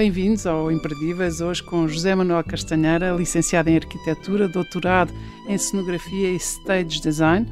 Bem-vindos 0.00 0.46
ao 0.46 0.72
Imperdíveis, 0.72 1.42
hoje 1.42 1.62
com 1.62 1.86
José 1.86 2.14
Manuel 2.14 2.42
Castanheira, 2.42 3.12
licenciado 3.12 3.68
em 3.68 3.76
Arquitetura, 3.76 4.48
doutorado 4.48 5.12
em 5.46 5.58
Cenografia 5.58 6.30
e 6.30 6.36
Stage 6.36 7.02
Design. 7.02 7.46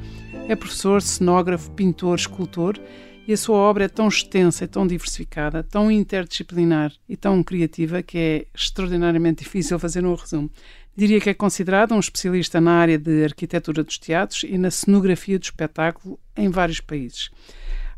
É 0.49 0.57
professor, 0.57 1.03
cenógrafo, 1.03 1.71
pintor, 1.73 2.17
escultor 2.17 2.81
e 3.27 3.35
a 3.35 3.37
sua 3.37 3.59
obra 3.59 3.85
é 3.85 3.89
tão 3.89 4.09
extensa 4.09 4.65
e 4.65 4.67
tão 4.67 4.87
diversificada, 4.87 5.63
tão 5.63 5.91
interdisciplinar 5.91 6.91
e 7.07 7.19
tão 7.19 7.43
criativa 7.43 8.03
que 8.03 8.17
é 8.17 8.47
extraordinariamente 8.55 9.45
difícil 9.45 9.79
fazer 9.79 10.07
um 10.07 10.15
resumo. 10.15 10.51
Diria 10.97 11.21
que 11.21 11.29
é 11.29 11.35
considerado 11.35 11.93
um 11.93 12.01
especialista 12.01 12.63
na 12.63 12.73
área 12.73 12.97
de 12.97 13.25
arquitetura 13.25 13.85
dos 13.85 13.99
teatros 13.99 14.45
e 14.45 14.57
na 14.57 14.71
cenografia 14.71 15.39
do 15.39 15.43
espetáculo 15.43 16.19
em 16.35 16.49
vários 16.49 16.81
países. 16.81 17.31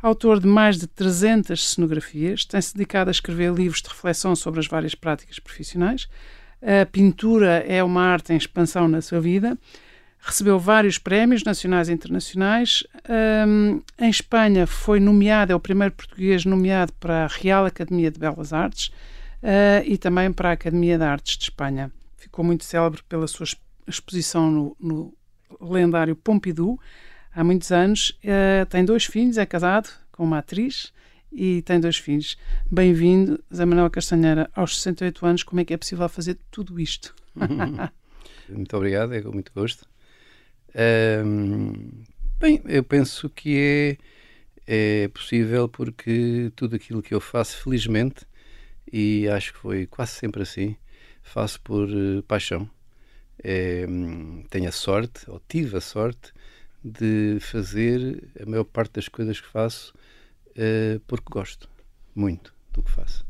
Autor 0.03 0.41
de 0.41 0.47
mais 0.47 0.79
de 0.79 0.87
300 0.87 1.75
cenografias, 1.75 2.47
tem-se 2.47 2.75
dedicado 2.75 3.11
a 3.11 3.13
escrever 3.13 3.53
livros 3.53 3.83
de 3.83 3.89
reflexão 3.91 4.35
sobre 4.35 4.59
as 4.61 4.67
várias 4.67 4.95
práticas 4.95 5.39
profissionais. 5.39 6.09
A 6.63 6.87
pintura 6.87 7.65
é 7.67 7.85
uma 7.85 8.03
arte 8.03 8.33
em 8.33 8.37
expansão 8.37 8.89
na 8.89 9.03
sua 9.03 9.21
vida. 9.21 9.59
Recebeu 10.19 10.59
vários 10.59 10.99
prémios 10.99 11.45
nacionais 11.45 11.89
e 11.89 11.93
internacionais. 11.93 12.83
Um, 13.47 13.83
em 13.99 14.11
Espanha 14.11 14.67
foi 14.67 15.01
nomeado, 15.01 15.53
é 15.53 15.55
o 15.55 15.61
primeiro 15.61 15.95
português 15.95 16.45
nomeado 16.45 16.93
para 16.95 17.25
a 17.25 17.27
Real 17.27 17.67
Academia 17.67 18.11
de 18.11 18.19
Belas 18.19 18.53
Artes 18.53 18.89
uh, 19.43 19.85
e 19.85 19.99
também 19.99 20.33
para 20.33 20.51
a 20.51 20.53
Academia 20.53 20.97
de 20.97 21.05
Artes 21.05 21.37
de 21.37 21.45
Espanha. 21.45 21.91
Ficou 22.17 22.45
muito 22.45 22.65
célebre 22.65 23.03
pela 23.09 23.27
sua 23.27 23.47
exposição 23.87 24.51
no, 24.51 24.77
no 24.79 25.15
lendário 25.61 26.15
Pompidou, 26.15 26.79
há 27.35 27.45
muitos 27.45 27.71
anos. 27.71 28.11
Uh, 28.25 28.67
tem 28.67 28.85
dois 28.85 29.05
filhos, 29.05 29.39
é 29.39 29.47
casado 29.47 29.89
com 30.13 30.25
uma 30.25 30.39
atriz 30.39 30.93
e 31.33 31.63
tem 31.63 31.81
dois 31.81 31.97
filhos. 31.97 32.37
Bem-vindo, 32.71 33.43
Zé 33.55 33.65
Manuel 33.65 33.91
Castanheira, 33.91 34.51
aos 34.55 34.77
68 34.77 35.27
anos. 35.27 35.43
Como 35.43 35.61
é 35.61 35.65
que 35.65 35.75
é 35.75 35.77
possível 35.77 36.09
fazer 36.09 36.39
tudo 36.51 36.79
isto? 36.81 37.15
muito 38.49 38.77
obrigado, 38.77 39.15
é 39.15 39.23
com 39.23 39.33
muito 39.33 39.53
gosto. 39.55 39.89
Um, 41.25 42.05
bem, 42.39 42.61
eu 42.67 42.85
penso 42.85 43.29
que 43.29 43.99
é, 44.67 45.05
é 45.05 45.09
possível 45.09 45.69
porque 45.69 46.53
tudo 46.55 46.77
aquilo 46.77 47.03
que 47.03 47.15
eu 47.15 47.21
faço, 47.21 47.57
felizmente, 47.63 48.27
e 48.93 49.29
acho 49.29 49.53
que 49.53 49.59
foi 49.59 49.87
quase 49.87 50.13
sempre 50.13 50.43
assim, 50.43 50.77
faço 51.23 51.61
por 51.61 51.89
uh, 51.89 52.23
paixão. 52.25 52.69
É, 53.43 53.87
tenho 54.51 54.69
a 54.69 54.73
sorte, 54.73 55.31
ou 55.31 55.41
tive 55.49 55.79
a 55.79 55.81
sorte, 55.81 56.33
de 56.83 57.39
fazer 57.41 58.29
a 58.41 58.47
maior 58.47 58.65
parte 58.65 58.93
das 58.95 59.09
coisas 59.09 59.41
que 59.41 59.47
faço 59.47 59.93
uh, 60.51 61.01
porque 61.07 61.27
gosto 61.31 61.69
muito 62.15 62.55
do 62.73 62.83
que 62.83 62.91
faço. 62.91 63.27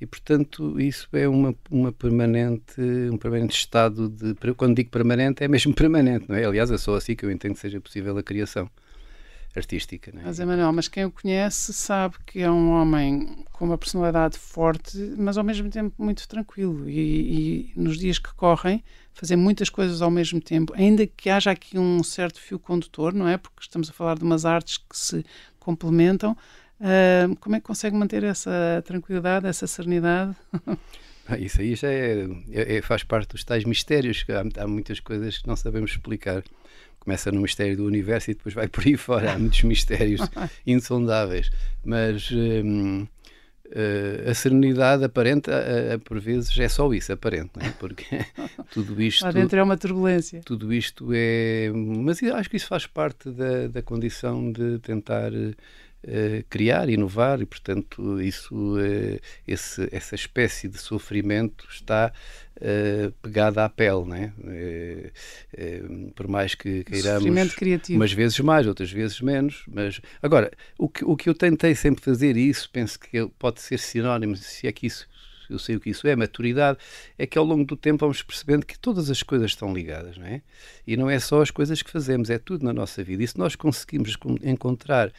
E, 0.00 0.06
portanto, 0.06 0.78
isso 0.78 1.08
é 1.12 1.26
uma, 1.26 1.54
uma 1.70 1.92
permanente, 1.92 2.80
um 3.10 3.16
permanente 3.16 3.56
estado 3.56 4.08
de. 4.08 4.34
Quando 4.54 4.76
digo 4.76 4.90
permanente, 4.90 5.42
é 5.42 5.48
mesmo 5.48 5.72
permanente, 5.74 6.26
não 6.28 6.36
é? 6.36 6.44
Aliás, 6.44 6.70
é 6.70 6.76
só 6.76 6.94
assim 6.94 7.16
que 7.16 7.24
eu 7.24 7.30
entendo 7.30 7.54
que 7.54 7.60
seja 7.60 7.80
possível 7.80 8.16
a 8.18 8.22
criação 8.22 8.70
artística. 9.58 10.10
Não 10.12 10.20
é? 10.20 10.24
Mas, 10.24 10.38
Emanuel, 10.38 10.72
mas 10.72 10.88
quem 10.88 11.04
o 11.04 11.10
conhece 11.10 11.72
sabe 11.72 12.16
que 12.26 12.40
é 12.40 12.50
um 12.50 12.70
homem 12.70 13.44
com 13.52 13.64
uma 13.64 13.78
personalidade 13.78 14.38
forte, 14.38 14.96
mas 15.16 15.36
ao 15.36 15.44
mesmo 15.44 15.70
tempo 15.70 15.94
muito 15.98 16.26
tranquilo. 16.28 16.88
E, 16.88 17.70
e, 17.70 17.72
nos 17.76 17.98
dias 17.98 18.18
que 18.18 18.32
correm, 18.34 18.82
fazer 19.12 19.36
muitas 19.36 19.68
coisas 19.68 20.02
ao 20.02 20.10
mesmo 20.10 20.40
tempo, 20.40 20.72
ainda 20.76 21.06
que 21.06 21.30
haja 21.30 21.50
aqui 21.50 21.78
um 21.78 22.02
certo 22.02 22.40
fio 22.40 22.58
condutor, 22.58 23.14
não 23.14 23.28
é? 23.28 23.36
Porque 23.36 23.60
estamos 23.60 23.88
a 23.88 23.92
falar 23.92 24.16
de 24.16 24.24
umas 24.24 24.44
artes 24.44 24.78
que 24.78 24.96
se 24.96 25.24
complementam. 25.58 26.36
Uh, 26.80 27.34
como 27.36 27.54
é 27.56 27.60
que 27.60 27.66
consegue 27.66 27.96
manter 27.96 28.24
essa 28.24 28.82
tranquilidade, 28.84 29.46
essa 29.46 29.66
serenidade? 29.66 30.34
Isso 31.38 31.60
aí 31.60 31.74
já 31.74 31.88
é, 31.88 32.26
é, 32.52 32.82
faz 32.82 33.02
parte 33.02 33.30
dos 33.30 33.44
tais 33.44 33.64
mistérios, 33.64 34.24
há, 34.28 34.62
há 34.62 34.66
muitas 34.66 35.00
coisas 35.00 35.38
que 35.38 35.48
não 35.48 35.56
sabemos 35.56 35.92
explicar 35.92 36.42
começa 37.04 37.30
no 37.30 37.40
mistério 37.40 37.76
do 37.76 37.84
universo 37.84 38.30
e 38.30 38.34
depois 38.34 38.54
vai 38.54 38.66
por 38.68 38.86
aí 38.86 38.96
fora. 38.96 39.32
Há 39.32 39.38
muitos 39.38 39.62
mistérios 39.62 40.20
insondáveis. 40.66 41.50
Mas 41.84 42.30
hum, 42.32 43.06
uh, 43.66 44.30
a 44.30 44.34
serenidade 44.34 45.04
aparente, 45.04 45.50
uh, 45.50 45.98
por 46.00 46.18
vezes, 46.18 46.58
é 46.58 46.68
só 46.68 46.92
isso, 46.92 47.12
aparente, 47.12 47.52
é? 47.60 47.70
porque 47.78 48.24
tudo 48.72 49.00
isto. 49.00 49.24
Lá 49.24 49.32
dentro 49.32 49.58
é 49.58 49.62
uma 49.62 49.76
turbulência. 49.76 50.40
Tudo 50.44 50.72
isto 50.72 51.10
é. 51.12 51.70
Mas 51.72 52.22
acho 52.22 52.50
que 52.50 52.56
isso 52.56 52.66
faz 52.66 52.86
parte 52.86 53.30
da, 53.30 53.68
da 53.68 53.82
condição 53.82 54.50
de 54.50 54.78
tentar 54.78 55.30
eh, 56.06 56.44
criar, 56.50 56.90
inovar 56.90 57.40
e, 57.40 57.46
portanto, 57.46 58.20
isso, 58.20 58.54
uh, 58.76 59.18
esse, 59.48 59.88
essa 59.90 60.14
espécie 60.14 60.68
de 60.68 60.76
sofrimento 60.76 61.66
está 61.70 62.12
uh, 62.56 63.12
pegada 63.22 63.64
à 63.64 63.68
pele, 63.68 64.04
né? 64.04 64.32
por 66.14 66.28
mais 66.28 66.54
que 66.54 66.84
queiramos, 66.84 67.54
criativo. 67.54 67.98
umas 67.98 68.12
vezes 68.12 68.38
mais, 68.40 68.66
outras 68.66 68.90
vezes 68.90 69.20
menos, 69.20 69.64
mas 69.68 70.00
agora 70.22 70.50
o 70.78 70.88
que, 70.88 71.04
o 71.04 71.16
que 71.16 71.28
eu 71.28 71.34
tentei 71.34 71.74
sempre 71.74 72.02
fazer 72.02 72.36
e 72.36 72.48
isso 72.48 72.68
penso 72.72 72.98
que 72.98 73.26
pode 73.38 73.60
ser 73.60 73.78
sinónimo, 73.78 74.36
se 74.36 74.66
é 74.66 74.72
que 74.72 74.86
isso 74.86 75.08
eu 75.48 75.58
sei 75.58 75.76
o 75.76 75.80
que 75.80 75.90
isso 75.90 76.06
é, 76.06 76.16
maturidade, 76.16 76.78
é 77.18 77.26
que 77.26 77.38
ao 77.38 77.44
longo 77.44 77.64
do 77.64 77.76
tempo 77.76 78.00
vamos 78.00 78.22
percebendo 78.22 78.64
que 78.64 78.78
todas 78.78 79.10
as 79.10 79.22
coisas 79.22 79.50
estão 79.50 79.74
ligadas, 79.74 80.16
não 80.16 80.26
é? 80.26 80.42
E 80.86 80.96
não 80.96 81.10
é 81.10 81.18
só 81.18 81.42
as 81.42 81.50
coisas 81.50 81.82
que 81.82 81.90
fazemos, 81.90 82.30
é 82.30 82.38
tudo 82.38 82.64
na 82.64 82.72
nossa 82.72 83.02
vida. 83.02 83.22
E 83.22 83.28
se 83.28 83.38
nós 83.38 83.54
conseguimos 83.54 84.16
encontrar 84.42 85.12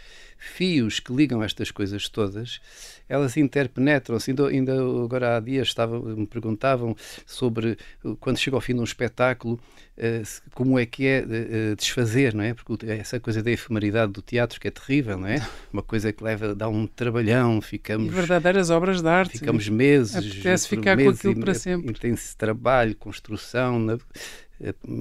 fios 0.47 0.99
que 0.99 1.13
ligam 1.13 1.43
estas 1.43 1.71
coisas 1.71 2.07
todas, 2.07 2.59
elas 3.07 3.37
interpenetram-se. 3.37 4.31
Ainda, 4.31 4.47
ainda, 4.47 4.73
agora 4.73 5.37
há 5.37 5.39
dias 5.39 5.67
estava, 5.67 5.99
me 5.99 6.25
perguntavam 6.25 6.95
sobre 7.25 7.77
quando 8.19 8.37
chega 8.37 8.55
ao 8.55 8.61
fim 8.61 8.73
de 8.73 8.79
um 8.79 8.83
espetáculo, 8.83 9.59
eh, 9.97 10.23
como 10.53 10.77
é 10.79 10.85
que 10.85 11.05
é 11.05 11.25
eh, 11.29 11.75
desfazer, 11.75 12.33
não 12.33 12.43
é? 12.43 12.53
Porque 12.53 12.85
essa 12.85 13.19
coisa 13.19 13.41
da 13.41 13.51
efemeridade 13.51 14.11
do 14.11 14.21
teatro 14.21 14.59
que 14.59 14.67
é 14.67 14.71
terrível, 14.71 15.17
não 15.17 15.27
é? 15.27 15.45
Uma 15.71 15.83
coisa 15.83 16.11
que 16.11 16.23
leva, 16.23 16.55
dá 16.55 16.67
um 16.67 16.87
trabalhão, 16.87 17.61
ficamos... 17.61 18.07
E 18.07 18.09
verdadeiras 18.09 18.69
obras 18.69 19.01
de 19.01 19.07
arte. 19.07 19.39
Ficamos 19.39 19.69
meses... 19.69 20.15
Apetece 20.15 20.67
ficar 20.67 20.95
meses, 20.95 21.21
com 21.21 21.29
aquilo 21.29 21.43
para 21.43 21.53
sempre. 21.53 21.91
Intenso 21.91 22.37
trabalho, 22.37 22.95
construção... 22.95 23.79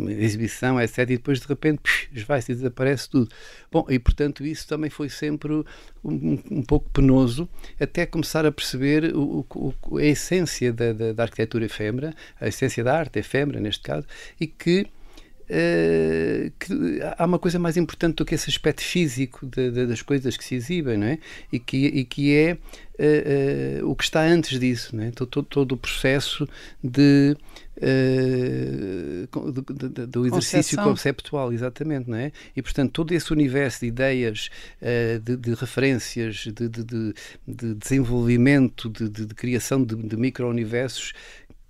Exibição, 0.09 0.81
etc. 0.81 0.98
E 0.98 1.06
depois 1.06 1.41
de 1.41 1.47
repente 1.47 1.81
vai-se 2.26 2.53
e 2.53 2.54
desaparece 2.54 3.09
tudo. 3.09 3.28
Bom, 3.70 3.87
e 3.88 3.98
portanto 3.98 4.44
isso 4.44 4.66
também 4.66 4.91
foi 4.91 5.09
sempre 5.09 5.53
um, 5.53 5.65
um 6.50 6.62
pouco 6.62 6.88
penoso, 6.91 7.48
até 7.81 8.04
começar 8.06 8.44
a 8.44 8.53
perceber 8.53 9.14
o, 9.14 9.47
o, 9.54 9.98
a 9.98 10.04
essência 10.04 10.72
da, 10.72 10.93
da, 10.93 11.12
da 11.12 11.22
arquitetura 11.22 11.64
efêmera, 11.64 12.14
a 12.41 12.48
essência 12.48 12.82
da 12.82 12.98
arte 12.98 13.19
efêmera, 13.19 13.60
neste 13.60 13.82
caso, 13.82 14.06
e 14.41 14.47
que 14.47 14.87
Uh, 15.54 16.50
que 16.59 17.00
há 17.16 17.25
uma 17.25 17.38
coisa 17.38 17.60
mais 17.60 17.76
importante 17.76 18.16
do 18.16 18.25
que 18.25 18.34
esse 18.34 18.50
aspecto 18.50 18.82
físico 18.82 19.47
de, 19.47 19.70
de, 19.70 19.87
das 19.87 20.03
coisas 20.03 20.37
que 20.37 20.44
se 20.44 20.56
exibem, 20.56 20.97
não 20.97 21.06
é? 21.06 21.19
E 21.53 21.60
que, 21.60 21.76
e 21.76 22.04
que 22.04 22.34
é 22.34 22.54
uh, 22.54 23.84
uh, 23.84 23.88
o 23.88 23.94
que 23.94 24.03
está 24.03 24.22
antes 24.22 24.59
disso, 24.59 24.97
não 24.97 25.04
é? 25.04 25.12
Todo, 25.12 25.28
todo, 25.28 25.47
todo 25.47 25.72
o 25.72 25.76
processo 25.76 26.48
de, 26.82 27.37
do, 29.31 29.62
do 30.09 30.26
exercício 30.26 30.76
Concepção. 30.76 30.84
conceptual, 30.84 31.53
exatamente, 31.53 32.10
não 32.10 32.19
é? 32.19 32.32
E 32.56 32.60
portanto 32.60 32.91
todo 32.91 33.12
esse 33.12 33.32
universo 33.32 33.81
de 33.81 33.87
ideias, 33.87 34.50
de, 35.22 35.37
de 35.37 35.54
referências, 35.54 36.48
de, 36.53 36.69
de, 36.69 37.14
desenvolvimento, 37.76 38.88
de, 38.88 39.26
criação 39.34 39.84
de, 39.84 39.94
de 39.94 40.16
micro-universos 40.16 41.12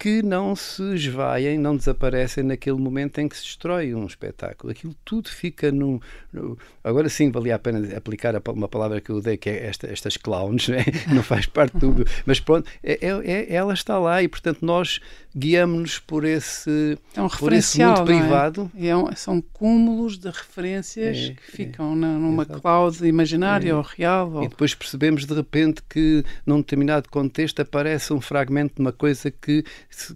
que 0.05 0.23
não 0.23 0.55
se 0.55 0.83
esvaem, 0.97 1.57
não 1.57 1.75
desaparecem 1.75 2.45
naquele 2.45 2.77
momento 2.77 3.21
em 3.21 3.27
que 3.27 3.35
se 3.39 3.45
destrói 3.45 3.95
um 3.95 4.05
espetáculo. 4.05 4.71
Aquilo 4.71 4.95
tudo 5.03 5.31
fica 5.31 5.73
no. 5.73 5.99
no 6.31 6.59
agora 6.85 7.09
sim, 7.09 7.31
valia 7.31 7.55
a 7.55 7.59
pena 7.59 7.97
aplicar 7.97 8.35
uma 8.51 8.69
palavra 8.69 9.01
que 9.01 9.09
eu 9.09 9.23
dei, 9.23 9.39
que 9.39 9.49
é 9.49 9.65
esta, 9.65 9.87
estas 9.87 10.19
clowns, 10.19 10.69
né? 10.69 10.85
não 11.11 11.23
faz 11.23 11.47
parte 11.47 11.79
do. 11.79 12.05
Mas 12.27 12.39
pronto, 12.39 12.71
é, 12.83 12.99
é, 13.01 13.31
é, 13.33 13.55
ela 13.55 13.73
está 13.73 13.99
lá 13.99 14.23
e, 14.23 14.29
portanto, 14.29 14.59
nós 14.61 15.01
guiamos-nos 15.37 15.99
por 15.99 16.25
esse, 16.25 16.97
é 17.17 17.21
um 17.21 17.29
por 17.29 17.53
esse 17.53 17.83
mundo 17.83 18.03
é? 18.03 18.05
privado. 18.05 18.71
É 18.79 18.97
um, 18.97 19.15
são 19.17 19.41
cúmulos 19.41 20.17
de 20.19 20.29
referências 20.29 21.17
é, 21.17 21.35
que 21.35 21.51
ficam 21.51 21.97
na, 21.97 22.09
numa 22.09 22.43
exatamente. 22.43 22.63
cloud 22.63 23.07
imaginária 23.07 23.77
ou 23.77 23.83
real. 23.83 24.31
Ou... 24.33 24.45
E 24.45 24.49
depois 24.49 24.75
percebemos 24.75 25.27
de 25.27 25.35
repente 25.35 25.83
que, 25.89 26.25
num 26.47 26.59
determinado 26.59 27.09
contexto, 27.09 27.61
aparece 27.61 28.13
um 28.13 28.21
fragmento 28.21 28.77
de 28.77 28.81
uma 28.81 28.93
coisa 28.93 29.31
que 29.31 29.65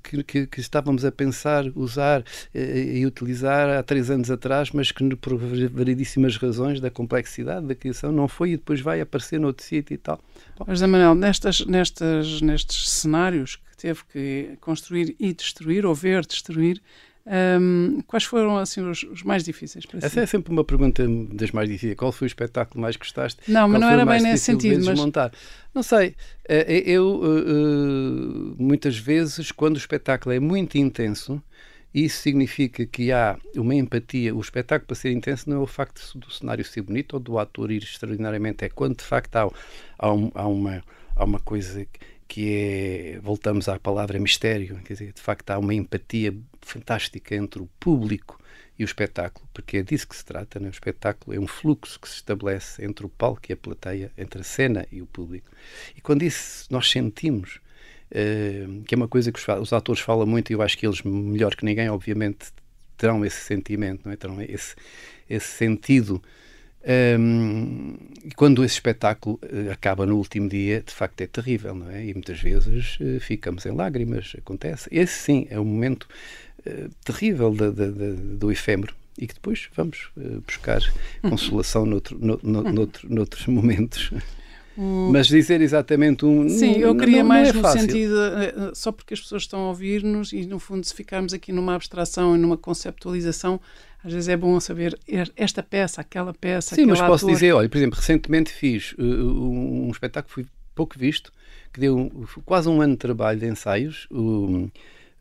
que, 0.02 0.22
que, 0.22 0.46
que 0.46 0.60
estávamos 0.60 1.04
a 1.04 1.12
pensar 1.12 1.64
usar 1.74 2.24
eh, 2.54 2.98
e 2.98 3.06
utilizar 3.06 3.68
há 3.68 3.82
três 3.82 4.10
anos 4.10 4.30
atrás, 4.30 4.70
mas 4.70 4.90
que 4.92 5.16
por 5.16 5.36
variedíssimas 5.36 6.36
razões 6.36 6.80
da 6.80 6.90
complexidade 6.90 7.66
da 7.66 7.74
criação 7.74 8.12
não 8.12 8.28
foi 8.28 8.50
e 8.50 8.56
depois 8.56 8.80
vai 8.80 9.00
aparecer 9.00 9.40
noutro 9.40 9.64
sítio 9.64 9.94
e 9.94 9.98
tal. 9.98 10.20
Bom. 10.58 10.64
Mas, 10.66 10.80
Manuel, 10.82 11.14
nestas, 11.14 11.64
nestas, 11.66 12.40
nestes 12.40 12.90
cenários 12.90 13.58
teve 13.78 14.00
que 14.12 14.58
construir 14.60 15.16
e 15.18 15.32
destruir, 15.32 15.86
ou 15.86 15.94
ver 15.94 16.26
destruir, 16.26 16.82
Um, 17.30 18.00
quais 18.06 18.24
foram 18.24 18.56
assim 18.56 18.80
os, 18.80 19.02
os, 19.02 19.22
mais 19.22 19.44
difíceis 19.44 19.84
para 19.84 19.98
Essa 19.98 20.08
si? 20.08 20.20
é 20.20 20.24
sempre 20.24 20.50
uma 20.50 20.64
pergunta 20.64 21.06
das 21.30 21.50
mais 21.50 21.68
difíceis. 21.68 21.94
Qual 21.94 22.10
foi 22.10 22.24
o 22.24 22.28
espetáculo 22.28 22.80
mais 22.80 22.96
gostaste? 22.96 23.38
Não, 23.46 23.68
mas 23.68 23.78
Qual 23.78 23.80
não 23.82 23.90
era 23.90 24.06
bem 24.06 24.22
nesse 24.22 24.44
sentido. 24.44 24.82
Mas... 24.82 24.98
Não 25.74 25.82
sei. 25.82 26.16
Eh, 26.48 26.84
eu, 26.86 27.20
uh, 27.20 28.56
muitas 28.58 28.96
vezes, 28.96 29.52
quando 29.52 29.74
o 29.74 29.78
espetáculo 29.78 30.34
é 30.34 30.40
muito 30.40 30.78
intenso, 30.78 31.42
isso 31.92 32.22
significa 32.22 32.86
que 32.86 33.12
há 33.12 33.38
uma 33.56 33.74
empatia. 33.74 34.34
O 34.34 34.40
espetáculo, 34.40 34.86
para 34.86 34.96
ser 34.96 35.12
intenso, 35.12 35.50
não 35.50 35.58
é 35.58 35.60
o 35.60 35.66
facto 35.66 36.18
do 36.18 36.30
cenário 36.30 36.64
ser 36.64 36.80
bonito 36.80 37.12
ou 37.12 37.20
do 37.20 37.38
ator 37.38 37.70
ir 37.70 37.82
extraordinariamente, 37.82 38.64
é 38.64 38.70
quando 38.70 38.96
de 38.96 39.04
facto 39.04 39.36
há, 39.36 39.50
há, 39.98 40.12
um, 40.12 40.30
há 40.34 40.46
uma, 40.46 40.82
há 41.14 41.24
uma 41.24 41.40
coisa 41.40 41.86
que 42.28 43.14
é. 43.16 43.20
Voltamos 43.20 43.68
à 43.68 43.78
palavra 43.78 44.18
mistério, 44.18 44.78
quer 44.84 44.92
dizer, 44.92 45.12
de 45.12 45.20
facto 45.20 45.50
há 45.50 45.58
uma 45.58 45.74
empatia 45.74 46.34
fantástica 46.60 47.34
entre 47.34 47.60
o 47.62 47.68
público 47.80 48.38
e 48.78 48.84
o 48.84 48.86
espetáculo, 48.86 49.48
porque 49.52 49.78
é 49.78 49.82
disso 49.82 50.06
que 50.06 50.14
se 50.14 50.24
trata. 50.24 50.60
Né? 50.60 50.68
O 50.68 50.70
espetáculo 50.70 51.34
é 51.34 51.40
um 51.40 51.46
fluxo 51.46 51.98
que 51.98 52.08
se 52.08 52.16
estabelece 52.16 52.84
entre 52.84 53.04
o 53.04 53.08
palco 53.08 53.42
e 53.48 53.52
a 53.52 53.56
plateia, 53.56 54.12
entre 54.16 54.40
a 54.40 54.44
cena 54.44 54.86
e 54.92 55.02
o 55.02 55.06
público. 55.06 55.50
E 55.96 56.00
quando 56.00 56.22
isso 56.22 56.66
nós 56.70 56.88
sentimos 56.90 57.60
Uh, 58.10 58.82
que 58.84 58.94
é 58.94 58.96
uma 58.96 59.06
coisa 59.06 59.30
que 59.30 59.38
os, 59.38 59.46
os, 59.60 59.70
atores 59.70 60.00
falam 60.00 60.26
muito 60.26 60.50
e 60.50 60.54
eu 60.54 60.62
acho 60.62 60.78
que 60.78 60.86
eles, 60.86 61.02
melhor 61.02 61.54
que 61.54 61.62
ninguém, 61.62 61.90
obviamente, 61.90 62.46
terão 62.96 63.22
esse 63.22 63.44
sentimento, 63.44 64.06
não 64.06 64.12
é? 64.12 64.16
terão 64.16 64.40
esse, 64.40 64.74
esse 65.28 65.46
sentido. 65.46 66.22
Um, 66.88 67.96
e 68.24 68.30
quando 68.30 68.64
esse 68.64 68.74
espetáculo 68.74 69.38
uh, 69.42 69.70
acaba 69.70 70.06
no 70.06 70.16
último 70.16 70.48
dia, 70.48 70.82
de 70.82 70.92
facto 70.92 71.20
é 71.20 71.26
terrível, 71.26 71.74
não 71.74 71.90
é? 71.90 72.06
E 72.06 72.14
muitas 72.14 72.40
vezes 72.40 72.98
uh, 72.98 73.20
ficamos 73.20 73.66
em 73.66 73.72
lágrimas, 73.72 74.34
acontece. 74.38 74.88
Esse 74.90 75.12
sim 75.12 75.46
é 75.50 75.60
um 75.60 75.64
momento 75.64 76.08
terrível 77.02 77.50
de, 77.50 77.70
de, 77.70 77.92
de, 77.92 78.12
do 78.36 78.52
efêmero 78.52 78.94
e 79.16 79.26
que 79.26 79.32
depois 79.32 79.70
vamos 79.74 80.10
buscar 80.44 80.82
consolação 81.22 81.86
noutro, 81.86 82.18
no, 82.20 82.38
no, 82.42 82.62
noutro, 82.70 83.08
noutros 83.08 83.46
momentos. 83.46 84.12
Mas 84.80 85.26
dizer 85.26 85.60
exatamente 85.60 86.24
um. 86.24 86.48
Sim, 86.48 86.78
eu 86.78 86.94
queria 86.96 87.22
não, 87.22 87.28
mais 87.28 87.52
não 87.52 87.60
é 87.60 87.74
no 87.74 87.80
sentido, 87.80 88.14
eh, 88.16 88.54
eh, 88.56 88.70
só 88.74 88.92
porque 88.92 89.12
as 89.12 89.20
pessoas 89.20 89.42
estão 89.42 89.60
a 89.62 89.68
ouvir-nos 89.68 90.32
e, 90.32 90.46
no 90.46 90.60
fundo, 90.60 90.86
se 90.86 90.94
ficarmos 90.94 91.34
aqui 91.34 91.50
numa 91.50 91.74
abstração 91.74 92.36
e 92.36 92.38
numa 92.38 92.56
conceptualização, 92.56 93.60
às 94.04 94.12
vezes 94.12 94.28
é 94.28 94.36
bom 94.36 94.60
saber 94.60 94.96
esta 95.36 95.64
peça, 95.64 96.00
aquela 96.00 96.32
peça. 96.32 96.76
Sim, 96.76 96.86
mas 96.86 97.00
posso 97.00 97.24
ator. 97.24 97.34
dizer, 97.34 97.52
olha, 97.52 97.68
por 97.68 97.76
exemplo, 97.76 97.98
recentemente 97.98 98.52
fiz 98.52 98.92
uh, 98.92 99.02
um, 99.02 99.88
um 99.88 99.90
espetáculo 99.90 100.28
que 100.28 100.34
foi 100.34 100.46
pouco 100.76 100.96
visto, 100.96 101.32
que 101.72 101.80
deu 101.80 102.10
quase 102.44 102.68
um 102.68 102.80
ano 102.80 102.92
de 102.92 102.98
trabalho 102.98 103.40
de 103.40 103.46
ensaios. 103.46 104.06
Um, 104.12 104.70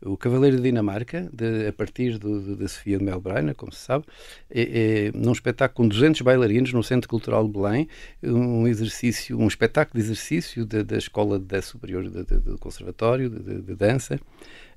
o 0.02 0.16
Cavaleiro 0.16 0.56
de 0.56 0.62
Dinamarca, 0.62 1.28
de, 1.32 1.66
a 1.66 1.72
partir 1.72 2.18
da 2.18 2.68
Sofia 2.68 2.98
de 2.98 3.04
Melbreina, 3.04 3.54
como 3.54 3.72
se 3.72 3.80
sabe, 3.80 4.04
é, 4.50 4.62
é, 5.08 5.12
num 5.12 5.32
espetáculo 5.32 5.76
com 5.76 5.88
200 5.88 6.20
bailarinos 6.22 6.72
no 6.72 6.82
Centro 6.82 7.08
Cultural 7.08 7.44
de 7.46 7.52
Belém, 7.52 7.88
um 8.22 8.66
exercício, 8.66 9.38
um 9.38 9.48
espetáculo 9.48 10.00
de 10.00 10.06
exercício 10.06 10.64
da, 10.64 10.82
da 10.82 10.96
Escola 10.96 11.42
Superior 11.62 12.08
de, 12.08 12.24
de, 12.24 12.38
do 12.40 12.58
Conservatório 12.58 13.28
de, 13.28 13.60
de, 13.62 13.74
Dança 13.74 14.20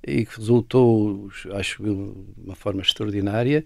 e 0.05 0.25
que 0.25 0.37
resultou, 0.37 1.29
acho 1.53 1.85
eu, 1.85 2.25
de 2.37 2.43
uma 2.45 2.55
forma 2.55 2.81
extraordinária, 2.81 3.65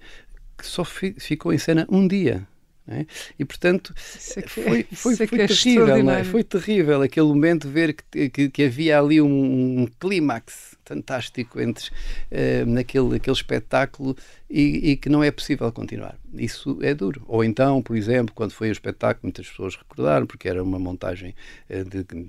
que 0.57 0.65
só 0.65 0.83
fi, 0.83 1.15
ficou 1.17 1.53
em 1.53 1.57
cena 1.57 1.85
um 1.89 2.07
dia. 2.07 2.47
É? 2.87 3.03
E 3.39 3.43
portanto 3.43 3.95
é, 4.37 4.47
foi, 4.47 4.83
foi, 4.93 5.15
foi, 5.15 5.41
é 5.41 5.47
terrível, 5.47 6.09
é? 6.11 6.23
foi 6.23 6.43
terrível 6.43 7.01
aquele 7.01 7.25
momento 7.25 7.67
ver 7.67 7.95
que, 7.95 8.29
que, 8.29 8.49
que 8.49 8.63
havia 8.63 8.99
ali 8.99 9.19
um, 9.19 9.81
um 9.81 9.87
clímax 9.99 10.75
fantástico 10.85 11.59
entre 11.59 11.89
uh, 11.89 12.65
naquele 12.67 13.15
aquele 13.15 13.35
espetáculo 13.35 14.15
e, 14.47 14.91
e, 14.91 14.97
que 14.97 15.09
não 15.09 15.23
é 15.23 15.31
possível 15.31 15.71
continuar. 15.71 16.15
Isso 16.33 16.77
é 16.81 16.93
duro. 16.93 17.23
Ou 17.27 17.43
então, 17.43 17.81
por 17.81 17.97
exemplo, 17.97 18.33
quando 18.35 18.51
foi 18.51 18.69
o 18.69 18.71
espetáculo, 18.71 19.21
muitas 19.23 19.49
pessoas 19.49 19.75
recordaram, 19.75 20.27
porque 20.27 20.47
era 20.47 20.63
uma 20.63 20.77
montagem 20.77 21.33
uh, 21.69 21.83
de, 21.83 22.03
de, 22.03 22.23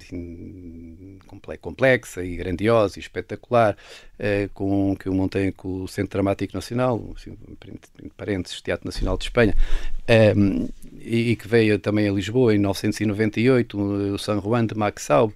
complexa 1.61 2.25
e 2.25 2.37
grandiosa 2.37 2.99
e 2.99 3.01
espetacular, 3.01 3.77
uh, 4.19 4.49
com, 4.55 4.97
que 4.97 5.09
eu 5.09 5.15
montei 5.15 5.53
com 5.53 5.83
o 5.83 5.89
Centro 5.89 6.13
Dramático 6.13 6.55
Nacional, 6.55 7.15
assim, 7.17 7.37
parênteses, 8.17 8.61
Teatro 8.61 8.87
Nacional 8.87 9.17
de 9.17 9.25
Espanha, 9.25 9.55
um, 10.37 10.69
e, 11.01 11.31
e, 11.31 11.37
que 11.37 11.47
veio 11.47 11.79
também 11.79 12.09
a 12.09 12.13
Lisboa 12.13 12.55
em 12.55 12.59
1998, 12.59 13.79
o 13.79 14.19
San 14.19 14.41
Juan 14.41 14.67
de 14.67 14.75
Maxau, 14.75 15.33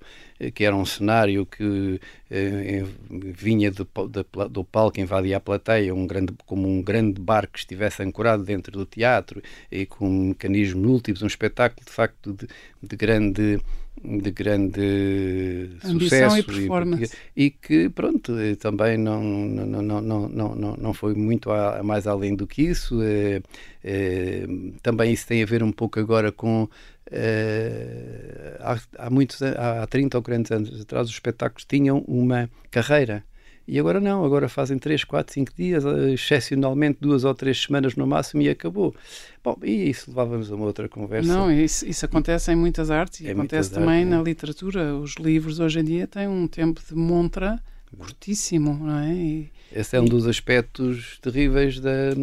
que 0.54 0.64
era 0.64 0.74
um 0.74 0.86
cenário 0.86 1.44
que 1.44 2.00
eh, 2.30 2.82
vinha 3.10 3.70
do, 3.70 3.84
do, 3.84 4.48
do, 4.48 4.64
palco, 4.64 4.98
invadia 4.98 5.36
a 5.36 5.40
plateia, 5.40 5.94
um 5.94 6.06
grande, 6.06 6.32
como 6.46 6.66
um 6.66 6.80
grande 6.82 7.20
barco 7.20 7.52
que 7.52 7.58
estivesse 7.58 8.02
ancorado 8.02 8.42
dentro 8.42 8.72
do 8.72 8.86
teatro 8.86 9.42
e 9.70 9.84
com 9.84 10.08
um 10.08 10.28
mecanismos 10.28 10.82
múltiplos, 10.82 11.22
um 11.22 11.26
espetáculo 11.26 11.84
de 11.84 11.92
facto 11.92 12.32
de, 12.32 12.48
de 12.82 12.96
grande 12.96 13.60
de 14.02 14.30
grande 14.30 15.70
Ambição 15.84 16.30
sucesso 16.30 16.38
e, 16.38 16.42
performance. 16.42 17.16
E, 17.36 17.44
e, 17.44 17.50
que 17.50 17.88
pronto 17.90 18.32
também 18.58 18.96
não 18.96 19.22
não, 19.22 19.82
não, 19.82 20.00
não, 20.00 20.28
não, 20.28 20.76
não 20.76 20.94
foi 20.94 21.14
muito 21.14 21.50
a, 21.50 21.82
mais 21.82 22.06
além 22.06 22.34
do 22.34 22.46
que 22.46 22.62
isso 22.62 23.02
é, 23.02 23.42
é, 23.84 24.46
também 24.82 25.12
isso 25.12 25.26
tem 25.26 25.42
a 25.42 25.46
ver 25.46 25.62
um 25.62 25.72
pouco 25.72 26.00
agora 26.00 26.32
com 26.32 26.68
Uh, 27.12 28.54
há, 28.60 29.06
há, 29.06 29.10
muitos, 29.10 29.42
há 29.42 29.84
30 29.88 30.16
ou 30.16 30.22
40 30.22 30.54
anos 30.54 30.80
atrás, 30.80 31.08
os 31.08 31.14
espetáculos 31.14 31.64
tinham 31.64 32.04
uma 32.06 32.48
carreira. 32.70 33.24
E 33.66 33.78
agora 33.78 34.00
não, 34.00 34.24
agora 34.24 34.48
fazem 34.48 34.78
3, 34.78 35.04
4, 35.04 35.34
5 35.34 35.52
dias, 35.56 35.84
eh, 35.84 36.12
excepcionalmente 36.12 36.98
duas 37.00 37.24
ou 37.24 37.34
três 37.34 37.62
semanas 37.62 37.94
no 37.94 38.06
máximo 38.06 38.42
e 38.42 38.48
acabou. 38.48 38.94
Bom, 39.44 39.56
e 39.62 39.90
isso 39.90 40.10
levávamos 40.10 40.50
a 40.50 40.56
uma 40.56 40.66
outra 40.66 40.88
conversa. 40.88 41.32
Não, 41.32 41.52
isso, 41.52 41.86
isso 41.86 42.04
acontece 42.04 42.50
em 42.50 42.56
muitas 42.56 42.90
artes 42.90 43.20
e 43.20 43.28
é 43.28 43.32
acontece 43.32 43.70
também 43.70 44.00
arte, 44.00 44.08
na 44.08 44.18
é. 44.18 44.22
literatura. 44.22 44.94
Os 44.96 45.14
livros 45.14 45.60
hoje 45.60 45.80
em 45.80 45.84
dia 45.84 46.06
têm 46.06 46.26
um 46.26 46.48
tempo 46.48 46.80
de 46.86 46.94
montra 46.94 47.62
curtíssimo, 47.96 48.74
não 48.74 48.98
é? 48.98 49.14
E, 49.14 49.52
Esse 49.72 49.96
é 49.96 50.00
um 50.00 50.06
e... 50.06 50.08
dos 50.08 50.26
aspectos 50.26 51.18
terríveis 51.20 51.80
da 51.80 52.14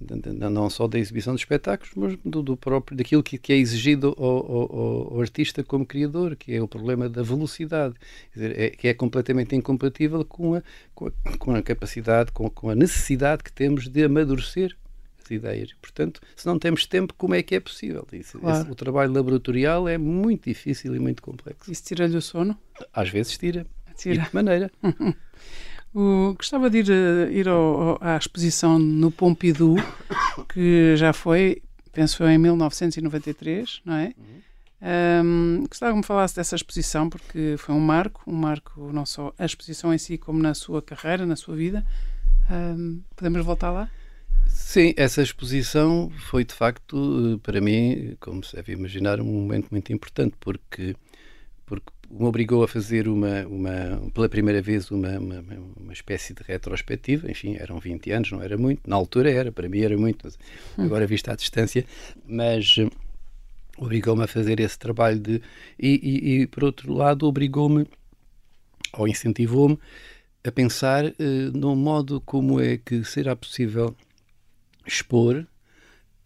não 0.00 0.70
só 0.70 0.88
da 0.88 0.98
exibição 0.98 1.34
de 1.34 1.40
espetáculos, 1.40 1.92
mas 1.94 2.16
do, 2.24 2.42
do 2.42 2.56
próprio 2.56 2.96
daquilo 2.96 3.22
que, 3.22 3.36
que 3.36 3.52
é 3.52 3.56
exigido 3.56 4.14
ao, 4.18 4.26
ao, 4.26 5.12
ao, 5.14 5.20
artista 5.20 5.62
como 5.62 5.84
criador, 5.84 6.36
que 6.36 6.54
é 6.54 6.62
o 6.62 6.66
problema 6.66 7.08
da 7.08 7.22
velocidade, 7.22 7.94
dizer, 8.32 8.58
é, 8.58 8.70
que 8.70 8.88
é 8.88 8.94
completamente 8.94 9.54
incompatível 9.54 10.24
com 10.24 10.54
a, 10.54 10.62
com 10.94 11.06
a, 11.06 11.12
com 11.38 11.54
a 11.54 11.62
capacidade, 11.62 12.32
com, 12.32 12.48
com, 12.48 12.70
a 12.70 12.74
necessidade 12.74 13.44
que 13.44 13.52
temos 13.52 13.88
de 13.88 14.04
amadurecer 14.04 14.74
as 15.22 15.30
ideias. 15.30 15.72
Portanto, 15.80 16.20
se 16.34 16.46
não 16.46 16.58
temos 16.58 16.86
tempo, 16.86 17.12
como 17.14 17.34
é 17.34 17.42
que 17.42 17.54
é 17.54 17.60
possível? 17.60 18.06
Isso, 18.12 18.38
claro. 18.38 18.62
esse, 18.62 18.70
o 18.70 18.74
trabalho 18.74 19.12
laboratorial 19.12 19.86
é 19.86 19.98
muito 19.98 20.48
difícil 20.48 20.96
e 20.96 20.98
muito 20.98 21.22
complexo. 21.22 21.70
Isso 21.70 21.84
tira-lhe 21.84 22.16
o 22.16 22.22
sono? 22.22 22.56
Às 22.92 23.10
vezes 23.10 23.36
tira. 23.36 23.66
Tira. 23.96 24.14
E 24.14 24.18
de 24.18 24.28
que 24.28 24.34
maneira? 24.34 24.70
O, 25.92 26.34
gostava 26.34 26.70
de 26.70 26.78
ir, 26.78 26.90
eh, 26.90 27.32
ir 27.32 27.48
ao, 27.48 27.98
à 28.00 28.16
exposição 28.16 28.78
no 28.78 29.10
Pompidou, 29.10 29.76
que 30.52 30.94
já 30.96 31.12
foi, 31.12 31.62
penso 31.92 32.24
em 32.24 32.38
1993, 32.38 33.80
não 33.84 33.94
é? 33.94 34.12
Um, 34.82 35.66
gostava 35.68 35.92
que 35.92 35.98
me 35.98 36.04
falasse 36.04 36.34
dessa 36.36 36.56
exposição, 36.56 37.10
porque 37.10 37.56
foi 37.58 37.74
um 37.74 37.80
marco, 37.80 38.22
um 38.26 38.34
marco 38.34 38.90
não 38.92 39.04
só 39.04 39.32
a 39.38 39.44
exposição 39.44 39.92
em 39.92 39.98
si, 39.98 40.16
como 40.16 40.40
na 40.40 40.54
sua 40.54 40.80
carreira, 40.80 41.26
na 41.26 41.36
sua 41.36 41.54
vida. 41.54 41.84
Um, 42.50 43.02
podemos 43.14 43.44
voltar 43.44 43.70
lá? 43.70 43.90
Sim, 44.46 44.94
essa 44.96 45.22
exposição 45.22 46.10
foi 46.30 46.44
de 46.44 46.54
facto, 46.54 47.34
eh, 47.34 47.40
para 47.42 47.60
mim, 47.60 48.16
como 48.20 48.42
se 48.42 48.56
deve 48.56 48.72
imaginar, 48.72 49.20
um 49.20 49.24
momento 49.24 49.68
muito 49.70 49.92
importante, 49.92 50.34
porque, 50.40 50.96
porque 51.66 51.90
me 52.10 52.24
obrigou 52.24 52.64
a 52.64 52.68
fazer 52.68 53.06
uma, 53.06 53.46
uma 53.46 54.10
pela 54.12 54.28
primeira 54.28 54.60
vez 54.60 54.90
uma, 54.90 55.18
uma, 55.18 55.44
uma, 55.76 55.92
espécie 55.92 56.34
de 56.34 56.42
retrospectiva, 56.42 57.30
enfim, 57.30 57.56
eram 57.56 57.78
20 57.78 58.10
anos, 58.10 58.32
não 58.32 58.42
era 58.42 58.58
muito, 58.58 58.88
na 58.88 58.96
altura 58.96 59.30
era, 59.30 59.52
para 59.52 59.68
mim 59.68 59.80
era 59.80 59.96
muito, 59.96 60.26
hum. 60.76 60.84
agora 60.84 61.06
vista 61.06 61.32
à 61.32 61.36
distância, 61.36 61.84
mas 62.26 62.76
eh, 62.78 62.90
obrigou-me 63.78 64.24
a 64.24 64.26
fazer 64.26 64.58
esse 64.58 64.78
trabalho 64.78 65.20
de 65.20 65.40
e, 65.78 66.00
e, 66.02 66.40
e 66.42 66.46
por 66.48 66.64
outro 66.64 66.92
lado 66.92 67.26
obrigou-me 67.26 67.86
ou 68.92 69.06
incentivou-me 69.06 69.78
a 70.42 70.50
pensar 70.50 71.04
uh, 71.04 71.12
no 71.54 71.76
modo 71.76 72.20
como 72.20 72.60
é 72.60 72.76
que 72.76 73.04
será 73.04 73.36
possível 73.36 73.94
expor 74.86 75.46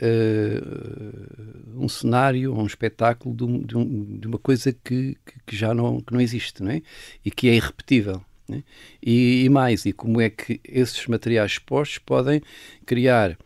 uh, 0.01 1.83
um 1.83 1.89
cenário, 1.89 2.55
um 2.55 2.67
espetáculo 2.67 3.35
de, 3.35 3.45
um, 3.45 3.61
de, 3.61 3.77
um, 3.77 4.19
de 4.19 4.27
uma 4.27 4.39
coisa 4.39 4.73
que, 4.73 5.17
que, 5.25 5.35
que, 5.47 5.57
já 5.57 5.75
não, 5.75 6.01
que 6.01 6.13
não 6.13 6.21
existe 6.21 6.63
não 6.63 6.71
é? 6.71 6.83
e 7.25 7.31
que 7.31 7.49
é 7.49 7.55
irrepetível. 7.55 8.23
É? 8.51 8.63
E, 9.03 9.45
e, 9.45 9.49
mais, 9.49 9.87
e 9.87 9.93
como 9.93 10.21
é 10.21 10.29
que 10.29 10.61
esses 10.65 11.07
materiais 11.07 11.53
expostos 11.53 11.99
podem 11.99 12.43
criar 12.85 13.33
uh, 13.33 13.37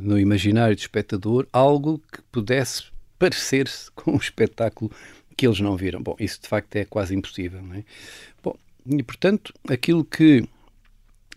no 0.00 0.18
imaginário 0.18 0.76
do 0.76 0.78
espectador 0.78 1.46
algo 1.52 2.00
que 2.12 2.22
pudesse 2.30 2.84
parecer-se 3.18 3.90
com 3.92 4.12
um 4.12 4.16
espetáculo 4.16 4.90
que 5.36 5.46
eles 5.46 5.60
não 5.60 5.76
viram. 5.76 6.02
Bom, 6.02 6.14
isso 6.18 6.40
de 6.42 6.48
facto 6.48 6.76
é 6.76 6.84
quase 6.84 7.14
impossível. 7.14 7.62
Não 7.62 7.76
é? 7.76 7.84
Bom, 8.42 8.56
e 8.86 9.02
portanto, 9.02 9.52
aquilo 9.68 10.04
que 10.04 10.44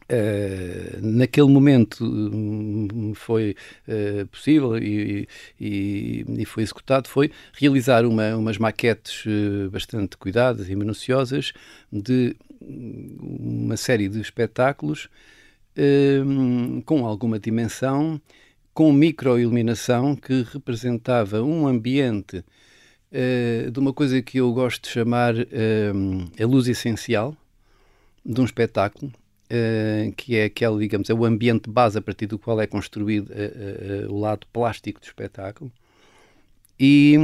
Uh, 0.08 1.02
naquele 1.02 1.48
momento 1.48 2.06
um, 2.06 3.16
foi 3.16 3.56
uh, 3.88 4.28
possível 4.28 4.78
e, 4.78 5.28
e, 5.60 6.24
e, 6.28 6.46
foi 6.46 6.62
executado 6.62 7.08
foi 7.10 7.32
realizar 7.54 8.06
uma, 8.06 8.36
umas 8.36 8.60
maquetes 8.60 9.26
uh, 9.26 9.68
bastante 9.72 10.16
cuidadas 10.16 10.70
e 10.70 10.76
minuciosas 10.76 11.54
de 11.92 12.36
uma 12.62 13.76
série 13.78 14.08
de 14.08 14.22
espetáculos 14.22 15.10
com 16.86 17.06
alguma 17.06 17.38
dimensão, 17.38 18.20
com 18.74 18.94
microiluminação 18.94 20.16
que 20.16 20.46
representava 20.54 21.44
um 21.44 21.68
ambiente 21.68 22.46
de 23.12 23.78
uma 23.80 23.92
coisa 23.92 24.22
que 24.22 24.38
eu 24.38 24.54
gosto 24.54 24.84
de 24.84 24.90
chamar 24.90 25.36
a 25.36 26.46
luz 26.46 26.68
essencial 26.70 27.36
de 28.26 28.40
um 28.40 28.46
espetáculo 28.46 29.12
Uh, 29.46 30.12
que 30.14 30.36
é 30.36 30.46
aquele, 30.46 30.80
digamos, 30.80 31.08
é 31.08 31.14
o 31.14 31.24
ambiente 31.24 31.70
base 31.70 32.00
a 32.00 32.02
partir 32.02 32.26
do 32.26 32.40
qual 32.40 32.60
é 32.60 32.66
construído 32.66 33.30
uh, 33.30 34.08
uh, 34.10 34.12
o 34.12 34.20
lado 34.20 34.48
plástico 34.52 35.00
do 35.00 35.04
espetáculo. 35.04 35.72
E, 36.80 37.16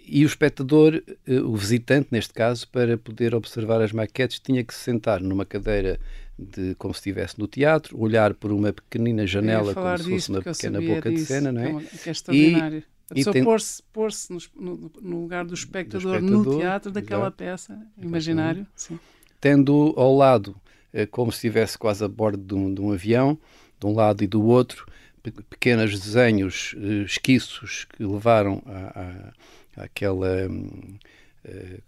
e 0.00 0.24
o 0.24 0.26
espectador, 0.26 1.02
o 1.44 1.54
visitante 1.56 2.08
neste 2.10 2.32
caso, 2.32 2.66
para 2.68 2.96
poder 2.96 3.34
observar 3.34 3.82
as 3.82 3.92
maquetes, 3.92 4.40
tinha 4.40 4.64
que 4.64 4.72
se 4.72 4.80
sentar 4.80 5.20
numa 5.20 5.44
cadeira 5.44 6.00
de, 6.38 6.74
como 6.76 6.92
se 6.92 7.00
estivesse 7.00 7.38
no 7.38 7.46
teatro, 7.46 8.00
olhar 8.00 8.34
por 8.34 8.50
uma 8.50 8.72
pequenina 8.72 9.26
janela 9.26 9.74
como 9.74 9.98
se 9.98 10.10
fosse 10.10 10.30
uma 10.30 10.42
pequena 10.42 10.80
boca 10.80 11.10
disso, 11.10 11.22
de 11.22 11.28
cena, 11.28 11.52
não 11.52 11.62
é? 11.62 11.84
Que 11.84 12.08
é, 12.08 12.08
é 12.08 12.10
extraordinário. 12.10 12.78
E, 12.78 12.94
a 13.10 13.14
pessoa 13.14 13.32
tem... 13.34 13.44
pôr-se 13.44 13.82
pôr 13.92 14.10
no, 14.30 14.90
no, 15.02 15.20
lugar 15.20 15.44
do 15.44 15.54
espectador, 15.54 16.12
do 16.12 16.16
espectador 16.16 16.54
no 16.54 16.58
teatro 16.58 16.90
daquela 16.90 17.24
exato. 17.24 17.36
peça, 17.36 17.86
imaginário. 18.00 18.66
Tendo 19.40 19.92
ao 19.96 20.16
lado 20.16 20.56
como 21.10 21.32
se 21.32 21.38
estivesse 21.38 21.76
quase 21.76 22.04
a 22.04 22.08
bordo 22.08 22.42
de 22.42 22.54
um, 22.54 22.72
de 22.72 22.80
um, 22.80 22.92
avião, 22.92 23.38
de 23.80 23.86
um 23.86 23.94
lado 23.94 24.22
e 24.22 24.26
do 24.26 24.42
outro, 24.44 24.86
pequenos 25.50 25.98
desenhos, 25.98 26.74
eh, 26.76 27.04
esquiços 27.04 27.86
que 27.86 28.04
levaram 28.04 28.62
a, 28.66 29.32
a, 29.80 29.84
àquela, 29.84 30.48
eh, 31.44 31.80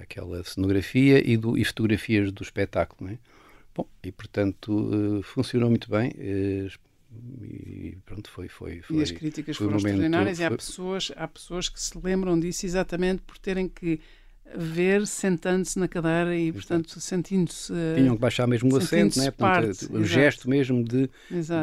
àquela 0.00 0.42
cenografia 0.44 1.22
e, 1.28 1.36
do, 1.36 1.58
e 1.58 1.64
fotografias 1.64 2.30
do 2.32 2.42
espetáculo. 2.42 3.10
É? 3.10 3.18
Bom, 3.74 3.86
e 4.02 4.12
portanto 4.12 5.20
funcionou 5.24 5.68
muito 5.68 5.90
bem. 5.90 6.12
E 7.40 7.96
pronto, 8.04 8.30
foi, 8.30 8.48
foi, 8.48 8.82
foi 8.82 8.96
E 8.96 9.02
as 9.02 9.10
críticas 9.10 9.56
foram 9.56 9.76
extraordinárias 9.76 10.36
foi... 10.36 10.44
e 10.44 10.46
há 10.46 10.50
pessoas, 10.50 11.12
há 11.16 11.26
pessoas 11.26 11.68
que 11.68 11.80
se 11.80 11.98
lembram 11.98 12.38
disso 12.38 12.66
exatamente 12.66 13.22
por 13.22 13.38
terem 13.38 13.68
que 13.68 14.00
ver 14.56 15.06
sentando-se 15.06 15.78
na 15.78 15.88
cadeira 15.88 16.36
e, 16.36 16.52
portanto, 16.52 17.00
sentindo-se. 17.00 17.72
Tinham 17.94 18.14
que 18.14 18.20
baixar 18.20 18.46
mesmo 18.46 18.72
o 18.72 18.76
assento, 18.76 19.18
né? 19.18 19.30
portanto, 19.30 19.96
o 19.96 20.04
gesto 20.04 20.48
mesmo 20.48 20.82
de, 20.84 21.10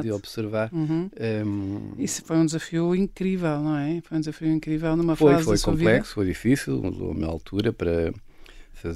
de 0.01 0.11
observar. 0.11 0.69
Uhum. 0.73 1.09
Um... 1.45 1.93
Isso 1.97 2.23
foi 2.23 2.37
um 2.37 2.45
desafio 2.45 2.95
incrível, 2.95 3.59
não 3.59 3.77
é? 3.77 4.01
Foi 4.01 4.17
um 4.17 4.21
desafio 4.21 4.51
incrível 4.51 4.95
numa 4.95 5.15
foi, 5.15 5.33
fase 5.33 5.45
Foi 5.45 5.57
complexo, 5.57 5.81
vida. 5.81 6.13
foi 6.13 6.25
difícil, 6.25 6.79
uma 6.79 7.27
altura 7.27 7.73
para 7.73 8.13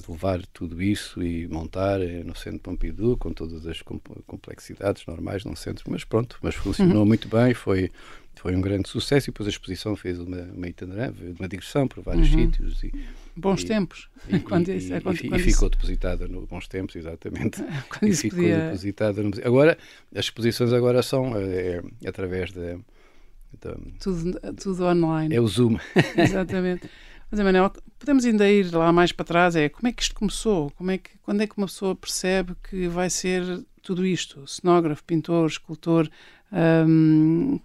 levar 0.07 0.45
tudo 0.47 0.81
isso 0.81 1.23
e 1.23 1.47
montar 1.47 2.01
eh, 2.01 2.23
no 2.23 2.35
Centro 2.35 2.59
Pompidou 2.59 3.17
com 3.17 3.33
todas 3.33 3.65
as 3.65 3.81
complexidades 4.27 5.05
normais 5.07 5.43
num 5.43 5.55
centro, 5.55 5.85
mas 5.89 6.03
pronto, 6.03 6.37
mas 6.41 6.55
funcionou 6.55 6.99
uhum. 6.99 7.05
muito 7.05 7.27
bem, 7.27 7.53
foi 7.53 7.91
foi 8.35 8.55
um 8.55 8.61
grande 8.61 8.87
sucesso 8.87 9.29
e 9.29 9.31
depois 9.31 9.47
a 9.47 9.49
exposição 9.49 9.95
fez 9.95 10.19
uma, 10.19 10.41
uma 10.41 10.67
itinerância, 10.67 11.35
uma 11.37 11.47
digressão 11.47 11.87
por 11.87 12.01
vários 12.03 12.31
uhum. 12.31 12.45
sítios 12.45 12.83
e 12.83 12.93
Bons 13.39 13.61
e, 13.61 13.65
tempos. 13.65 14.09
E, 14.27 14.39
quando 14.39 14.69
isso, 14.69 14.93
e, 14.93 15.01
quando, 15.01 15.19
quando 15.19 15.41
ficou 15.41 15.67
isso... 15.67 15.69
depositada 15.69 16.27
no 16.27 16.45
Bons 16.45 16.67
Tempos, 16.67 16.95
exatamente. 16.95 17.63
Quando 17.89 18.11
e 18.11 18.15
ficou 18.15 18.39
podia... 18.39 18.57
depositada 18.65 19.23
no 19.23 19.31
Agora, 19.43 19.77
as 20.13 20.25
exposições 20.25 20.73
agora 20.73 21.01
são 21.01 21.35
é, 21.37 21.81
é, 22.03 22.07
através 22.07 22.51
de, 22.51 22.75
de, 22.75 23.97
Tudo, 23.99 24.39
tudo 24.61 24.85
online. 24.85 25.33
É 25.33 25.39
o 25.39 25.47
Zoom. 25.47 25.77
Exatamente. 26.17 26.89
Mas, 27.31 27.39
Emanuel, 27.39 27.71
podemos 27.97 28.25
ainda 28.25 28.49
ir 28.49 28.73
lá 28.73 28.91
mais 28.91 29.11
para 29.11 29.25
trás, 29.25 29.55
é 29.55 29.69
como 29.69 29.87
é 29.87 29.91
que 29.91 30.01
isto 30.01 30.15
começou? 30.15 30.71
Como 30.71 30.91
é 30.91 30.97
que, 30.97 31.11
quando 31.21 31.41
é 31.41 31.47
que 31.47 31.57
uma 31.57 31.67
pessoa 31.67 31.95
percebe 31.95 32.55
que 32.67 32.87
vai 32.87 33.09
ser 33.09 33.63
tudo 33.83 34.05
isto? 34.05 34.45
Cenógrafo, 34.47 35.03
pintor, 35.03 35.47
escultor, 35.47 36.09
hum, 36.51 37.59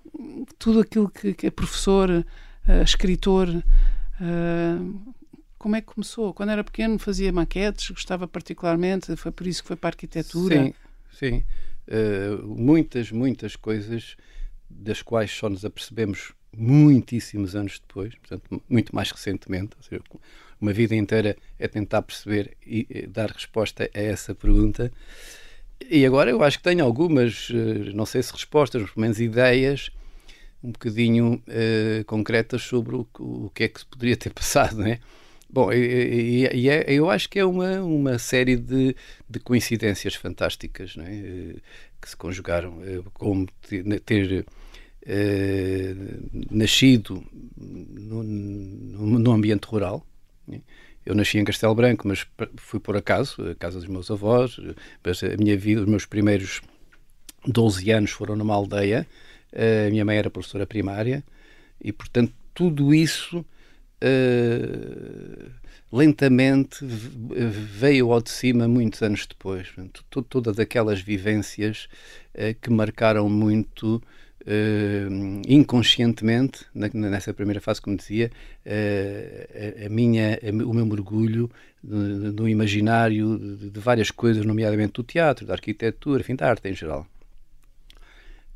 tudo 0.58 0.80
aquilo 0.80 1.08
que, 1.08 1.34
que 1.34 1.46
é 1.46 1.50
professor, 1.50 2.10
uh, 2.10 2.82
escritor, 2.82 3.48
uh, 3.48 5.14
como 5.58 5.76
é 5.76 5.80
que 5.80 5.86
começou? 5.86 6.34
Quando 6.34 6.50
era 6.50 6.62
pequeno 6.62 6.98
fazia 6.98 7.32
maquetes, 7.32 7.88
gostava 7.90 8.28
particularmente, 8.28 9.16
foi 9.16 9.32
por 9.32 9.46
isso 9.46 9.62
que 9.62 9.68
foi 9.68 9.76
para 9.76 9.88
a 9.88 9.92
arquitetura? 9.92 10.62
Sim, 10.62 10.74
sim. 11.10 11.44
Uh, 11.88 12.46
muitas, 12.46 13.10
muitas 13.10 13.56
coisas 13.56 14.16
das 14.68 15.00
quais 15.00 15.30
só 15.30 15.48
nos 15.48 15.64
apercebemos 15.64 16.32
muitíssimos 16.56 17.56
anos 17.56 17.80
depois, 17.80 18.14
portanto, 18.14 18.62
muito 18.68 18.94
mais 18.94 19.10
recentemente. 19.10 19.76
Seja, 19.80 20.02
uma 20.60 20.72
vida 20.72 20.94
inteira 20.94 21.36
é 21.58 21.68
tentar 21.68 22.02
perceber 22.02 22.56
e 22.64 23.06
dar 23.06 23.30
resposta 23.30 23.90
a 23.94 24.00
essa 24.00 24.34
pergunta. 24.34 24.92
E 25.90 26.04
agora 26.06 26.30
eu 26.30 26.42
acho 26.42 26.58
que 26.58 26.64
tenho 26.64 26.84
algumas, 26.84 27.50
uh, 27.50 27.94
não 27.94 28.06
sei 28.06 28.22
se 28.22 28.32
respostas, 28.32 28.82
mas 28.82 28.90
pelo 28.90 29.02
menos 29.02 29.20
ideias 29.20 29.90
um 30.62 30.72
bocadinho 30.72 31.42
uh, 31.46 32.04
concretas 32.06 32.62
sobre 32.62 32.96
o, 32.96 33.06
o 33.18 33.50
que 33.54 33.64
é 33.64 33.68
que 33.68 33.84
poderia 33.86 34.16
ter 34.16 34.30
passado, 34.34 34.78
não 34.78 34.86
é? 34.86 34.98
Bom, 35.54 35.72
e, 35.72 36.48
e, 36.52 36.68
é, 36.68 36.84
eu 36.88 37.08
acho 37.08 37.28
que 37.28 37.38
é 37.38 37.44
uma, 37.44 37.80
uma 37.80 38.18
série 38.18 38.56
de, 38.56 38.96
de 39.30 39.38
coincidências 39.38 40.16
fantásticas 40.16 40.96
não 40.96 41.04
é? 41.04 41.14
Eh, 41.14 41.54
que 42.02 42.10
se 42.10 42.16
conjugaram, 42.16 42.82
eh, 42.82 43.00
como 43.12 43.46
ter, 44.04 44.44
eh, 45.06 45.94
nascido 46.50 47.24
no, 47.56 49.30
ambiente 49.32 49.66
rural. 49.66 50.04
É? 50.50 50.60
Eu 51.04 51.14
nasci 51.14 51.38
em 51.38 51.44
Castelo 51.44 51.75
Branco, 51.75 52.08
mas 52.08 52.26
fui 52.56 52.80
por 52.80 52.96
acaso, 52.96 53.50
a 53.50 53.54
casa 53.54 53.78
dos 53.78 53.88
meus 53.88 54.11
avós, 54.11 54.58
mas 55.02 55.23
a 55.23 55.37
minha 55.37 55.56
vida, 55.56 55.82
os 55.82 55.87
meus 55.87 56.06
primeiros 56.06 56.62
12 57.46 57.90
anos 57.90 58.11
foram 58.11 58.37
numa 58.37 58.54
aldeia, 58.54 59.06
a 59.52 59.90
minha 59.90 60.04
mãe 60.04 60.16
era 60.16 60.30
professora 60.30 60.66
primária, 60.66 61.23
e 61.80 61.92
portanto 61.92 62.32
tudo 62.54 62.94
isso 62.94 63.44
uh, 64.02 65.50
lentamente 65.92 66.84
veio 66.84 68.12
ao 68.12 68.23
de 68.23 68.30
cima 68.30 68.66
muitos 68.68 69.02
anos 69.02 69.26
depois. 69.26 69.68
Todas 70.28 70.58
aquelas 70.58 71.00
vivências 71.00 71.88
uh, 72.34 72.54
que 72.61 72.70
marcaram 72.70 73.28
muito 73.28 74.02
Uh, 74.46 75.40
inconscientemente, 75.48 76.66
na, 76.74 76.88
nessa 76.92 77.32
primeira 77.32 77.62
fase, 77.62 77.80
como 77.80 77.96
dizia, 77.96 78.30
uh, 78.66 79.86
a, 79.86 79.88
minha, 79.88 80.38
a, 80.42 80.50
o 80.66 80.74
meu 80.74 80.84
mergulho 80.84 81.50
no 81.82 82.48
imaginário 82.48 83.38
de, 83.38 83.70
de, 83.70 83.80
várias 83.80 84.10
coisas, 84.10 84.44
nomeadamente 84.44 84.92
do 84.92 85.02
teatro, 85.02 85.46
da 85.46 85.54
arquitetura, 85.54 86.20
enfim, 86.20 86.36
da 86.36 86.48
arte 86.48 86.68
em 86.68 86.74
geral. 86.74 87.06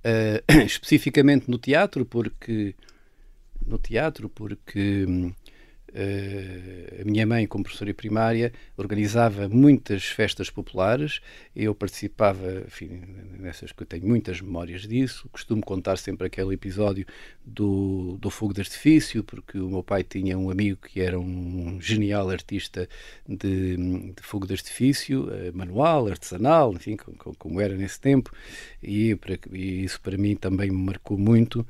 Uh, 0.04 0.61
especificamente 0.64 1.50
no 1.50 1.59
teatro, 1.59 2.04
porque 2.04 2.75
no 3.66 3.78
teatro, 3.78 4.28
porque 4.28 5.07
Uh, 5.07 5.35
a 7.00 7.04
minha 7.04 7.26
mãe, 7.26 7.47
como 7.47 7.64
professora 7.64 7.92
primária, 7.95 8.52
organizava 8.76 9.49
muitas 9.49 10.04
festas 10.04 10.50
populares. 10.50 11.21
Eu 11.54 11.75
participava, 11.75 12.62
enfim, 12.66 13.00
nessas 13.38 13.73
que 13.73 13.83
eu 13.83 13.87
tenho 13.87 14.07
muitas 14.07 14.40
memórias 14.40 14.83
disso. 14.83 15.28
Costumo 15.30 15.62
contar 15.62 15.97
sempre 15.97 16.26
aquele 16.26 16.54
episódio 16.54 17.07
do, 17.45 18.18
do 18.21 18.30
fogo 18.30 18.52
de 18.52 18.61
artifício, 18.61 19.25
porque 19.25 19.59
o 19.59 19.68
meu 19.68 19.83
pai 19.83 20.02
tinha 20.04 20.38
um 20.38 20.50
amigo 20.50 20.78
que 20.80 21.00
era 21.00 21.18
um 21.18 21.80
genial 21.80 22.28
artista 22.30 22.88
de, 23.26 23.76
de 23.76 24.23
fogo 24.23 24.47
de 24.47 24.52
artifício, 24.52 25.25
uh, 25.25 25.57
manual, 25.57 26.09
artesanal, 26.09 26.73
enfim, 26.73 26.97
como, 26.97 27.35
como, 27.37 27.61
era 27.61 27.75
nesse 27.75 28.00
tempo, 28.00 28.30
e, 28.83 29.16
e 29.52 29.85
isso 29.85 30.00
para 30.00 30.16
mim 30.16 30.37
também 30.37 30.71
me 30.71 30.83
marcou 30.83 31.18
muito. 31.18 31.66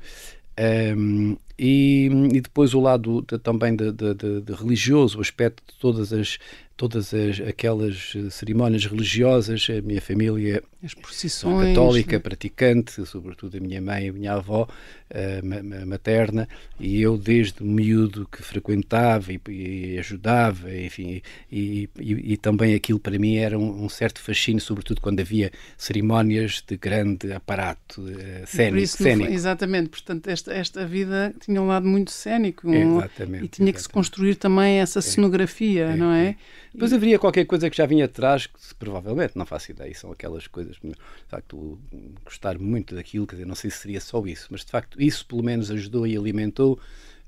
Um, 0.97 1.37
e, 1.59 2.09
e, 2.33 2.41
depois 2.41 2.73
o 2.73 2.79
lado 2.79 3.21
de, 3.27 3.37
também 3.37 3.75
de, 3.75 3.91
de, 3.91 4.53
religioso, 4.53 5.17
o 5.17 5.21
aspecto 5.21 5.61
de 5.67 5.77
todas 5.77 6.13
as 6.13 6.39
todas 6.79 7.13
as, 7.13 7.41
aquelas 7.41 8.13
cerimónias 8.31 8.85
religiosas, 8.85 9.67
a 9.69 9.81
minha 9.81 9.99
família 9.99 10.63
as 10.81 10.93
procissões, 10.93 11.67
católica, 11.67 12.13
né? 12.13 12.19
praticante, 12.19 13.05
sobretudo 13.05 13.57
a 13.57 13.59
minha 13.59 13.81
mãe 13.81 14.05
e 14.05 14.09
a 14.09 14.13
minha 14.13 14.33
avó 14.33 14.65
uh, 14.65 15.85
materna, 15.85 16.47
e 16.79 17.01
eu 17.01 17.17
desde 17.17 17.61
miúdo 17.61 18.25
que 18.31 18.41
frequentava 18.41 19.33
e, 19.33 19.41
e 19.49 19.99
ajudava, 19.99 20.73
enfim, 20.73 21.21
e, 21.51 21.89
e, 21.99 22.31
e, 22.31 22.37
também 22.37 22.73
aquilo 22.73 22.97
para 22.97 23.19
mim 23.19 23.35
era 23.35 23.59
um, 23.59 23.83
um, 23.83 23.89
certo 23.89 24.21
fascínio, 24.21 24.61
sobretudo 24.61 25.01
quando 25.01 25.19
havia 25.19 25.51
cerimónias 25.77 26.63
de 26.65 26.77
grande 26.77 27.33
aparato 27.33 28.01
uh, 28.01 28.47
cénico. 28.47 28.77
Isso, 28.77 29.03
cénico. 29.03 29.33
Exatamente, 29.33 29.89
portanto 29.89 30.29
esta, 30.29 30.53
esta 30.53 30.85
vida 30.85 31.35
tinha 31.41 31.61
um 31.61 31.67
lado 31.67 31.85
muito 31.85 32.11
cénico 32.11 32.69
um, 32.69 33.01
e 33.43 33.49
tinha 33.49 33.73
que 33.73 33.81
se 33.81 33.89
construir 33.89 34.35
também 34.35 34.79
essa 34.79 35.01
cenografia, 35.01 35.87
é, 35.87 35.95
não 35.97 36.13
é? 36.13 36.29
é 36.29 36.35
Depois 36.73 36.91
e... 36.91 36.95
haveria 36.95 37.19
qualquer 37.19 37.45
coisa 37.45 37.69
que 37.69 37.77
já 37.77 37.85
vinha 37.85 38.05
atrás, 38.05 38.47
que 38.47 38.59
provavelmente, 38.77 39.33
não 39.35 39.45
faço 39.45 39.71
ideia, 39.71 39.93
são 39.93 40.11
aquelas 40.11 40.47
coisas, 40.47 40.77
de 40.81 40.93
facto, 41.27 41.79
gostar 42.23 42.57
muito 42.57 42.95
daquilo, 42.95 43.25
quer 43.27 43.35
dizer, 43.35 43.47
não 43.47 43.55
sei 43.55 43.69
se 43.69 43.77
seria 43.77 44.01
só 44.01 44.23
isso, 44.25 44.47
mas 44.51 44.65
de 44.65 44.71
facto 44.71 45.01
isso 45.01 45.25
pelo 45.25 45.43
menos 45.43 45.71
ajudou 45.71 46.05
e 46.05 46.17
alimentou. 46.17 46.79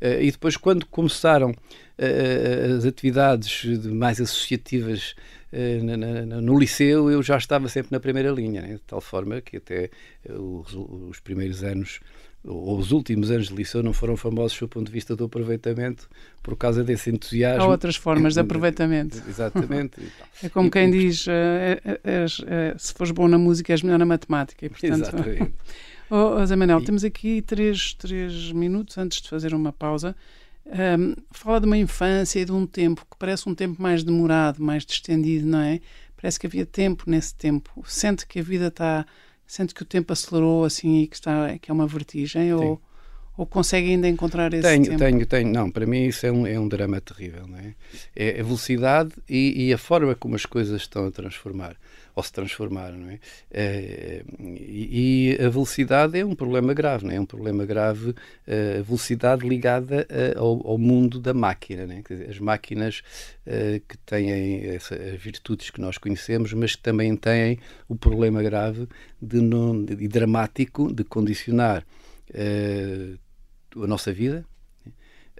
Uh, 0.01 0.19
e 0.19 0.31
depois, 0.31 0.57
quando 0.57 0.86
começaram 0.88 1.51
uh, 1.51 2.75
as 2.75 2.86
atividades 2.86 3.63
mais 3.86 4.19
associativas 4.19 5.15
uh, 5.53 6.41
no 6.41 6.57
liceu, 6.57 7.12
eu 7.12 7.21
já 7.21 7.38
estava 7.38 7.69
sempre 7.69 7.91
na 7.91 8.00
primeira 8.00 8.31
linha, 8.31 8.62
né? 8.63 8.74
de 8.74 8.79
tal 8.79 9.00
forma 9.00 9.39
que 9.41 9.57
até 9.57 9.91
os, 10.27 10.74
os 10.74 11.19
primeiros 11.19 11.63
anos 11.63 12.00
os 12.43 12.91
últimos 12.91 13.29
anos 13.29 13.50
de 13.50 13.53
liceu 13.53 13.83
não 13.83 13.93
foram 13.93 14.17
famosos 14.17 14.57
do 14.57 14.67
ponto 14.67 14.88
de 14.88 14.91
vista 14.91 15.15
do 15.15 15.25
aproveitamento 15.25 16.10
por 16.41 16.57
causa 16.57 16.83
desse 16.83 17.12
entusiasmo. 17.12 17.63
Há 17.63 17.67
outras 17.67 17.95
formas 17.95 18.33
de 18.33 18.39
aproveitamento. 18.41 19.21
Exatamente. 19.27 20.01
é 20.41 20.50
como 20.50 20.69
quem 20.71 20.89
diz, 20.89 21.27
é, 21.27 21.79
é, 21.86 22.00
é, 22.03 22.75
se 22.77 22.93
fores 22.93 23.12
bom 23.12 23.27
na 23.27 23.38
música 23.38 23.71
és 23.71 23.83
melhor 23.83 24.00
na 24.00 24.05
matemática. 24.05 24.65
E, 24.65 24.69
portanto, 24.69 25.01
Exatamente. 25.01 25.53
oh, 26.10 26.38
oh, 26.38 26.79
e... 26.81 26.86
temos 26.86 27.03
aqui 27.03 27.43
três, 27.43 27.93
três 27.93 28.51
minutos 28.51 28.98
antes 28.98 29.21
de 29.21 29.29
fazer 29.29 29.53
uma 29.53 29.71
pausa. 29.71 30.15
Um, 30.65 31.15
fala 31.31 31.60
de 31.60 31.67
uma 31.67 31.77
infância 31.77 32.39
e 32.39 32.45
de 32.45 32.51
um 32.51 32.65
tempo 32.65 33.01
que 33.01 33.17
parece 33.19 33.48
um 33.48 33.53
tempo 33.53 33.79
mais 33.79 34.03
demorado, 34.03 34.63
mais 34.63 34.83
distendido, 34.83 35.45
não 35.45 35.60
é? 35.60 35.79
Parece 36.19 36.39
que 36.39 36.48
havia 36.48 36.65
tempo 36.65 37.03
nesse 37.07 37.36
tempo. 37.36 37.83
Sente 37.86 38.25
que 38.25 38.39
a 38.39 38.43
vida 38.43 38.67
está 38.67 39.05
Sente 39.51 39.75
que 39.75 39.84
o 39.84 39.86
tempo 39.86 40.13
acelerou 40.13 40.63
assim 40.63 41.01
e 41.01 41.08
que, 41.08 41.15
está, 41.15 41.58
que 41.60 41.70
é 41.70 41.74
uma 41.74 41.86
vertigem? 41.86 42.53
Ou, 42.53 42.81
ou 43.36 43.46
consegue 43.46 43.89
ainda 43.89 44.08
encontrar 44.08 44.53
esse 44.53 44.63
tenho, 44.63 44.86
tempo? 44.86 44.98
Tenho, 44.98 45.25
tenho. 45.25 45.51
Não, 45.51 45.70
para 45.70 45.86
mim 45.86 46.05
isso 46.05 46.25
é 46.25 46.31
um, 46.31 46.48
é 46.48 46.58
um 46.58 46.70
drama 46.70 47.01
terrível. 47.01 47.46
Não 47.46 47.58
é? 47.58 47.75
é 48.15 48.39
a 48.39 48.43
velocidade 48.43 49.12
e, 49.27 49.67
e 49.67 49.74
a 49.74 49.77
forma 49.77 50.15
como 50.15 50.36
as 50.36 50.46
coisas 50.46 50.84
estão 50.84 51.05
a 51.05 51.12
transformar 51.12 51.75
ou 52.15 52.24
se 52.24 52.32
transformar, 52.32 52.91
não 52.91 53.10
é? 53.10 53.20
é 53.51 54.24
e, 54.39 55.38
e, 55.38 55.44
a 55.44 55.50
velocidade 55.50 56.18
é 56.18 56.25
um 56.25 56.36
problema 56.36 56.74
grave, 56.74 57.06
não 57.06 57.12
é? 57.12 57.15
É 57.15 57.22
um 57.22 57.25
problema 57.25 57.65
grave 57.65 58.13
eh, 58.48 58.77
a 58.80 58.82
velocidade 58.82 59.48
ligada 59.48 60.08
a, 60.10 60.39
ao, 60.39 60.68
ao, 60.68 60.77
mundo 60.77 61.20
da 61.20 61.34
máquina, 61.34 61.86
não 61.86 61.96
é? 61.96 62.01
Dizer, 62.01 62.30
as 62.30 62.39
máquinas 62.39 63.01
que 63.88 63.98
têm 64.06 64.65
essa, 64.68 64.96
as 64.96 65.20
virtudes 65.20 65.72
que 65.72 65.82
nós 65.82 65.98
conhecemos, 65.98 66.53
mas 66.53 66.75
que 66.75 66.82
também 66.82 67.15
têm 67.15 67.60
o 67.88 67.96
problema 67.96 68.41
grave 68.44 68.88
de 69.22 69.41
não, 69.41 69.84
de, 69.84 70.08
dramático 70.08 70.94
de 70.94 71.03
condicionar 71.03 71.86
a 73.75 73.88
nossa 73.88 74.13
vida, 74.13 74.46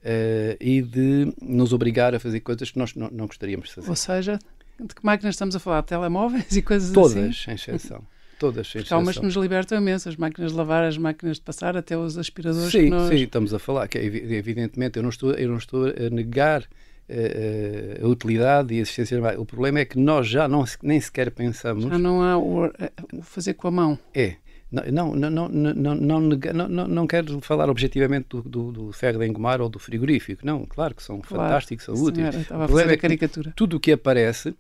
Uh, 0.02 0.58
e 0.60 0.82
de 0.82 1.32
nos 1.40 1.74
obrigar 1.74 2.16
a 2.16 2.20
fazer 2.20 2.40
coisas 2.40 2.72
que 2.72 2.80
nós 2.80 2.96
não 2.96 3.28
gostaríamos 3.28 3.70
de 3.70 3.76
fazer. 3.76 3.90
Ou 3.92 3.96
seja, 3.96 4.40
de 4.88 4.96
que 4.96 5.06
máquinas 5.06 5.36
estamos 5.36 5.56
a 5.56 5.60
falar? 5.60 5.84
Telemóveis 5.84 6.52
e 6.56 6.62
coisas 6.62 6.92
Todas, 6.92 7.12
assim? 7.12 7.22
Todas, 7.22 7.42
sem 7.42 7.54
exceção. 7.56 8.04
Todas, 8.40 8.68
sem 8.68 8.82
exceção. 8.82 8.98
Há 8.98 9.02
umas 9.02 9.18
que 9.18 9.26
nos 9.26 9.36
libertam 9.36 9.78
imenso, 9.78 10.10
as 10.10 10.16
máquinas 10.16 10.52
de 10.52 10.58
lavar, 10.58 10.84
as 10.84 10.98
máquinas 10.98 11.38
de 11.38 11.44
passar, 11.44 11.78
até 11.78 11.98
os 11.98 12.18
aspiradores 12.18 12.72
sim, 12.72 12.90
nós... 12.90 13.10
Sim, 13.10 13.24
estamos 13.24 13.54
a 13.54 13.60
falar, 13.60 13.88
que 13.88 13.98
é 13.98 14.06
evidentemente 14.06 14.98
eu 14.98 15.04
não 15.04 15.10
estou, 15.10 15.32
eu 15.34 15.50
não 15.50 15.58
estou 15.58 15.86
a 15.86 16.10
negar 16.10 16.68
eh, 17.08 17.98
eh, 18.00 18.04
a 18.04 18.08
utilidade 18.08 18.74
e 18.74 18.80
a 18.80 18.82
existência 18.82 19.20
O 19.40 19.46
problema 19.46 19.80
é 19.80 19.86
que 19.86 19.98
nós 19.98 20.28
já 20.28 20.48
não, 20.48 20.66
nem 20.82 21.00
sequer 21.00 21.32
pensamos... 21.32 21.86
Já 21.86 21.98
não 21.98 22.22
há 22.22 22.38
o, 22.38 22.66
o 23.14 23.22
fazer 23.22 23.54
com 23.54 23.68
a 23.68 23.72
mão. 23.72 24.00
É, 24.14 24.36
não, 24.72 25.14
não, 25.14 25.30
não, 25.30 25.50
não, 25.50 25.96
não, 25.96 26.70
não, 26.70 26.88
não 26.88 27.08
quero 27.08 27.42
falar 27.42 27.70
objetivamente 27.70 28.28
do, 28.30 28.42
do, 28.42 28.72
do, 28.72 28.92
ferro 28.94 29.20
de 29.20 29.28
engomar 29.28 29.60
ou 29.60 29.68
do 29.68 29.78
frigorífico. 29.78 30.46
Não, 30.46 30.66
claro 30.66 30.96
que 30.96 31.04
são 31.04 31.22
fantásticos, 31.22 31.86
são 31.86 31.96
úteis. 31.96 32.50
o 32.50 32.66
problema 32.66 32.94
é 32.94 32.96
que 32.96 33.02
caricatura. 33.02 33.54
tudo 33.54 33.76
o 33.76 33.80
que 33.80 33.92
aparece 33.92 34.56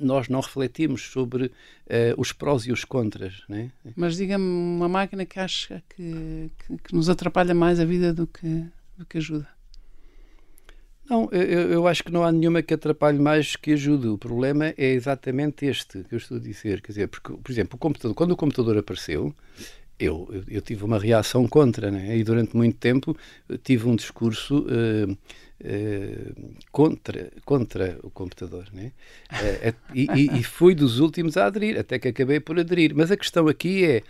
nós 0.00 0.28
não 0.28 0.40
refletimos 0.40 1.02
sobre 1.02 1.46
uh, 1.46 1.52
os 2.16 2.32
prós 2.32 2.66
e 2.66 2.72
os 2.72 2.84
contras. 2.84 3.42
Né? 3.48 3.70
Mas 3.96 4.16
diga-me 4.16 4.44
uma 4.44 4.88
máquina 4.88 5.24
que 5.24 5.38
acha 5.38 5.82
que, 5.94 6.50
que, 6.58 6.78
que, 6.78 6.94
nos 6.94 7.08
atrapalha 7.08 7.54
mais 7.54 7.78
a 7.78 7.84
vida 7.84 8.12
do 8.12 8.26
que, 8.26 8.64
do 8.96 9.06
que 9.06 9.18
ajuda. 9.18 9.48
Não, 11.08 11.28
eu, 11.32 11.72
eu, 11.72 11.86
acho 11.88 12.04
que 12.04 12.12
não 12.12 12.22
há 12.22 12.30
nenhuma 12.30 12.62
que 12.62 12.72
atrapalhe 12.72 13.18
mais 13.18 13.56
que 13.56 13.72
ajude. 13.72 14.06
O 14.06 14.16
problema 14.16 14.72
é 14.76 14.92
exatamente 14.92 15.66
este 15.66 16.04
que 16.04 16.14
eu 16.14 16.18
estou 16.18 16.36
a 16.36 16.40
dizer. 16.40 16.80
Quer 16.80 16.92
dizer, 16.92 17.08
porque, 17.08 17.32
por 17.32 17.50
exemplo, 17.50 17.74
o 17.74 17.78
computador, 17.78 18.14
quando 18.14 18.30
o 18.30 18.36
computador 18.36 18.78
apareceu, 18.78 19.34
eu, 19.98 20.28
eu, 20.32 20.44
eu 20.48 20.62
tive 20.62 20.84
uma 20.84 20.98
reação 20.98 21.48
contra, 21.48 21.90
né? 21.90 22.16
e 22.16 22.24
durante 22.24 22.56
muito 22.56 22.76
tempo 22.78 23.16
tive 23.62 23.88
um 23.88 23.96
discurso 23.96 24.60
uh, 24.60 25.18
uh, 25.60 26.54
contra, 26.70 27.30
contra 27.44 27.98
o 28.02 28.10
computador. 28.10 28.68
Né? 28.72 28.92
Uh, 29.32 29.74
e, 29.94 30.38
e, 30.38 30.42
fui 30.42 30.74
dos 30.74 31.00
últimos 31.00 31.36
a 31.36 31.46
aderir, 31.46 31.78
até 31.78 31.98
que 31.98 32.08
acabei 32.08 32.40
por 32.40 32.58
aderir. 32.58 32.94
Mas 32.94 33.10
a 33.10 33.16
questão 33.16 33.48
aqui 33.48 33.84
é: 33.84 34.02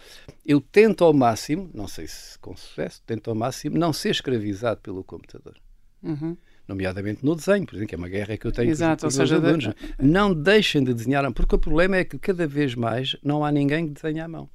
eu 0.46 0.60
tento 0.60 1.04
ao 1.04 1.12
máximo, 1.12 1.70
não 1.74 1.88
sei 1.88 2.06
se 2.06 2.38
com 2.38 2.56
sucesso, 2.56 3.02
tento 3.06 3.30
ao 3.30 3.36
máximo 3.36 3.78
não 3.78 3.92
ser 3.92 4.10
escravizado 4.10 4.80
pelo 4.80 5.04
computador. 5.04 5.56
Uhum 6.02 6.36
nomeadamente 6.68 7.24
no 7.24 7.34
desenho, 7.34 7.66
por 7.66 7.74
exemplo, 7.74 7.88
que 7.88 7.94
é 7.96 7.98
uma 7.98 8.08
guerra 8.08 8.36
que 8.36 8.46
eu 8.46 8.52
tenho 8.52 8.70
Exato, 8.70 9.02
com 9.02 9.08
os, 9.08 9.14
seja, 9.14 9.34
alunos. 9.34 9.64
De... 9.64 9.74
Não 9.98 10.32
deixem 10.32 10.84
de 10.84 10.94
desenhar, 10.94 11.28
porque 11.32 11.56
o 11.56 11.58
problema 11.58 11.96
é 11.96 12.04
que 12.04 12.16
cada 12.16 12.46
vez 12.46 12.76
mais 12.76 13.16
não 13.24 13.44
há 13.44 13.50
ninguém 13.50 13.88
que 13.88 13.94
desenhe 13.94 14.20
à 14.20 14.28
mão 14.28 14.48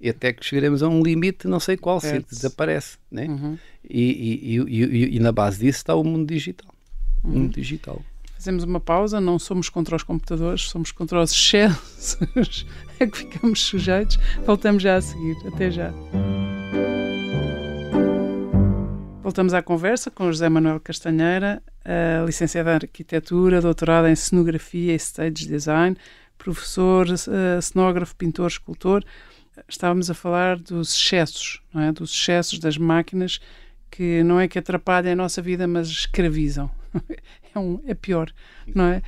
e 0.00 0.08
até 0.08 0.32
que 0.32 0.44
chegaremos 0.44 0.82
a 0.82 0.88
um 0.88 1.02
limite, 1.02 1.48
não 1.48 1.58
sei 1.58 1.76
qual, 1.76 2.00
se 2.00 2.20
desaparece. 2.20 2.98
Né? 3.10 3.26
Uhum. 3.26 3.58
E, 3.88 4.54
e, 4.54 4.58
e, 4.58 5.16
e, 5.16 5.20
na 5.20 5.32
base 5.32 5.58
disso 5.58 5.78
está 5.78 5.94
o 5.94 6.04
mundo 6.04 6.26
digital. 6.26 6.72
Uhum. 7.24 7.30
O 7.30 7.38
mundo 7.38 7.54
digital. 7.54 8.00
Fazemos 8.34 8.62
uma 8.62 8.78
pausa, 8.78 9.20
não 9.20 9.36
somos 9.38 9.68
contra 9.68 9.96
os 9.96 10.04
computadores, 10.04 10.62
somos 10.62 10.92
contra 10.92 11.20
os 11.20 11.32
excessos 11.32 12.66
a 13.00 13.06
que 13.06 13.18
ficamos 13.18 13.60
sujeitos. 13.62 14.18
Voltamos 14.46 14.82
já 14.82 14.96
a 14.96 15.00
seguir. 15.00 15.36
Até 15.52 15.70
já. 15.70 15.92
Voltamos 19.20 19.52
à 19.52 19.60
conversa 19.60 20.10
com 20.10 20.26
José 20.26 20.48
Manuel 20.48 20.80
Castanheira, 20.80 21.60
licenciado 22.24 22.70
em 22.70 22.74
Arquitetura, 22.74 23.60
doutorado 23.60 24.06
em 24.06 24.14
Cenografia 24.14 24.92
e 24.92 24.96
Stage 24.96 25.46
Design, 25.46 25.96
professor, 26.38 27.06
uh, 27.08 27.60
cenógrafo, 27.60 28.14
pintor, 28.16 28.46
escultor 28.46 29.04
estávamos 29.68 30.10
a 30.10 30.14
falar 30.14 30.58
dos 30.58 30.94
excessos, 30.94 31.62
não 31.72 31.82
é? 31.82 31.92
Dos 31.92 32.12
excessos 32.12 32.58
das 32.58 32.76
máquinas 32.76 33.40
que 33.90 34.22
não 34.22 34.38
é 34.38 34.46
que 34.46 34.58
atrapalhem 34.58 35.12
a 35.12 35.16
nossa 35.16 35.40
vida, 35.40 35.66
mas 35.66 35.88
escravizam. 35.88 36.70
é, 37.54 37.58
um, 37.58 37.80
é 37.86 37.94
pior, 37.94 38.32
não 38.74 38.84
é? 38.84 39.02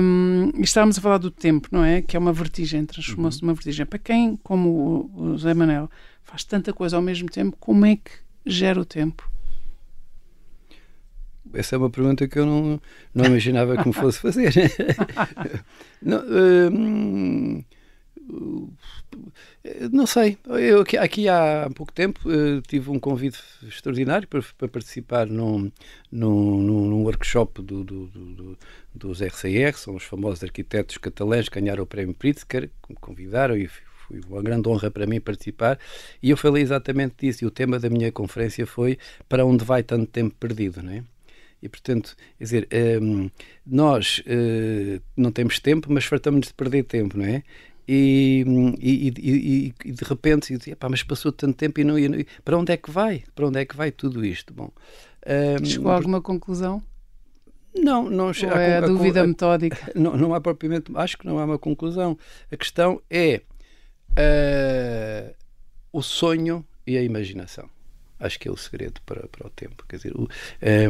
Um, 0.00 0.52
estávamos 0.58 0.98
a 0.98 1.00
falar 1.00 1.18
do 1.18 1.30
tempo, 1.30 1.68
não 1.70 1.84
é? 1.84 2.02
Que 2.02 2.16
é 2.16 2.20
uma 2.20 2.32
vertigem, 2.32 2.84
transformou-se 2.84 3.40
uhum. 3.40 3.46
numa 3.46 3.54
vertigem. 3.54 3.86
Para 3.86 3.98
quem, 3.98 4.36
como 4.42 5.10
o, 5.14 5.22
o 5.22 5.38
José 5.38 5.54
Manel, 5.54 5.90
faz 6.22 6.44
tanta 6.44 6.72
coisa 6.72 6.96
ao 6.96 7.02
mesmo 7.02 7.28
tempo, 7.28 7.56
como 7.58 7.86
é 7.86 7.96
que 7.96 8.10
gera 8.44 8.80
o 8.80 8.84
tempo? 8.84 9.30
Essa 11.52 11.76
é 11.76 11.78
uma 11.78 11.90
pergunta 11.90 12.26
que 12.26 12.38
eu 12.38 12.44
não, 12.44 12.80
não 13.14 13.24
imaginava 13.24 13.76
que 13.76 13.86
me 13.86 13.94
fosse 13.94 14.18
fazer. 14.18 14.52
não, 16.02 16.22
hum, 16.72 17.64
não 19.90 20.06
sei. 20.06 20.36
Eu 20.46 20.82
aqui, 20.82 20.96
aqui 20.96 21.28
há 21.28 21.70
pouco 21.74 21.92
tempo 21.92 22.20
uh, 22.28 22.60
tive 22.62 22.90
um 22.90 22.98
convite 22.98 23.38
extraordinário 23.66 24.28
para, 24.28 24.42
para 24.58 24.68
participar 24.68 25.26
num, 25.26 25.72
num, 26.12 26.60
num 26.60 27.02
workshop 27.02 27.62
do, 27.62 27.82
do, 27.82 28.06
do, 28.06 28.58
dos 28.94 29.22
RCR, 29.22 29.76
são 29.76 29.96
os 29.96 30.04
famosos 30.04 30.44
arquitetos 30.44 30.98
catalães 30.98 31.48
que 31.48 31.58
ganharam 31.58 31.82
o 31.82 31.86
prémio 31.86 32.14
Pritzker, 32.14 32.68
que 32.68 32.92
me 32.92 32.96
convidaram 33.00 33.56
e 33.56 33.66
foi 34.06 34.20
uma 34.28 34.42
grande 34.42 34.68
honra 34.68 34.90
para 34.90 35.06
mim 35.06 35.20
participar. 35.20 35.78
E 36.22 36.30
eu 36.30 36.36
falei 36.36 36.62
exatamente 36.62 37.14
disso. 37.18 37.44
E 37.44 37.46
o 37.46 37.50
tema 37.50 37.78
da 37.78 37.88
minha 37.88 38.12
conferência 38.12 38.66
foi 38.66 38.98
para 39.28 39.46
onde 39.46 39.64
vai 39.64 39.82
tanto 39.82 40.06
tempo 40.06 40.34
perdido, 40.38 40.82
não 40.82 40.92
é? 40.92 41.04
E, 41.62 41.68
portanto, 41.68 42.14
quer 42.36 42.44
dizer, 42.44 42.68
ehm, 42.70 43.30
nós 43.66 44.18
uh, 44.26 45.02
não 45.16 45.32
temos 45.32 45.58
tempo, 45.58 45.90
mas 45.90 46.04
fartamos 46.04 46.48
de 46.48 46.52
perder 46.52 46.84
tempo, 46.84 47.16
não 47.16 47.24
é? 47.24 47.42
E, 47.86 48.44
e, 48.80 49.08
e, 49.08 49.74
e, 49.84 49.92
de 49.92 50.04
repente 50.04 50.56
dizia, 50.56 50.76
mas 50.88 51.02
passou 51.02 51.30
tanto 51.30 51.54
tempo 51.54 51.80
e 51.80 51.84
não, 51.84 51.98
e 51.98 52.26
para 52.44 52.56
onde 52.56 52.72
é 52.72 52.76
que 52.76 52.90
vai? 52.90 53.24
Para 53.34 53.46
onde 53.46 53.60
é 53.60 53.64
que 53.64 53.76
vai 53.76 53.92
tudo 53.92 54.24
isto? 54.24 54.54
Bom, 54.54 54.70
um, 55.60 55.64
Chegou 55.64 55.90
a 55.90 55.96
alguma 55.96 56.20
conclusão? 56.20 56.82
Não, 57.74 58.08
não 58.08 58.32
chega. 58.32 58.54
É 58.54 58.76
a, 58.76 58.78
a, 58.78 58.86
dúvida 58.86 59.22
a, 59.22 59.26
metódica? 59.26 59.92
Não, 59.94 60.16
não 60.16 60.32
há 60.32 60.40
propriamente, 60.40 60.92
acho 60.94 61.18
que 61.18 61.26
não 61.26 61.38
há 61.40 61.44
uma 61.44 61.58
conclusão. 61.58 62.16
A 62.50 62.56
questão 62.56 63.02
é 63.10 63.42
uh, 64.12 65.34
o 65.92 66.00
sonho 66.00 66.64
e 66.86 66.96
a 66.96 67.02
imaginação. 67.02 67.68
Acho 68.20 68.38
que 68.38 68.46
é 68.46 68.50
o 68.50 68.56
segredo 68.56 69.00
para, 69.04 69.26
para 69.26 69.46
o 69.46 69.50
tempo. 69.50 69.84
Quer 69.88 69.96
dizer, 69.96 70.12
o, 70.14 70.28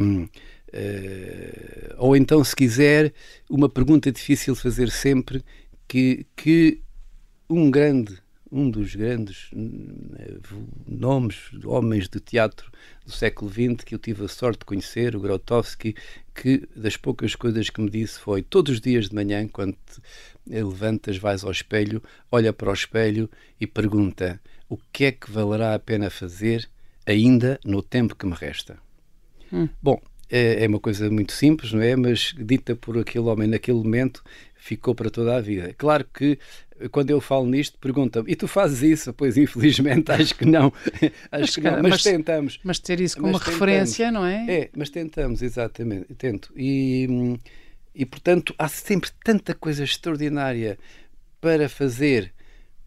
um, 0.03 0.29
Uh, 0.75 1.95
ou 1.99 2.17
então, 2.17 2.43
se 2.43 2.57
quiser, 2.57 3.13
uma 3.49 3.69
pergunta 3.69 4.11
difícil 4.11 4.55
de 4.55 4.61
fazer 4.61 4.91
sempre, 4.91 5.45
que, 5.87 6.27
que 6.35 6.83
um 7.49 7.71
grande, 7.71 8.19
um 8.51 8.71
dos 8.71 8.95
grandes 8.95 9.51
eh, 9.55 10.39
nomes, 10.87 11.51
homens 11.65 12.09
de 12.09 12.21
teatro 12.21 12.71
do 13.05 13.13
século 13.13 13.51
XX 13.51 13.85
que 13.85 13.95
eu 13.95 13.99
tive 13.99 14.25
a 14.25 14.29
sorte 14.29 14.61
de 14.61 14.65
conhecer, 14.65 15.17
o 15.17 15.21
Grotowski, 15.21 15.95
que 16.35 16.69
das 16.75 16.97
poucas 16.97 17.35
coisas 17.35 17.71
que 17.71 17.81
me 17.81 17.91
disse 17.91 18.19
foi 18.19 18.43
todos 18.43 18.75
os 18.75 18.81
dias 18.81 19.09
de 19.09 19.15
manhã, 19.15 19.47
quando 19.49 19.77
levantas, 20.47 21.17
vais 21.17 21.45
ao 21.45 21.51
espelho, 21.51 22.03
olha 22.31 22.53
para 22.53 22.71
o 22.71 22.75
espelho 22.75 23.31
e 23.61 23.67
pergunta 23.67 24.41
o 24.69 24.77
que 24.93 25.05
é 25.05 25.13
que 25.13 25.31
valerá 25.31 25.75
a 25.75 25.79
pena 25.79 26.11
fazer 26.11 26.69
ainda 27.07 27.59
no 27.65 27.83
tempo 27.83 28.17
que 28.17 28.27
me 28.27 28.35
resta. 28.35 28.79
Hum. 29.53 29.69
Bom, 29.83 30.01
é, 30.31 30.65
é, 30.65 30.67
uma 30.69 30.81
coisa 30.81 31.11
muito 31.11 31.33
simples, 31.33 31.73
não 31.73 31.83
é? 31.83 31.95
Mas 31.95 32.35
dita 32.37 32.75
por 32.75 32.99
aquele 32.99 33.27
homem 33.27 33.49
naquele 33.49 33.79
momento 33.79 34.23
ficou 34.65 34.95
para 34.95 35.11
toda 35.11 35.37
a 35.37 35.41
vida. 35.43 35.75
Claro 35.77 36.07
que 36.13 36.39
quando 36.91 37.11
eu 37.11 37.21
falo 37.21 37.47
nisto, 37.47 37.79
pergunta-me, 37.79 38.33
e 38.33 38.35
tu 38.35 38.49
fazes 38.49 38.83
isso? 38.83 39.13
Pois, 39.13 39.37
infelizmente, 39.37 40.11
acho 40.13 40.35
que 40.35 40.47
não. 40.47 40.73
acho 41.31 41.43
mas, 41.43 41.55
que 41.55 41.61
não, 41.61 41.73
mas, 41.83 41.91
mas, 41.91 42.03
tentamos. 42.03 42.61
Mas 42.65 42.79
ter 42.79 42.99
isso 42.99 43.19
como 43.19 43.37
referência, 43.37 44.11
não 44.11 44.25
é? 44.25 44.47
É, 44.49 44.71
mas 44.75 44.89
tentamos, 44.89 45.43
exatamente, 45.43 46.15
tento. 46.15 46.51
E, 46.57 47.39
e, 47.95 48.07
portanto, 48.07 48.55
há 48.59 48.67
sempre 48.67 49.11
tanta 49.23 49.55
coisa 49.55 49.85
extraordinária 49.85 50.79
para 51.43 51.69
fazer, 51.69 52.33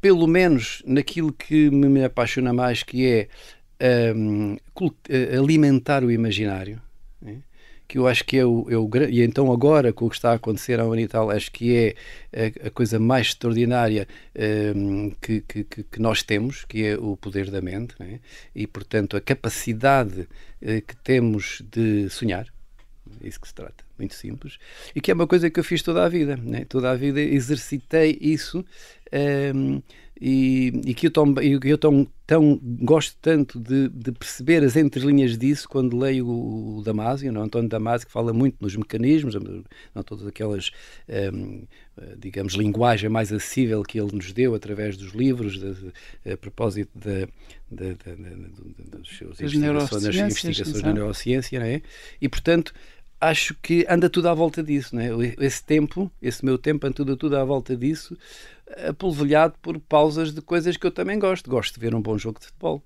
pelo 0.02 0.26
menos 0.26 0.82
naquilo 0.84 1.32
que 1.32 1.70
me 1.70 2.04
apaixona 2.04 2.52
mais, 2.52 2.82
que 2.82 3.06
é 3.80 4.13
um, 4.16 4.58
alimentar 5.38 6.04
o 6.04 6.10
imaginário. 6.10 6.82
Que 7.88 7.97
eu 7.97 8.08
acho 8.08 8.26
que 8.26 8.38
é 8.38 8.45
o, 8.45 8.67
é 8.69 8.78
o 8.78 8.89
e 9.10 9.21
então 9.21 9.52
agora 9.52 9.93
com 9.93 10.06
o 10.06 10.10
que 10.10 10.15
está 10.15 10.32
a 10.32 10.36
acontecer 10.36 10.80
à 10.80 10.86
Unital 10.86 11.32
acho 11.32 11.52
que 11.52 11.76
é 11.76 11.95
a, 12.63 12.67
a 12.67 12.71
coisa 12.71 13.00
mais 13.00 13.28
extraordinária 13.28 14.08
um, 14.76 15.12
que, 15.21 15.41
que, 15.41 15.63
que, 15.63 16.00
nós 16.00 16.21
temos 16.21 16.65
que 16.65 16.84
é 16.84 16.97
o 16.97 17.15
poder 17.15 17.50
da 17.50 17.62
mente 17.62 17.95
né? 17.97 18.19
e 18.54 18.67
portanto 18.67 19.15
a 19.15 19.21
capacidade 19.21 20.21
uh, 20.21 20.82
que 20.86 20.97
temos 20.97 21.62
de 21.71 22.10
sonhar 22.10 22.47
é 23.21 23.28
isso 23.28 23.39
que 23.39 23.47
se 23.47 23.54
trata 23.54 23.86
muito 23.97 24.15
simples 24.15 24.58
e 24.93 25.00
que 25.00 25.10
é 25.10 25.13
uma 25.13 25.26
coisa 25.26 25.50
que 25.50 25.58
eu 25.58 25.63
fiz 25.63 25.82
toda 25.82 26.04
a 26.04 26.10
vida 26.10 26.36
né? 26.36 26.65
toda 26.65 26.91
a 26.91 26.95
vida 26.95 27.21
exercitei 27.21 28.17
isso 28.19 28.65
um, 29.56 29.82
e, 30.19 30.73
e, 30.86 30.93
que 30.93 31.08
eu, 31.08 31.12
tão, 31.12 31.34
eu 31.41 31.78
tão, 31.78 32.08
tão 32.28 32.60
gosto 32.62 33.18
tanto 33.22 33.58
de, 33.58 33.88
de, 33.88 34.12
perceber 34.12 34.62
as 34.62 34.76
entrelinhas 34.76 35.38
disso 35.38 35.68
quando 35.68 35.98
leio 35.98 36.28
o, 36.28 36.80
o 36.80 36.84
Damásio, 36.84 37.32
não? 37.32 37.44
António 37.44 37.70
Damásio, 37.70 38.06
que 38.06 38.12
fala 38.12 38.34
muito 38.34 38.58
nos 38.60 38.76
mecanismos, 38.76 39.34
não 39.96 40.04
todas 40.04 40.28
aquelas, 40.28 40.72
um, 41.34 41.63
digamos, 42.18 42.54
linguagem 42.54 43.10
mais 43.10 43.32
acessível 43.32 43.82
que 43.82 43.98
ele 43.98 44.12
nos 44.13 44.34
deu 44.34 44.54
através 44.54 44.98
dos 44.98 45.13
livros, 45.13 45.58
de, 45.58 45.74
de, 45.74 46.32
a 46.34 46.36
propósito 46.36 46.92
de, 46.94 47.30
dos 47.72 49.18
seus 49.18 49.40
investigações, 49.40 50.16
investigações 50.18 50.84
na 50.84 50.94
neurociência, 50.94 51.60
não 51.60 51.66
é? 51.66 51.82
E, 52.22 52.28
portanto, 52.28 52.74
acho 53.22 53.56
que 53.62 53.86
anda 53.90 54.10
tudo 54.10 54.28
à 54.28 54.34
volta 54.34 54.62
disso, 54.62 54.96
não 54.96 55.02
é? 55.02 55.36
Esse 55.40 55.63
tempo, 55.63 56.12
esse 56.22 56.44
meu 56.44 56.58
tempo, 56.58 56.86
anda 56.86 56.94
tudo, 56.94 57.16
tudo 57.16 57.38
à 57.38 57.44
volta 57.46 57.76
disso, 57.76 58.18
apolvilhado 58.88 59.56
por 59.62 59.80
pausas 59.80 60.34
de 60.34 60.42
coisas 60.42 60.78
que 60.78 60.86
eu 60.86 60.92
também 60.92 61.20
gosto. 61.20 61.50
Gosto 61.50 61.76
de 61.76 61.80
ver 61.80 61.96
um 61.96 62.02
bom 62.02 62.18
jogo 62.18 62.40
de 62.40 62.48
futebol. 62.48 62.84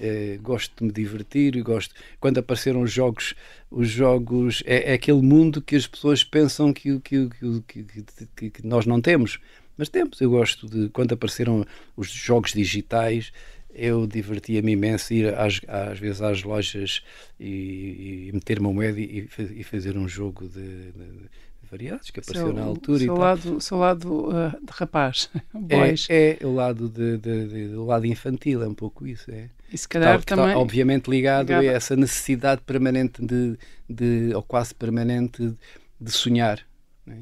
É, 0.00 0.38
gosto 0.42 0.76
de 0.76 0.84
me 0.84 0.92
divertir, 0.92 1.60
gosto 1.62 1.94
quando 2.20 2.38
apareceram 2.38 2.82
os 2.82 2.92
jogos, 2.92 3.34
os 3.70 3.88
jogos 3.88 4.62
é, 4.66 4.90
é 4.90 4.92
aquele 4.92 5.22
mundo 5.22 5.62
que 5.62 5.74
as 5.74 5.86
pessoas 5.86 6.22
pensam 6.22 6.72
que, 6.72 7.00
que, 7.00 7.28
que, 7.66 8.50
que, 8.50 8.66
nós 8.66 8.84
não 8.84 9.00
temos, 9.00 9.40
mas 9.76 9.88
temos. 9.88 10.20
Eu 10.20 10.30
gosto 10.30 10.68
de 10.68 10.90
quando 10.90 11.12
apareceram 11.12 11.64
os 11.96 12.10
jogos 12.10 12.52
digitais, 12.52 13.32
eu 13.74 14.06
divertia-me 14.06 14.72
imenso 14.72 15.14
ir 15.14 15.34
às, 15.34 15.60
às 15.66 15.98
vezes 15.98 16.20
às 16.20 16.42
lojas 16.42 17.02
e, 17.40 18.28
e 18.28 18.30
meter 18.32 18.58
uma 18.58 18.72
moeda 18.72 19.00
e, 19.00 19.28
e, 19.56 19.64
fazer 19.64 19.96
um 19.96 20.06
jogo 20.06 20.46
de, 20.46 20.92
de 20.92 21.30
variados 21.72 22.10
que 22.10 22.20
apareceu 22.20 22.48
seu, 22.48 22.54
na 22.54 22.62
altura. 22.62 22.98
Seu 22.98 23.16
lado, 23.16 23.60
seu 23.60 23.78
lado 23.78 24.28
uh, 24.28 24.50
de 24.62 24.72
rapaz, 24.72 25.30
é, 26.10 26.38
é, 26.42 26.46
o 26.46 26.54
lado 26.54 26.86
de, 26.86 27.16
de, 27.16 27.48
de, 27.48 27.74
o 27.74 27.86
lado 27.86 28.04
infantil, 28.06 28.62
é 28.62 28.68
um 28.68 28.74
pouco 28.74 29.06
isso. 29.06 29.30
É. 29.30 29.48
E 29.72 29.78
se 29.78 29.88
calhar 29.88 30.18
está, 30.18 30.36
também. 30.36 30.50
Está, 30.50 30.60
obviamente 30.60 31.08
ligado, 31.08 31.48
ligado, 31.48 31.62
a 31.62 31.72
essa 31.72 31.96
necessidade 31.96 32.60
permanente 32.60 33.24
de, 33.24 33.58
de 33.88 34.34
ou 34.34 34.42
quase 34.42 34.74
permanente 34.74 35.54
de 35.98 36.10
sonhar. 36.10 36.60
É? 37.06 37.16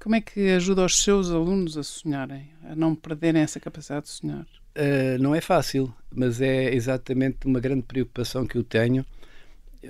Como 0.00 0.16
é 0.16 0.20
que 0.20 0.50
ajuda 0.50 0.84
os 0.84 0.98
seus 0.98 1.30
alunos 1.30 1.78
a 1.78 1.84
sonharem, 1.84 2.50
a 2.64 2.74
não 2.74 2.92
perderem 2.92 3.42
essa 3.42 3.60
capacidade 3.60 4.06
de 4.06 4.12
sonhar? 4.12 4.46
Uh, 4.76 5.16
não 5.20 5.32
é 5.32 5.40
fácil, 5.40 5.94
mas 6.12 6.40
é 6.40 6.74
exatamente 6.74 7.46
uma 7.46 7.60
grande 7.60 7.82
preocupação 7.82 8.46
que 8.46 8.58
eu 8.58 8.64
tenho 8.64 9.06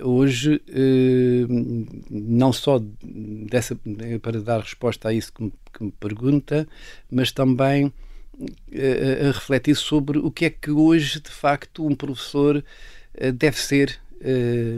hoje, 0.01 0.61
eh, 0.69 1.45
não 2.09 2.51
só 2.53 2.81
dessa, 3.03 3.77
para 4.21 4.41
dar 4.41 4.61
resposta 4.61 5.09
a 5.09 5.13
isso 5.13 5.33
que 5.33 5.43
me, 5.43 5.53
que 5.73 5.83
me 5.83 5.91
pergunta, 5.91 6.67
mas 7.09 7.31
também 7.31 7.91
eh, 8.71 9.21
a, 9.23 9.27
a, 9.27 9.31
refletir 9.31 9.75
sobre 9.75 10.19
o 10.19 10.31
que 10.31 10.45
é 10.45 10.49
que 10.49 10.71
hoje, 10.71 11.19
de 11.19 11.29
facto, 11.29 11.85
um 11.85 11.95
professor 11.95 12.63
eh, 13.13 13.31
deve 13.31 13.57
ser 13.57 13.99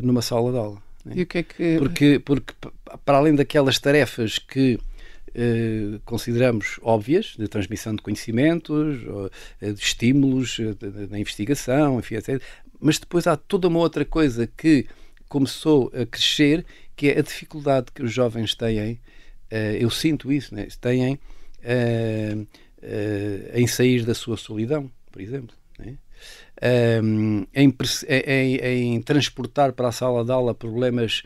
numa 0.04 0.22
sala 0.22 0.52
de 0.52 0.58
aula. 0.58 0.84
Né? 1.06 1.14
E 1.16 1.22
o 1.22 1.26
que 1.26 1.38
é 1.38 1.44
que... 1.44 1.78
Porque, 1.80 2.20
porque 2.20 2.54
para 3.06 3.18
além 3.18 3.34
daquelas 3.34 3.80
tarefas 3.80 4.38
que 4.38 4.80
Uh, 5.30 6.00
consideramos 6.06 6.80
óbvias, 6.82 7.36
de 7.38 7.48
transmissão 7.48 7.96
de 7.96 8.02
conhecimentos, 8.02 8.98
de 9.62 9.80
estímulos 9.80 10.58
na 11.08 11.20
investigação, 11.20 12.00
enfim, 12.00 12.16
etc. 12.16 12.42
Mas 12.80 12.98
depois 12.98 13.28
há 13.28 13.36
toda 13.36 13.68
uma 13.68 13.80
outra 13.80 14.04
coisa 14.04 14.48
que 14.48 14.88
começou 15.30 15.92
a 15.94 16.06
crescer, 16.06 16.66
que 16.96 17.08
é 17.08 17.20
a 17.20 17.22
dificuldade 17.22 17.88
que 17.94 18.04
os 18.04 18.12
jovens 18.12 18.56
têm, 18.56 18.94
uh, 18.94 19.56
eu 19.80 19.90
sinto 19.90 20.32
isso, 20.32 20.54
né? 20.54 20.68
têm 20.82 21.14
uh, 21.14 21.18
uh, 22.42 23.50
em 23.54 23.68
sair 23.68 24.04
da 24.04 24.14
sua 24.14 24.36
solidão, 24.36 24.92
por 25.12 25.22
exemplo. 25.22 25.56
Né? 25.78 25.98
Um, 27.02 27.46
em, 27.54 27.74
em, 28.28 28.56
em, 28.58 29.02
transportar 29.02 29.72
para 29.72 29.88
a 29.88 29.92
sala 29.94 30.26
de 30.26 30.32
aula 30.32 30.54
problemas 30.54 31.24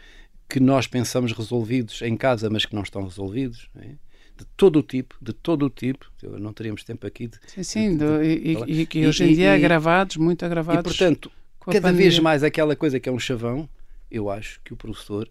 que 0.47 0.59
nós 0.59 0.85
pensamos 0.85 1.31
resolvidos 1.31 2.03
em 2.03 2.15
casa, 2.15 2.49
mas 2.49 2.65
que 2.65 2.75
não 2.75 2.83
estão 2.83 3.03
resolvidos. 3.03 3.67
Né? 3.73 3.95
de 4.35 4.45
todo 4.57 4.79
o 4.79 4.83
tipo, 4.83 5.15
de 5.21 5.31
todo 5.31 5.67
o 5.67 5.69
tipo, 5.69 6.05
não 6.39 6.53
teríamos 6.53 6.83
tempo 6.83 7.05
aqui 7.05 7.27
de. 7.27 7.37
Sim, 7.47 7.63
sim, 7.63 7.97
de, 7.97 7.97
de, 7.97 8.23
e, 8.25 8.83
e, 8.83 8.99
e, 8.99 9.07
hoje 9.07 9.23
em 9.25 9.33
dia 9.35 9.53
agravados, 9.53 10.17
muito 10.17 10.43
agravados. 10.43 10.81
E 10.81 10.83
portanto, 10.83 11.31
cada 11.59 11.81
pandemia. 11.81 12.09
vez 12.09 12.19
mais 12.19 12.43
aquela 12.43 12.75
coisa 12.75 12.99
que 12.99 13.07
é 13.07 13.11
um 13.11 13.19
chavão, 13.19 13.69
eu 14.13 14.30
acho 14.30 14.62
que 14.63 14.71
o 14.71 14.78
professor, 14.78 15.28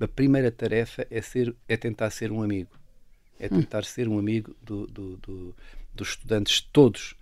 a 0.00 0.08
primeira 0.08 0.50
tarefa 0.50 1.06
é, 1.10 1.20
ser, 1.20 1.54
é 1.68 1.76
tentar 1.76 2.08
ser 2.08 2.32
um 2.32 2.42
amigo. 2.42 2.70
É 3.38 3.44
hum. 3.46 3.60
tentar 3.60 3.80
hum. 3.80 3.84
ser 3.84 4.08
um 4.08 4.18
amigo 4.18 4.56
do, 4.62 4.86
do, 4.86 5.16
do, 5.18 5.54
dos 5.94 6.08
estudantes 6.08 6.62
todos. 6.72 7.14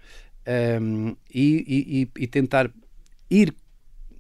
Um, 0.81 1.17
e, 1.35 2.07
e, 2.17 2.23
e, 2.23 2.27
tentar 2.29 2.71
ir 3.31 3.53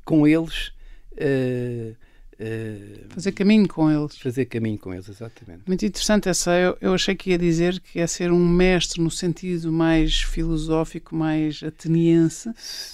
com 0.04 0.26
eles 0.26 0.68
uh, 1.12 1.94
Uh, 2.44 3.06
fazer 3.08 3.32
caminho 3.32 3.66
com 3.66 3.90
eles. 3.90 4.18
Fazer 4.18 4.44
caminho 4.44 4.78
com 4.78 4.92
eles, 4.92 5.08
exatamente. 5.08 5.62
Muito 5.66 5.86
interessante 5.86 6.28
essa. 6.28 6.50
Eu, 6.52 6.76
eu 6.78 6.92
achei 6.92 7.14
que 7.14 7.30
ia 7.30 7.38
dizer 7.38 7.80
que 7.80 7.98
é 7.98 8.06
ser 8.06 8.30
um 8.30 8.46
mestre 8.46 9.00
no 9.00 9.10
sentido 9.10 9.72
mais 9.72 10.20
filosófico, 10.22 11.16
mais 11.16 11.62
ateniense, 11.62 12.50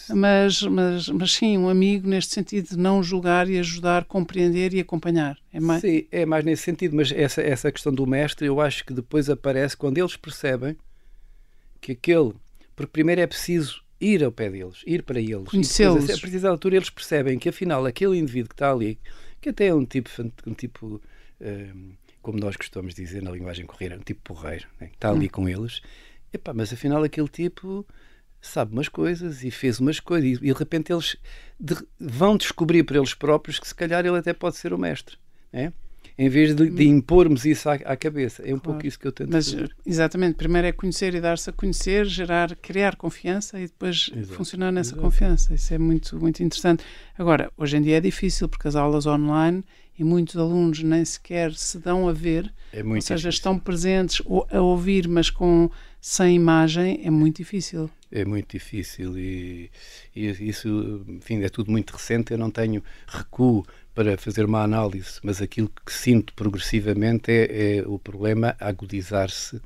mas, 0.09 0.63
mas, 0.63 1.09
mas 1.09 1.33
sim, 1.33 1.59
um 1.59 1.69
amigo 1.69 2.09
neste 2.09 2.33
sentido 2.33 2.69
de 2.69 2.79
não 2.79 3.03
julgar 3.03 3.49
e 3.49 3.59
ajudar, 3.59 4.05
compreender 4.05 4.73
e 4.73 4.81
acompanhar. 4.81 5.37
É 5.53 5.59
mais... 5.59 5.81
Sim, 5.81 6.07
é 6.13 6.25
mais 6.25 6.45
nesse 6.45 6.63
sentido, 6.63 6.95
mas 6.95 7.11
essa, 7.11 7.43
essa 7.43 7.73
questão 7.73 7.93
do 7.93 8.07
mestre 8.07 8.47
eu 8.47 8.61
acho 8.61 8.85
que 8.85 8.93
depois 8.93 9.29
aparece 9.29 9.77
quando 9.77 9.99
eles 9.99 10.17
percebem 10.17 10.77
que 11.81 11.93
aquele. 11.93 12.35
Porque 12.77 12.93
primeiro 12.93 13.21
é 13.21 13.27
preciso 13.27 13.83
ir 14.01 14.23
ao 14.25 14.33
pé 14.33 14.49
deles, 14.49 14.83
ir 14.87 15.03
para 15.03 15.21
eles. 15.21 15.49
Conhecê-los. 15.49 16.05
A 16.09 16.19
partir 16.19 16.39
da 16.39 16.51
altura 16.51 16.77
eles 16.77 16.89
percebem 16.89 17.39
que 17.39 17.49
afinal 17.49 17.85
aquele 17.85 18.17
indivíduo 18.17 18.49
que 18.49 18.55
está 18.55 18.73
ali 18.73 18.99
que 19.41 19.49
até 19.49 19.67
é 19.67 19.75
um 19.75 19.85
tipo, 19.85 20.11
um 20.47 20.55
tipo 20.55 21.01
um, 21.41 21.93
como 22.23 22.39
nós 22.39 22.57
costumamos 22.57 22.95
dizer 22.95 23.23
na 23.23 23.31
linguagem 23.31 23.67
corrida, 23.67 23.97
um 23.97 24.01
tipo 24.01 24.21
porreiro, 24.23 24.67
né? 24.81 24.89
que 24.89 24.95
está 24.95 25.11
ali 25.11 25.27
hum. 25.27 25.31
com 25.31 25.49
eles. 25.49 25.81
Epá, 26.33 26.53
mas 26.53 26.73
afinal 26.73 27.03
aquele 27.03 27.29
tipo 27.29 27.87
sabe 28.41 28.73
umas 28.73 28.89
coisas 28.89 29.45
e 29.45 29.51
fez 29.51 29.81
umas 29.81 30.01
coisas 30.01 30.39
e, 30.39 30.39
de 30.39 30.53
repente 30.53 30.93
eles 30.93 31.17
de, 31.59 31.77
vão 31.99 32.37
descobrir 32.37 32.85
para 32.85 32.97
eles 32.97 33.13
próprios 33.13 33.59
que 33.59 33.69
se 33.69 33.75
calhar 33.75 34.05
ele 34.05 34.17
até 34.17 34.33
pode 34.33 34.57
ser 34.57 34.73
o 34.73 34.79
mestre. 34.79 35.17
Né? 35.53 35.73
Em 36.21 36.29
vez 36.29 36.55
de, 36.55 36.69
de 36.69 36.87
hum. 36.87 36.99
impormos 36.99 37.47
isso 37.47 37.67
à, 37.71 37.73
à, 37.73 37.97
cabeça. 37.97 38.43
É 38.43 38.49
um 38.55 38.59
claro. 38.59 38.61
pouco 38.61 38.87
isso 38.87 38.99
que 38.99 39.07
eu 39.07 39.13
tento 39.13 39.33
Mas, 39.33 39.51
fazer. 39.51 39.75
Exatamente, 39.87 40.35
primeiro 40.35 40.67
é 40.69 40.73
conhecer 40.73 41.15
e 41.15 41.21
dar-se 41.21 41.49
a 41.49 41.53
conhecer, 41.53 42.05
gerar, 42.05 42.55
criar 42.57 42.95
confiança 42.97 43.59
e 43.59 43.63
depois 43.63 44.11
Exato. 44.15 44.35
funcionar 44.35 44.71
nessa 44.71 44.91
Exato. 44.91 45.01
confiança. 45.01 45.55
Isso 45.55 45.73
é 45.73 45.79
muito, 45.79 46.21
muito 46.21 46.43
interessante. 46.43 46.85
Agora, 47.17 47.51
hoje 47.57 47.79
em 47.79 47.81
dia 47.81 47.97
é 47.97 48.01
difícil 48.03 48.51
porque 48.51 48.69
as 48.69 48.77
aulas 48.77 49.07
online 49.07 49.65
e 49.99 50.05
muitos 50.05 50.37
alunos 50.37 50.83
nem 50.83 51.03
sequer 51.07 51.55
se 51.55 51.79
dão 51.79 52.07
a 52.07 52.13
ver, 52.13 52.53
é 52.71 52.85
ou 52.85 53.01
seja, 53.01 53.15
difícil. 53.15 53.29
estão 53.31 53.59
presentes 53.59 54.23
a 54.51 54.61
ouvir, 54.61 55.09
mas 55.09 55.31
com 55.31 55.71
sem 56.03 56.37
imagem, 56.37 57.01
é 57.03 57.11
muito 57.11 57.39
difícil. 57.39 57.91
É 58.13 58.25
muito 58.25 58.51
difícil 58.51 59.19
e, 59.19 59.71
e 60.15 60.29
isso, 60.49 61.05
enfim, 61.09 61.43
é 61.43 61.49
tudo 61.49 61.71
muito 61.71 61.93
recente. 61.93 62.33
Eu 62.33 62.39
não 62.39 62.51
tenho 62.51 62.83
recuo 63.07 63.65
para 63.95 64.17
fazer 64.17 64.45
uma 64.45 64.63
análise, 64.63 65.19
mas 65.23 65.43
aquilo 65.43 65.71
que 65.85 65.93
sinto 65.93 66.33
progressivamente 66.35 67.31
é, 67.31 67.79
é 67.79 67.83
o 67.87 67.99
problema 67.99 68.57
agudizar-se 68.59 69.61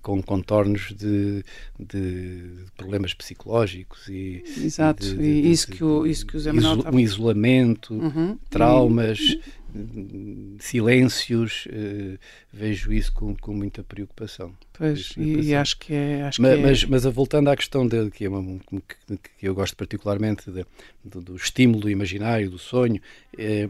com 0.00 0.22
contornos 0.22 0.94
de, 0.96 1.44
de, 1.78 2.66
problemas 2.76 3.12
psicológicos 3.14 4.06
e 4.08 4.44
exato 4.58 5.04
de, 5.04 5.20
e 5.20 5.50
isso 5.50 5.66
que 5.68 5.82
o 5.82 6.06
isso 6.06 6.24
que 6.24 6.36
o 6.36 6.40
Zé 6.40 6.52
Manuel 6.52 6.84
um 6.92 7.00
isolamento 7.00 7.94
uhum. 7.94 8.38
traumas. 8.48 9.18
Silêncios 10.58 11.66
uh, 11.66 12.18
vejo 12.52 12.92
isso 12.92 13.12
com, 13.12 13.34
com 13.36 13.52
muita 13.52 13.82
preocupação 13.84 14.52
pois 14.72 15.12
e, 15.16 15.48
e, 15.48 15.54
acho 15.54 15.78
que 15.78 15.92
é 15.92 16.22
acho 16.22 16.40
mas, 16.40 16.54
que 16.54 16.58
é... 16.58 16.62
mas, 16.62 16.84
mas 16.84 17.04
voltando 17.04 17.48
à 17.48 17.56
questão 17.56 17.86
de, 17.86 18.10
que, 18.10 18.24
é 18.24 18.28
uma, 18.28 18.58
que, 18.70 19.18
que 19.38 19.48
eu 19.48 19.54
gosto 19.54 19.76
particularmente 19.76 20.50
de, 20.50 20.64
do, 21.04 21.20
do, 21.20 21.36
estímulo 21.36 21.90
imaginário 21.90 22.50
do 22.50 22.58
sonho 22.58 23.00
é, 23.36 23.68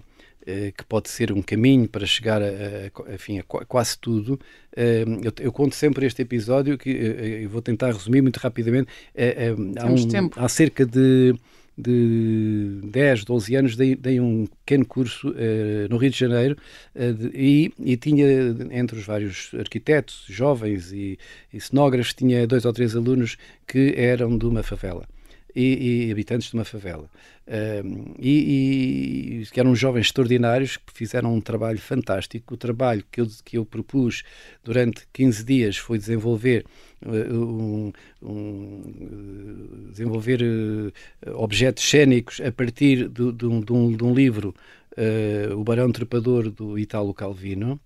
eh, 0.49 0.73
que 0.75 0.83
pode 0.85 1.11
ser 1.11 1.31
um 1.31 1.43
caminho 1.43 1.87
para 1.87 2.07
chegar 2.07 2.41
a, 2.41 2.47
a, 2.47 3.15
enfim, 3.15 3.39
a 3.39 3.43
quase 3.43 3.99
tudo. 3.99 4.41
Eh, 4.75 5.05
eu, 5.23 5.33
eu, 5.45 5.53
conto 5.53 5.75
sempre 5.75 6.07
este 6.07 6.23
episódio 6.23 6.79
que 6.79 6.89
eh, 6.89 7.45
eu 7.45 7.51
vou 7.51 7.61
tentar 7.61 7.93
resumir 7.93 8.23
muito 8.23 8.39
rapidamente. 8.39 8.89
há, 9.15 9.87
um, 9.87 10.31
há 10.37 10.49
cerca 10.49 10.87
de 10.87 11.35
de 11.79 12.81
10, 12.85 13.25
12 13.25 13.55
anos, 13.55 13.77
dei, 13.77 13.95
dei 13.95 14.19
um 14.19 14.47
pequeno 14.47 14.85
curso 14.85 15.31
uh, 15.31 15.89
no 15.89 15.97
Rio 15.97 16.11
de 16.11 16.19
Janeiro 16.19 16.57
uh, 16.95 17.15
de, 17.15 17.31
e, 17.33 17.73
e, 17.79 17.97
tinha, 17.97 18.27
entre 18.73 18.99
os 18.99 19.07
vários 19.07 19.53
arquitetos, 19.57 20.25
jovens 20.29 20.91
e, 20.93 21.19
e 21.53 21.61
cenógrafos, 21.61 22.13
tinha 22.13 22.47
dois 22.47 22.65
ou 22.65 22.73
três 22.73 22.97
alunos 22.97 23.37
que 23.67 23.95
eram 23.97 24.37
de 24.37 24.47
uma 24.47 24.65
favela 24.65 25.07
e, 25.55 26.07
e 26.07 26.13
habitantes 26.13 26.51
de 26.51 26.55
uma 26.55 26.65
favela. 26.65 27.09
Uh, 27.47 28.15
e, 28.19 29.43
e, 29.43 29.47
que 29.47 29.59
eram 29.59 29.75
jovens 29.75 30.07
extraordinários 30.07 30.77
que 30.77 30.93
fizeram 30.93 31.35
um 31.35 31.41
trabalho 31.41 31.79
fantástico. 31.79 32.55
O 32.55 32.57
trabalho 32.57 33.05
que 33.11 33.21
eu, 33.21 33.27
que 33.45 33.59
eu 33.59 33.65
propus 33.65 34.23
durante 34.63 35.07
15 35.13 35.45
dias 35.45 35.77
foi 35.77 35.99
desenvolver 35.99 36.65
um, 37.07 37.93
um, 38.23 39.91
desenvolver 39.91 40.43
uh, 40.43 40.93
objetos 41.35 41.89
cênicos 41.89 42.41
a 42.41 42.51
partir 42.51 43.09
de, 43.09 43.33
de, 43.33 43.47
um, 43.47 43.61
de 43.61 43.97
de 43.97 44.05
um 44.05 44.15
livro, 44.15 44.55
eh, 44.97 45.49
O 45.53 45.63
Barão 45.63 45.93
Trepador, 45.93 46.51
do 46.51 46.79
Italo 46.79 47.15
Calvino. 47.15 47.81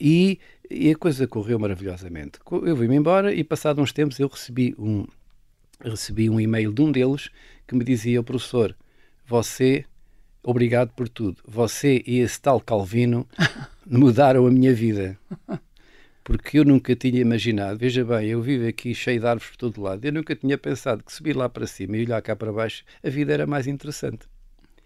e, 0.00 0.38
e 0.70 0.90
a 0.90 0.96
coisa 0.96 1.26
correu 1.26 1.58
maravilhosamente. 1.58 2.38
Eu 2.50 2.76
vim-me 2.76 2.96
embora 2.96 3.34
e, 3.34 3.42
passado 3.42 3.80
uns 3.80 3.92
tempos, 3.92 4.18
eu 4.18 4.28
recebi 4.28 4.74
um, 4.78 5.06
recebi 5.84 6.30
um 6.30 6.40
e-mail 6.40 6.72
de 6.72 6.82
um 6.82 6.92
deles 6.92 7.30
que 7.66 7.74
me 7.74 7.84
dizia: 7.84 8.22
professor, 8.22 8.76
você, 9.26 9.84
obrigado 10.42 10.90
por 10.90 11.08
tudo. 11.08 11.38
Você 11.46 12.02
e 12.06 12.18
esse 12.18 12.40
tal 12.40 12.60
Calvino 12.60 13.26
mudaram 13.86 14.46
a 14.46 14.50
minha 14.50 14.74
vida. 14.74 15.18
Porque 16.30 16.60
eu 16.60 16.64
nunca 16.64 16.94
tinha 16.94 17.20
imaginado, 17.20 17.76
veja 17.76 18.04
bem, 18.04 18.28
eu 18.28 18.40
vivo 18.40 18.68
aqui 18.68 18.94
cheio 18.94 19.18
de 19.18 19.26
árvores 19.26 19.50
por 19.50 19.56
todo 19.56 19.82
lado, 19.82 20.04
eu 20.04 20.12
nunca 20.12 20.36
tinha 20.36 20.56
pensado 20.56 21.02
que 21.02 21.12
subir 21.12 21.34
lá 21.34 21.48
para 21.48 21.66
cima 21.66 21.96
e 21.96 22.04
olhar 22.04 22.22
cá 22.22 22.36
para 22.36 22.52
baixo, 22.52 22.84
a 23.04 23.10
vida 23.10 23.32
era 23.32 23.48
mais 23.48 23.66
interessante. 23.66 24.28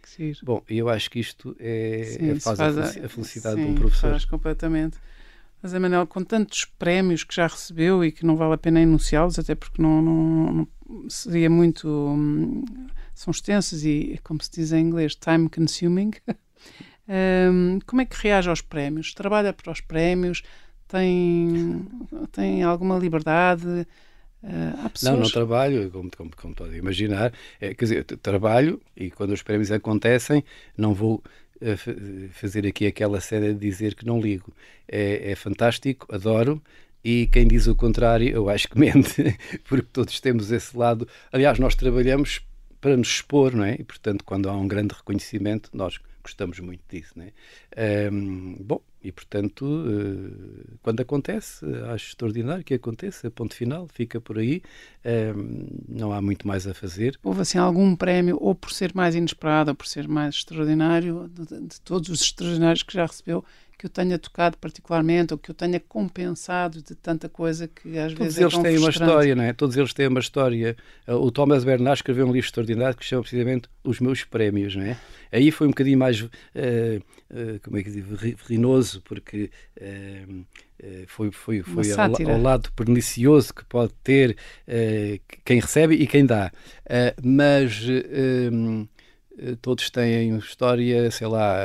Sim. 0.05 0.33
Bom, 0.43 0.63
eu 0.71 0.89
acho 0.89 1.11
que 1.11 1.21
isto 1.21 1.55
é, 1.61 2.03
sim, 2.05 2.31
é 2.31 2.41
faz, 2.41 2.57
faz, 2.57 2.79
a, 2.79 3.09
felicidade 3.11 3.57
sim, 3.57 3.65
de 3.67 3.71
um 3.73 3.75
professor. 3.75 4.11
Faz 4.13 4.25
completamente. 4.25 4.97
Mas, 5.61 5.75
Emanuel, 5.75 6.07
com 6.07 6.25
tantos 6.25 6.65
prémios 6.65 7.25
que 7.25 7.35
já 7.35 7.47
recebeu 7.47 8.03
e 8.03 8.11
que 8.11 8.25
não 8.25 8.37
vale 8.37 8.55
a 8.55 8.59
pena 8.59 8.81
enunciá-los, 8.81 9.39
até 9.39 9.55
porque 9.55 9.83
não, 9.83 10.01
não, 10.01 10.53
não, 10.53 11.11
seria 11.11 11.51
muito. 11.51 11.87
Hum, 11.87 12.65
são 13.15 13.31
extensos 13.31 13.85
e, 13.85 14.19
como 14.25 14.43
se 14.43 14.51
diz 14.51 14.73
em 14.73 14.81
inglês, 14.81 15.15
time 15.15 15.49
consuming. 15.51 16.13
um, 17.53 17.79
como 17.87 18.01
é 18.01 18.07
que 18.07 18.17
reage 18.17 18.49
aos 18.49 18.63
prémios? 18.63 19.13
Trabalha 19.13 19.53
para 19.53 19.73
os 19.73 19.83
prémios? 19.83 20.43
Tem, 20.95 21.87
tem 22.31 22.63
alguma 22.63 22.97
liberdade? 22.97 23.67
Uh, 24.43 24.91
pessoas... 24.91 25.13
Não, 25.13 25.23
não 25.25 25.31
trabalho, 25.31 25.91
como, 25.91 26.09
como, 26.17 26.31
como 26.37 26.55
pode 26.55 26.77
imaginar. 26.77 27.33
É, 27.61 27.75
quer 27.75 27.85
dizer, 27.85 28.05
trabalho 28.05 28.81
e 28.97 29.11
quando 29.11 29.33
os 29.33 29.43
prémios 29.43 29.73
acontecem, 29.73 30.45
não 30.79 30.95
vou 30.95 31.21
fazer 32.33 32.67
aqui 32.67 32.87
aquela 32.87 33.21
série 33.21 33.55
de 33.55 33.59
dizer 33.59 33.95
que 33.95 34.07
não 34.07 34.21
ligo. 34.21 34.53
É, 34.87 35.33
é 35.33 35.35
fantástico, 35.35 36.07
adoro. 36.15 36.63
E 37.03 37.27
quem 37.27 37.47
diz 37.47 37.67
o 37.67 37.75
contrário, 37.75 38.29
eu 38.29 38.49
acho 38.49 38.69
que 38.69 38.79
mente, 38.79 39.37
porque 39.69 39.87
todos 39.93 40.21
temos 40.21 40.53
esse 40.53 40.77
lado. 40.77 41.09
Aliás, 41.33 41.59
nós 41.59 41.75
trabalhamos 41.75 42.41
para 42.81 42.97
nos 42.97 43.09
expor, 43.09 43.53
não 43.55 43.65
é? 43.65 43.77
E, 43.79 43.83
portanto, 43.85 44.25
quando 44.25 44.49
há 44.49 44.57
um 44.57 44.69
grande 44.69 44.95
reconhecimento, 44.95 45.71
nós 45.73 45.99
gostamos 46.23 46.61
muito 46.61 46.83
disso, 46.89 47.13
não 47.17 47.25
é? 47.25 48.11
Um, 48.11 48.57
bom, 48.61 48.81
e 49.05 49.13
portanto, 49.13 49.65
uh, 49.65 50.79
quando 50.83 51.01
acontece, 51.01 51.65
acho 51.93 52.09
extraordinário 52.09 52.65
que 52.65 52.75
aconteça, 52.75 53.31
ponto 53.31 53.55
final, 53.55 53.87
fica 53.87 54.21
por 54.21 54.39
aí, 54.39 54.63
não 55.87 56.13
há 56.13 56.23
muito 56.23 56.49
mais 56.49 56.67
a 56.67 56.73
fazer. 56.73 57.19
Houve 57.23 57.43
assim 57.43 57.59
algum 57.59 57.95
prémio, 57.95 58.39
ou 58.41 58.55
por 58.55 58.73
ser 58.73 58.95
mais 58.95 59.15
inesperado, 59.15 59.71
ou 59.71 59.75
por 59.75 59.87
ser 59.87 60.09
mais 60.09 60.37
extraordinário, 60.37 61.29
de, 61.29 61.61
de 61.61 61.81
todos 61.83 62.09
os 62.09 62.23
extraordinários 62.23 62.83
que 62.83 62.95
já 62.95 63.05
recebeu, 63.05 63.45
que 63.79 63.87
eu 63.87 63.91
tenha 63.91 64.19
tocado 64.19 64.57
particularmente 64.59 65.35
ou 65.35 65.39
que 65.39 65.51
eu 65.51 65.55
tenha 65.55 65.81
compensado 65.81 66.83
de 66.83 66.95
tanta 66.95 67.29
coisa 67.29 67.69
que 67.69 67.99
às 67.99 68.13
Todos 68.13 68.37
vezes 68.37 68.39
eles 68.39 68.55
é 68.55 68.63
têm 68.63 68.79
uma 68.79 68.91
história, 68.91 69.35
não 69.35 69.45
é? 69.45 69.53
Todos 69.53 69.77
eles 69.77 69.93
têm 69.93 70.09
uma 70.09 70.21
história. 70.21 70.77
O 71.07 71.31
Thomas 71.31 71.65
Bernard 71.65 71.99
escreveu 71.99 72.27
um 72.27 72.33
livro 72.33 72.47
extraordinário 72.47 72.97
que 72.97 73.05
chama 73.05 73.23
precisamente 73.23 73.69
Os 73.83 74.01
Meus 74.01 74.25
Prémios, 74.25 74.77
não 74.77 74.85
é? 74.85 74.97
Aí 75.35 75.51
foi 75.51 75.67
um 75.67 75.71
bocadinho 75.71 75.99
mais, 75.99 76.21
uh, 76.21 76.29
uh, 76.29 77.61
como 77.63 77.77
é 77.77 77.83
que 77.83 77.91
diz, 77.91 78.05
verrinoso, 78.07 79.03
porque 79.03 79.51
uh, 79.81 80.47
foi, 81.09 81.33
foi, 81.33 81.63
foi 81.63 81.93
ao, 81.93 82.31
ao, 82.31 82.41
lado 82.41 82.71
pernicioso 82.73 83.53
que 83.53 83.65
pode 83.65 83.93
ter 84.03 84.37
quem 85.45 85.59
recebe 85.59 85.95
e 85.95 86.07
quem 86.07 86.27
dá. 86.27 86.53
mas 87.23 87.81
todos 89.63 89.89
têm 89.89 90.37
história, 90.37 91.11
sei 91.11 91.27
lá 91.27 91.57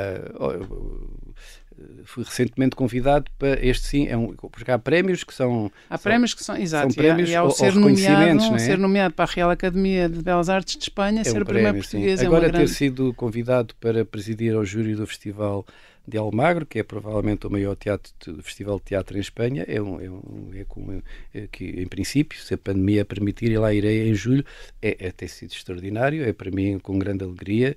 fui 2.04 2.24
recentemente 2.24 2.76
convidado 2.76 3.30
para 3.38 3.64
este 3.64 3.86
sim, 3.86 4.06
é 4.06 4.16
um, 4.16 4.34
porque 4.34 4.70
há 4.70 4.78
prémios 4.78 5.24
que 5.24 5.34
são 5.34 5.70
há 5.88 5.98
prémios 5.98 6.34
que 6.34 6.42
são 6.42 6.56
exato 6.56 6.92
são 6.92 7.02
prémios 7.02 7.30
e, 7.30 7.34
ao 7.34 7.50
ser 7.50 7.74
nomeado, 7.74 8.54
é? 8.54 8.58
ser 8.58 8.78
nomeado 8.78 9.14
para 9.14 9.30
a 9.30 9.32
Real 9.32 9.50
Academia 9.50 10.08
de 10.08 10.22
Belas 10.22 10.48
Artes 10.48 10.76
de 10.76 10.82
Espanha, 10.84 11.20
é 11.20 11.24
ser 11.24 11.38
um 11.38 11.42
o 11.42 11.46
primeiro 11.46 11.78
português 11.78 12.20
sim. 12.20 12.26
Agora 12.26 12.46
é 12.46 12.50
ter 12.50 12.58
grande... 12.58 12.70
sido 12.70 13.14
convidado 13.14 13.74
para 13.80 14.04
presidir 14.04 14.54
ao 14.54 14.64
júri 14.64 14.94
do 14.94 15.06
Festival 15.06 15.64
de 16.06 16.16
Almagro, 16.18 16.66
que 16.66 16.78
é 16.78 16.82
provavelmente 16.82 17.46
o 17.46 17.50
maior 17.50 17.76
teatro, 17.76 18.12
festival 18.42 18.78
de 18.78 18.86
teatro 18.86 19.16
em 19.16 19.20
Espanha, 19.20 19.64
é, 19.68 19.80
um, 19.80 20.00
é, 20.00 20.10
um, 20.10 20.50
é 20.54 20.64
como 20.64 21.02
é, 21.34 21.46
que, 21.46 21.64
em 21.64 21.86
princípio, 21.86 22.38
se 22.40 22.54
a 22.54 22.58
pandemia 22.58 23.04
permitir, 23.04 23.50
e 23.50 23.58
lá 23.58 23.72
irei 23.72 24.08
em 24.08 24.14
julho, 24.14 24.44
é, 24.82 24.96
é 25.06 25.12
ter 25.12 25.28
sido 25.28 25.52
extraordinário, 25.52 26.24
é 26.24 26.32
para 26.32 26.50
mim 26.50 26.78
com 26.78 26.98
grande 26.98 27.24
alegria, 27.24 27.76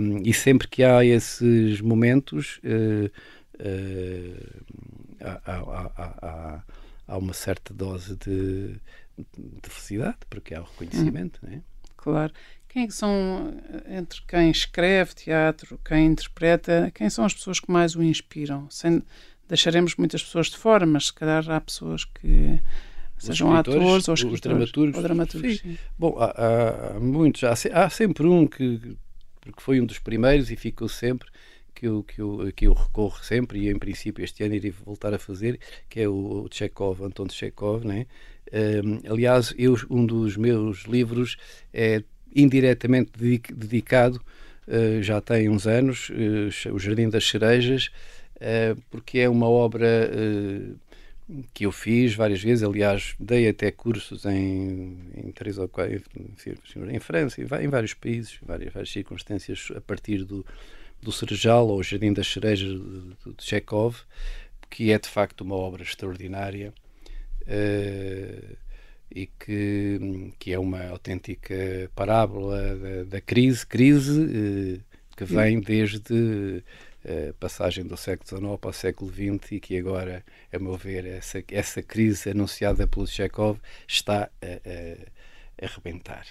um, 0.00 0.18
e 0.22 0.32
sempre 0.34 0.68
que 0.68 0.84
há 0.84 1.04
esses 1.04 1.80
momentos, 1.80 2.60
uh, 2.64 3.10
uh, 3.60 4.62
há, 5.20 5.40
há, 5.46 5.92
há, 5.96 6.62
há, 7.08 7.18
uma 7.18 7.32
certa 7.32 7.72
dose 7.72 8.16
de, 8.16 8.74
de 9.16 9.70
felicidade, 9.70 10.18
porque 10.28 10.54
há 10.54 10.60
o 10.60 10.64
reconhecimento, 10.64 11.40
hum. 11.42 11.48
não 11.48 11.56
é? 11.56 11.60
Claro. 11.96 12.32
Quem 12.76 12.82
é 12.82 12.86
que 12.88 12.92
são, 12.92 13.54
entre 13.88 14.20
quem 14.28 14.50
escreve 14.50 15.14
teatro, 15.14 15.80
quem 15.82 16.08
interpreta, 16.08 16.92
quem 16.94 17.08
são 17.08 17.24
as 17.24 17.32
pessoas 17.32 17.58
que 17.58 17.70
mais 17.70 17.96
o 17.96 18.02
inspiram? 18.02 18.68
Sem, 18.68 19.02
deixaremos 19.48 19.96
muitas 19.96 20.22
pessoas 20.22 20.48
de 20.48 20.58
fora, 20.58 20.84
mas 20.84 21.06
se 21.06 21.14
calhar 21.14 21.50
há 21.50 21.58
pessoas 21.58 22.04
que 22.04 22.60
sejam 23.16 23.56
atores 23.56 24.06
ou 24.08 24.12
escritores, 24.12 24.34
os 24.34 24.40
dramaturgos. 24.42 24.94
Ou 24.94 25.02
dramaturgos 25.02 25.52
sim. 25.56 25.70
Sim. 25.70 25.78
Bom, 25.98 26.18
há, 26.18 26.96
há, 26.96 27.00
muitos, 27.00 27.44
há, 27.44 27.54
há, 27.72 27.88
sempre 27.88 28.26
um 28.26 28.46
que, 28.46 28.78
que 29.56 29.62
foi 29.62 29.80
um 29.80 29.86
dos 29.86 29.98
primeiros 29.98 30.50
e 30.50 30.56
ficou 30.56 30.86
sempre, 30.86 31.30
que 31.74 31.86
eu, 31.86 32.02
que, 32.02 32.20
eu, 32.20 32.52
que 32.54 32.66
eu 32.66 32.74
recorro 32.74 33.24
sempre, 33.24 33.58
e 33.58 33.70
em 33.70 33.78
princípio 33.78 34.22
este 34.22 34.44
ano 34.44 34.54
irei 34.54 34.70
voltar 34.70 35.14
a 35.14 35.18
fazer, 35.18 35.58
que 35.88 36.00
é 36.00 36.06
o, 36.06 36.44
o 36.44 36.48
Chekhov, 36.52 37.02
Anton 37.02 37.26
Chekhov, 37.30 37.86
né? 37.86 38.06
Um, 38.52 39.10
aliás, 39.10 39.54
eu, 39.56 39.78
um 39.88 40.04
dos 40.04 40.36
meus 40.36 40.82
livros 40.82 41.38
é 41.72 42.04
indiretamente 42.36 43.12
dedicado, 43.52 44.20
uh, 44.68 45.02
já 45.02 45.20
tem 45.20 45.48
uns 45.48 45.66
anos, 45.66 46.10
uh, 46.10 46.74
o 46.74 46.78
Jardim 46.78 47.08
das 47.08 47.26
Cerejas, 47.26 47.90
uh, 48.36 48.80
porque 48.90 49.20
é 49.20 49.28
uma 49.28 49.48
obra 49.48 50.10
que 51.52 51.66
eu 51.66 51.72
fiz 51.72 52.14
várias 52.14 52.40
vezes, 52.40 52.62
aliás, 52.62 53.16
dei 53.18 53.48
até 53.48 53.72
cursos 53.72 54.24
em, 54.26 54.96
em 55.14 55.32
três 55.32 55.58
ou 55.58 55.68
quatro, 55.68 56.02
em 56.88 57.00
França, 57.00 57.40
em 57.40 57.68
vários 57.68 57.94
países, 57.94 58.38
várias, 58.42 58.72
várias 58.72 58.90
circunstâncias, 58.90 59.72
a 59.74 59.80
partir 59.80 60.24
do, 60.24 60.46
do 61.02 61.10
Cerejal 61.10 61.66
ou 61.68 61.82
Jardim 61.82 62.12
das 62.12 62.28
Cerejas 62.28 62.70
de, 62.70 63.34
de 63.34 63.44
Chekhov, 63.44 63.96
que 64.70 64.92
é 64.92 64.98
de 64.98 65.08
facto 65.08 65.40
uma 65.40 65.56
obra 65.56 65.82
extraordinária. 65.82 66.72
Uh, 67.42 68.56
e 69.16 69.26
que, 69.26 70.30
que 70.38 70.52
é 70.52 70.58
uma 70.58 70.88
autêntica 70.88 71.90
parábola 71.94 72.76
da, 72.76 73.04
da 73.04 73.20
crise, 73.22 73.66
crise, 73.66 74.20
eh, 74.20 74.96
que 75.16 75.24
vem 75.24 75.58
desde 75.58 76.62
a 77.02 77.32
passagem 77.40 77.86
do 77.86 77.96
século 77.96 78.28
XIX 78.28 78.60
para 78.60 78.70
o 78.70 78.72
século 78.74 79.10
XX 79.10 79.52
e 79.52 79.60
que 79.60 79.78
agora, 79.78 80.22
a 80.52 80.58
meu 80.58 80.76
ver, 80.76 81.06
essa, 81.06 81.42
essa 81.50 81.82
crise 81.82 82.28
anunciada 82.28 82.86
pelo 82.86 83.06
Chekhov 83.06 83.58
está 83.88 84.28
a, 84.42 84.46
a, 84.46 85.64
a 85.64 85.64
arrebentar. 85.64 86.26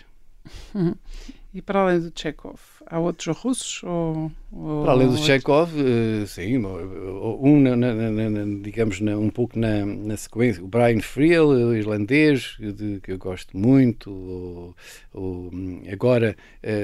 E 1.56 1.62
para 1.62 1.80
além 1.80 2.02
do 2.02 2.12
Chekhov, 2.14 2.60
há 2.86 3.00
outros 3.00 3.38
russos? 3.38 3.82
Ou, 3.84 4.30
ou 4.52 4.84
para 4.84 4.92
além 4.92 5.08
do. 5.08 5.18
Chekhov, 5.18 5.72
uh, 5.72 6.28
sim, 6.28 6.58
um, 6.58 7.62
na, 7.62 7.78
na, 7.78 7.94
na, 7.94 8.62
digamos, 8.62 9.00
um 9.00 9.30
pouco 9.30 9.58
na, 9.58 10.18
sequência. 10.18 10.62
O 10.62 10.68
Brian 10.68 11.00
Friel, 11.00 11.48
o 11.48 11.74
irlandês, 11.74 12.58
de, 12.60 13.00
que 13.00 13.14
eu 13.14 13.18
gosto 13.18 13.58
muito. 13.58 14.12
O, 14.12 14.76
o, 15.14 15.50
agora, 15.90 16.36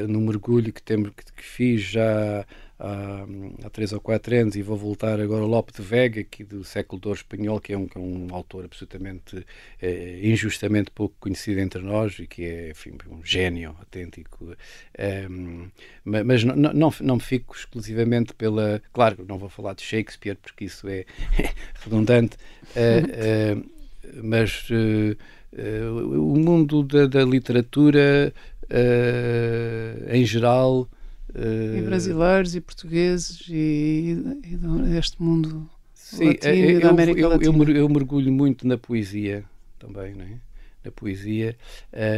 no 0.08 0.22
mergulho 0.22 0.72
que, 0.72 0.82
tem, 0.82 1.04
que, 1.04 1.12
que 1.12 1.44
fiz 1.44 1.82
já 1.82 2.46
há, 2.82 3.26
há 3.66 3.70
três 3.70 3.94
ou 3.94 4.02
quatro 4.02 4.36
anos 4.36 4.56
e 4.56 4.62
vou 4.62 4.76
voltar 4.76 5.20
agora 5.20 5.44
ao 5.44 5.48
Lope 5.48 5.72
de 5.72 5.82
Vega, 5.82 6.22
aqui 6.22 6.44
do 6.44 6.64
século 6.64 7.00
II 7.06 7.14
espanhol, 7.14 7.60
que 7.60 7.74
é 7.74 7.78
um, 7.78 7.88
que 7.88 7.98
é 7.98 8.02
um 8.02 8.28
autor 8.32 8.66
absolutamente 8.66 9.46
eh, 9.82 10.20
injustamente 10.24 10.90
pouco 10.90 11.16
conhecido 11.20 11.60
entre 11.60 11.82
nós 11.82 12.18
e 12.20 12.26
que 12.26 12.44
é 12.44 12.70
enfim, 12.72 12.98
um 13.10 13.24
gênio 13.24 13.76
autêntico. 13.80 14.56
Um, 15.30 15.70
mas 16.04 16.44
não, 16.44 16.56
não, 16.56 16.94
não 17.00 17.16
me 17.16 17.22
fico 17.22 17.56
exclusivamente 17.56 18.34
pela. 18.34 18.82
Claro, 18.92 19.24
não 19.28 19.38
vou 19.38 19.50
falar 19.50 19.76
de 19.76 19.84
Shakespeare 19.84 20.38
porque 20.42 20.66
isso 20.66 20.88
é 20.88 21.06
redundante, 21.84 22.36
uh, 22.76 23.58
uh, 23.58 23.70
mas 24.24 24.68
o 25.52 26.38
mundo 26.38 26.82
da, 26.82 27.06
da 27.06 27.24
literatura 27.24 28.34
em 30.10 30.26
geral. 30.26 30.90
E 31.34 31.82
brasileiros 31.82 32.56
e 32.56 32.62
portugueses 32.62 33.46
e, 33.50 34.18
e 34.44 34.58
deste 34.90 35.22
mundo 35.22 35.70
sim, 35.94 36.26
latino 36.26 36.54
eu, 36.54 36.70
e 36.72 36.80
da 36.80 36.90
América 36.90 37.20
eu, 37.20 37.30
Latina. 37.30 37.64
Eu, 37.64 37.76
eu, 37.76 37.90
mergulho 37.90 38.32
muito 38.32 38.68
na 38.68 38.78
poesia 38.78 39.44
também, 39.80 40.14
não 40.14 40.26
é? 40.26 40.38
Na 40.84 40.92
poesia. 40.92 41.56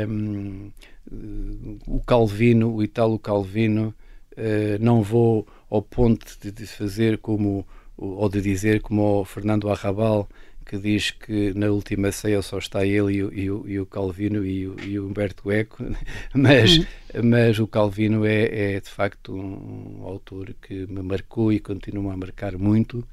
Um, 0.08 0.72
ehm, 1.12 1.78
o 1.88 2.00
Calvino, 2.00 2.74
o 2.74 2.84
Italo 2.84 3.20
Calvino, 3.20 3.94
uh, 4.32 4.84
não 4.84 5.04
vou 5.04 5.48
ao 5.70 5.82
ponto 5.82 6.26
de, 6.42 6.52
de 6.52 6.66
fazer 6.66 7.18
como 7.18 7.66
ou 7.96 8.28
de 8.28 8.42
dizer 8.42 8.82
como 8.82 9.22
o 9.22 9.26
Fernando 9.26 9.70
Arrabal 9.70 10.28
que 10.64 10.78
diz 10.78 11.12
que 11.12 11.54
na 11.54 11.68
última 11.68 12.12
ceia 12.12 12.42
só 12.42 12.58
está 12.58 12.86
ele 12.86 13.14
e 13.14 13.24
o, 13.24 13.34
e 13.34 13.52
o, 13.52 13.68
e 13.68 13.80
o 13.80 13.86
Calvino 13.86 14.46
e 14.46 14.68
o, 14.68 14.80
e 14.80 15.00
o, 15.00 15.08
Humberto 15.08 15.52
Eco, 15.52 15.84
mas, 16.34 16.78
uhum. 16.78 16.86
mas 17.24 17.60
o 17.60 17.68
Calvino 17.68 18.26
é, 18.26 18.76
é, 18.76 18.80
de 18.80 18.90
facto 18.90 19.34
um, 19.34 20.00
um, 20.00 20.04
autor 20.04 20.56
que 20.62 20.88
me 20.88 21.02
marcou 21.02 21.52
e 21.52 21.60
continua 21.60 22.14
a 22.14 22.18
marcar 22.18 22.58
muito. 22.58 23.08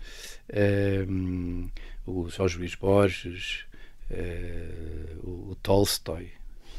Um, 1.09 1.69
o 2.07 2.29
Jorge 2.29 2.59
Luís 2.59 2.75
Borges, 2.75 3.65
uh, 4.11 5.51
o, 5.51 5.57
Tolstói. 5.63 6.31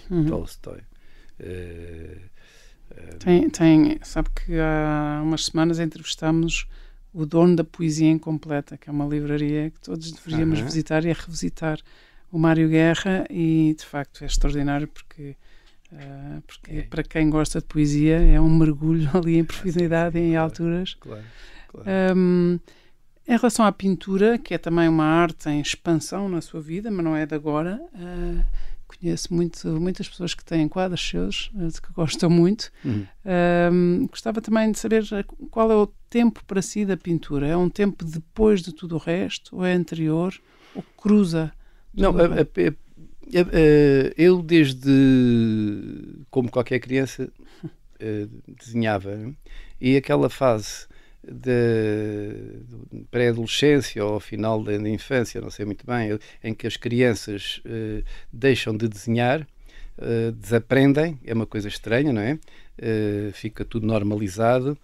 Uhum. 0.10 0.26
Tolstói. 0.26 0.80
Uh, 1.40 2.32
tem, 3.20 3.50
tem, 3.50 4.00
sabe 4.04 4.30
que 4.30 4.60
há 4.60 5.22
umas 5.24 5.46
semanas 5.46 5.80
entrevistámos 5.80 6.68
o 7.14 7.26
dono 7.26 7.56
da 7.56 7.64
Poesia 7.64 8.10
Incompleta, 8.10 8.78
que 8.78 8.90
é 8.90 8.94
uma 8.94 9.06
livraria 9.06 9.70
que 9.70 9.80
todos 9.82 10.12
deveríamos 10.12 10.60
uhum. 10.60 10.66
visitar 10.66 11.06
e 11.06 11.12
a 11.12 11.14
revisitar 11.14 11.80
o 12.32 12.40
Mário 12.40 12.70
Guerra 12.70 13.26
e 13.30 13.76
de 13.78 13.86
facto 13.86 14.24
é 14.24 14.28
extraordinário 14.28 14.88
porque 14.88 15.36
uh, 15.92 16.42
porque 16.48 16.72
é. 16.72 16.82
para 16.84 17.04
quem 17.04 17.30
gosta 17.30 17.60
de 17.60 17.66
poesia 17.66 18.18
é 18.22 18.40
um 18.40 18.50
mergulho 18.50 19.10
ali 19.16 19.38
em 19.38 19.44
profundidade 19.44 20.18
em 20.18 20.36
alturas. 20.36 20.96
Claro, 21.00 21.24
claro. 21.68 21.90
Um, 22.18 22.60
em 23.28 23.38
relação 23.38 23.66
à 23.66 23.72
pintura, 23.72 24.38
que 24.38 24.54
é 24.54 24.58
também 24.58 24.88
uma 24.88 25.06
arte 25.06 25.50
em 25.50 25.62
expansão 25.62 26.28
na 26.28 26.42
sua 26.42 26.60
vida, 26.60 26.90
mas 26.90 27.04
não 27.04 27.16
é 27.16 27.26
de 27.26 27.36
agora, 27.36 27.80
uh, 27.94 28.46
conheço 28.98 29.34
muito, 29.34 29.68
muitas 29.80 30.08
pessoas 30.08 30.34
que 30.34 30.44
têm 30.44 30.68
quadros 30.68 31.02
seus, 31.02 31.52
eh, 31.56 31.82
que 31.82 31.94
gostam 31.94 32.30
muito. 32.30 32.72
Uhum. 32.84 33.06
Um, 33.72 34.08
gostava 34.08 34.42
também 34.42 34.72
de 34.72 34.80
saber 34.80 35.04
eh, 35.12 35.24
qual 35.50 35.72
é 35.72 35.76
o 35.76 35.88
tempo 36.10 36.44
para 36.46 36.62
si 36.62 36.86
da 36.86 36.98
pintura. 36.98 37.48
É 37.48 37.56
um 37.56 37.70
tempo 37.70 38.04
depois 38.04 38.62
de 38.62 38.74
tudo 38.74 38.96
o 38.96 39.00
resto, 39.00 39.56
ou 39.58 39.66
é 39.66 39.74
anterior, 39.74 40.34
ou 40.76 40.84
cruza? 40.98 41.52
Não, 41.94 42.12
a, 42.18 42.24
a, 42.24 42.42
a, 42.42 42.74
eu 44.18 44.42
desde, 44.42 44.90
como 46.30 46.50
qualquer 46.50 46.80
criança, 46.80 47.32
eh, 48.00 48.28
desenhava. 48.48 49.34
E 49.80 49.96
aquela 49.98 50.30
fase 50.30 50.88
da 51.24 51.52
pré-adolescência 53.10 54.04
ou 54.04 54.14
ao 54.14 54.20
final 54.20 54.64
da, 54.64 54.78
infância, 54.90 55.40
não 55.40 55.52
sei 55.52 55.66
muito 55.66 55.86
bem, 55.86 56.18
em 56.44 56.54
que 56.54 56.66
as 56.66 56.78
crianças 56.78 57.62
uh, 57.66 58.04
deixam 58.34 58.76
de 58.76 58.88
desenhar, 58.88 59.42
uh, 59.42 60.32
desaprendem, 60.32 61.20
é 61.24 61.34
uma 61.34 61.46
coisa 61.46 61.68
estranha, 61.68 62.12
não 62.12 62.22
é? 62.22 62.40
Uh, 62.80 63.32
fica 63.34 63.64
tudo 63.64 63.86
normalizado 63.86 64.78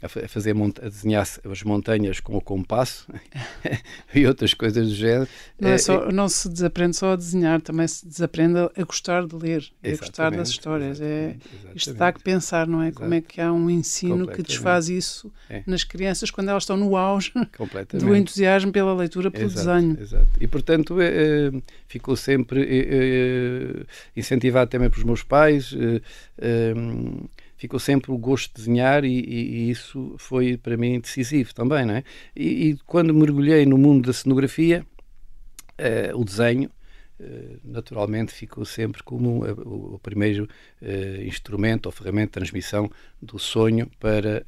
a 0.00 0.28
fazer 0.28 0.54
a 0.80 0.88
desenhar 0.88 1.26
as 1.50 1.62
montanhas 1.64 2.20
com 2.20 2.36
o 2.36 2.40
compasso 2.40 3.06
e 4.14 4.26
outras 4.26 4.54
coisas 4.54 4.88
do 4.88 4.94
género. 4.94 5.28
Não, 5.60 5.70
é 5.70 5.78
só, 5.78 6.12
não 6.12 6.28
se 6.28 6.48
desaprende 6.48 6.96
só 6.96 7.12
a 7.12 7.16
desenhar, 7.16 7.60
também 7.60 7.88
se 7.88 8.06
desaprende 8.06 8.58
a 8.58 8.84
gostar 8.84 9.26
de 9.26 9.34
ler, 9.34 9.64
a 9.82 9.96
gostar 9.96 10.30
das 10.30 10.50
histórias. 10.50 11.00
É, 11.00 11.36
isto 11.74 11.94
dá 11.94 12.12
que 12.12 12.22
pensar, 12.22 12.66
não 12.68 12.80
é? 12.80 12.88
Exato. 12.88 13.02
Como 13.02 13.14
é 13.14 13.20
que 13.20 13.40
há 13.40 13.52
um 13.52 13.68
ensino 13.68 14.28
que 14.28 14.42
desfaz 14.42 14.88
isso 14.88 15.32
é. 15.50 15.62
nas 15.66 15.82
crianças 15.82 16.30
quando 16.30 16.48
elas 16.50 16.62
estão 16.62 16.76
no 16.76 16.96
auge 16.96 17.32
do 17.92 18.14
entusiasmo 18.14 18.70
pela 18.70 18.94
leitura, 18.94 19.30
pelo 19.30 19.46
exato, 19.46 19.66
desenho. 19.66 20.00
Exato. 20.00 20.28
E 20.40 20.46
portanto 20.46 20.96
é, 21.00 21.50
ficou 21.88 22.14
sempre 22.14 23.84
incentivado 24.16 24.70
também 24.70 24.88
pelos 24.88 25.04
meus 25.04 25.22
pais 25.24 25.74
ficou 27.58 27.78
sempre 27.78 28.12
o 28.12 28.16
gosto 28.16 28.54
de 28.54 28.62
desenhar 28.62 29.04
e, 29.04 29.08
e, 29.08 29.66
e 29.66 29.70
isso 29.70 30.14
foi 30.16 30.56
para 30.56 30.76
mim 30.76 31.00
decisivo 31.00 31.52
também, 31.52 31.84
não 31.84 31.96
é? 31.96 32.04
E, 32.34 32.70
e 32.70 32.76
quando 32.86 33.12
mergulhei 33.12 33.66
no 33.66 33.76
mundo 33.76 34.06
da 34.06 34.12
cenografia, 34.12 34.86
uh, 35.78 36.16
o 36.16 36.24
desenho 36.24 36.70
uh, 37.20 37.60
naturalmente 37.64 38.32
ficou 38.32 38.64
sempre 38.64 39.02
como 39.02 39.44
o, 39.44 39.94
o 39.96 39.98
primeiro 39.98 40.48
uh, 40.80 41.22
instrumento 41.22 41.86
ou 41.86 41.92
ferramenta 41.92 42.26
de 42.26 42.32
transmissão 42.32 42.88
do 43.20 43.38
sonho 43.38 43.90
para 43.98 44.44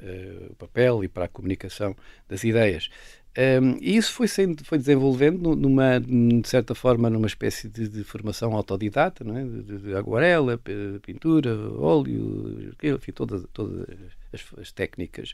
o 0.49 0.55
papel 0.55 1.03
e 1.03 1.09
para 1.09 1.25
a 1.25 1.27
comunicação 1.27 1.95
das 2.29 2.45
ideias. 2.45 2.89
Um, 3.37 3.77
e 3.79 3.95
isso 3.95 4.11
foi, 4.11 4.27
sendo, 4.27 4.63
foi 4.65 4.77
desenvolvendo 4.77 5.55
numa, 5.55 5.99
de 5.99 6.47
certa 6.47 6.75
forma, 6.75 7.09
numa 7.09 7.27
espécie 7.27 7.69
de, 7.69 7.87
de 7.87 8.03
formação 8.03 8.53
autodidata, 8.53 9.23
não 9.23 9.37
é? 9.37 9.43
de, 9.43 9.77
de 9.77 9.95
aguarela, 9.95 10.59
pintura, 11.01 11.55
óleo, 11.79 12.73
enfim, 12.83 13.11
todas, 13.13 13.45
todas 13.53 13.87
as, 14.33 14.59
as 14.59 14.71
técnicas. 14.73 15.33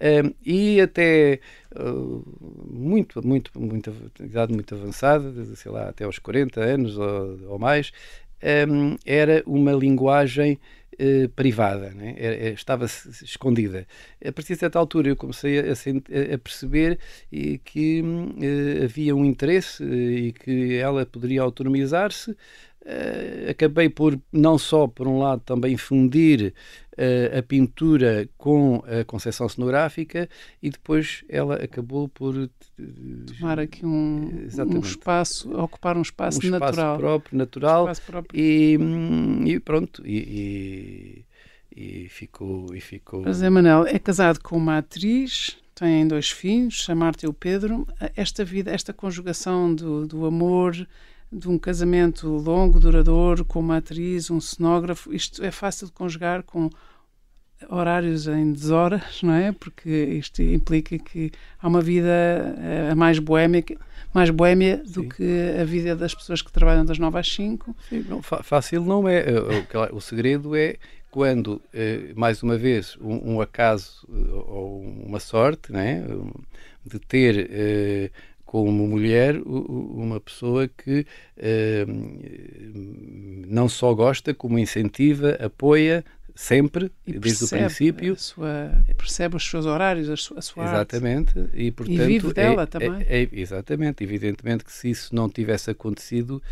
Um, 0.00 0.34
e 0.44 0.80
até 0.80 1.40
uh, 1.74 2.24
muito, 2.68 3.26
muito, 3.26 3.58
muito, 3.58 3.94
idade 4.20 4.52
muito 4.52 4.74
avançada, 4.74 5.32
sei 5.54 5.70
lá, 5.70 5.88
até 5.88 6.04
aos 6.04 6.18
40 6.18 6.60
anos 6.60 6.98
ou, 6.98 7.38
ou 7.50 7.58
mais, 7.58 7.92
um, 8.68 8.96
era 9.04 9.42
uma 9.46 9.72
linguagem 9.72 10.58
eh, 10.98 11.26
privada, 11.34 11.90
né? 11.90 12.14
estava 12.52 12.84
escondida. 12.84 13.86
A 14.24 14.30
partir 14.30 14.52
de 14.52 14.60
certa 14.60 14.78
altura 14.78 15.08
eu 15.08 15.16
comecei 15.16 15.58
a, 15.58 15.72
a, 15.72 16.34
a 16.34 16.38
perceber 16.38 16.98
e 17.30 17.58
que 17.58 18.02
uh, 18.02 18.84
havia 18.84 19.16
um 19.16 19.24
interesse 19.24 19.82
e 19.82 20.32
que 20.32 20.76
ela 20.76 21.06
poderia 21.06 21.40
autonomizar-se 21.42 22.36
Uh, 22.84 23.48
acabei 23.48 23.88
por, 23.88 24.18
não 24.32 24.58
só 24.58 24.88
por 24.88 25.06
um 25.06 25.16
lado, 25.16 25.40
também 25.44 25.76
fundir 25.76 26.52
uh, 26.98 27.38
a 27.38 27.42
pintura 27.42 28.28
com 28.36 28.82
a 28.86 29.04
concepção 29.04 29.48
cenográfica 29.48 30.28
e 30.60 30.68
depois 30.68 31.24
ela 31.28 31.54
acabou 31.54 32.08
por 32.08 32.34
uh, 32.34 32.50
tomar 33.38 33.60
aqui 33.60 33.86
um, 33.86 34.48
um, 34.58 34.80
espaço, 34.80 35.56
ocupar 35.56 35.96
um 35.96 36.02
espaço, 36.02 36.44
um 36.44 36.50
natural. 36.50 36.72
Espaço 36.72 36.98
próprio, 36.98 37.38
natural. 37.38 37.82
Um 37.82 37.90
espaço 37.92 38.02
próprio. 38.02 38.40
E, 38.40 38.76
hum, 38.76 39.44
e, 39.46 39.60
pronto. 39.60 40.02
E, 40.04 41.24
e, 41.76 42.04
e, 42.04 42.08
ficou. 42.08 42.74
E 42.74 42.80
ficou... 42.80 43.22
José 43.22 43.48
Manel 43.48 43.86
é 43.86 43.98
casado 44.00 44.40
com 44.40 44.56
uma 44.56 44.78
atriz, 44.78 45.56
tem 45.72 46.08
dois 46.08 46.30
filhos, 46.30 46.84
a 46.90 46.96
Marta 46.96 47.26
e 47.26 47.28
o 47.28 47.32
Pedro. 47.32 47.86
Esta 48.16 48.44
vida, 48.44 48.72
esta 48.72 48.92
conjugação 48.92 49.72
do, 49.72 50.04
do 50.04 50.26
amor 50.26 50.74
de 51.32 51.48
um 51.48 51.58
casamento 51.58 52.28
longo, 52.28 52.78
duradouro, 52.78 53.44
com 53.44 53.60
uma 53.60 53.78
atriz, 53.78 54.30
um 54.30 54.40
cenógrafo, 54.40 55.12
isto 55.14 55.42
é 55.42 55.50
fácil 55.50 55.86
de 55.86 55.92
conjugar 55.92 56.42
com 56.42 56.68
horários 57.68 58.26
em 58.26 58.52
deshoras, 58.52 59.22
não 59.22 59.32
é? 59.32 59.52
Porque 59.52 59.88
isto 59.88 60.42
implica 60.42 60.98
que 60.98 61.30
há 61.60 61.68
uma 61.68 61.80
vida 61.80 62.10
uh, 62.92 62.96
mais 62.96 63.18
boémia, 63.18 63.64
mais 64.12 64.30
boémia 64.30 64.82
do 64.84 65.08
que 65.08 65.54
a 65.60 65.64
vida 65.64 65.96
das 65.96 66.14
pessoas 66.14 66.42
que 66.42 66.52
trabalham 66.52 66.84
das 66.84 66.98
9 66.98 67.18
às 67.18 67.32
5. 67.32 67.76
Sim, 67.88 68.04
não, 68.08 68.20
fácil 68.20 68.84
não 68.84 69.08
é. 69.08 69.24
O, 69.90 69.96
o 69.96 70.00
segredo 70.00 70.54
é 70.56 70.76
quando, 71.10 71.60
mais 72.16 72.42
uma 72.42 72.56
vez, 72.56 72.96
um, 73.00 73.34
um 73.34 73.40
acaso 73.40 74.06
ou 74.46 74.80
uma 74.80 75.20
sorte, 75.20 75.70
né? 75.70 76.04
de 76.84 76.98
ter 76.98 78.10
como 78.52 78.86
mulher 78.86 79.40
uma 79.46 80.20
pessoa 80.20 80.68
que 80.68 81.06
não 83.48 83.66
só 83.66 83.94
gosta, 83.94 84.34
como 84.34 84.58
incentiva, 84.58 85.38
apoia, 85.40 86.04
sempre, 86.34 86.92
e 87.06 87.18
desde 87.18 87.46
o 87.46 87.48
princípio. 87.48 88.14
Sua, 88.18 88.70
percebe 88.94 89.36
os 89.36 89.48
seus 89.48 89.64
horários, 89.64 90.10
a 90.10 90.16
sua, 90.18 90.38
a 90.38 90.42
sua 90.42 90.64
Exatamente. 90.64 91.38
Arte. 91.38 91.50
E, 91.54 91.70
portanto, 91.70 91.98
e 91.98 92.06
vive 92.06 92.32
dela 92.34 92.62
é, 92.64 92.66
também. 92.66 93.06
É, 93.08 93.22
é, 93.22 93.28
exatamente. 93.32 94.04
Evidentemente 94.04 94.64
que 94.64 94.72
se 94.72 94.90
isso 94.90 95.14
não 95.14 95.30
tivesse 95.30 95.70
acontecido, 95.70 96.42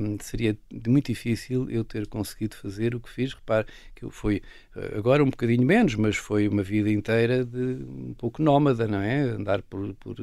um, 0.00 0.18
seria 0.20 0.54
muito 0.86 1.06
difícil 1.06 1.70
eu 1.70 1.82
ter 1.82 2.06
conseguido 2.06 2.56
fazer 2.56 2.94
o 2.94 3.00
que 3.00 3.08
fiz. 3.08 3.32
Repare 3.32 3.66
que 3.94 4.04
eu 4.04 4.10
fui, 4.10 4.42
eh, 4.76 4.94
agora 4.96 5.22
um 5.22 5.30
bocadinho 5.30 5.64
menos, 5.66 5.94
mas 5.94 6.16
foi 6.16 6.48
uma 6.48 6.62
vida 6.62 6.90
inteira 6.90 7.44
de 7.44 7.58
um 7.58 8.14
pouco 8.18 8.42
nómada, 8.42 8.86
não 8.86 9.00
é? 9.00 9.20
Andar 9.20 9.62
por, 9.62 9.94
por 9.94 10.16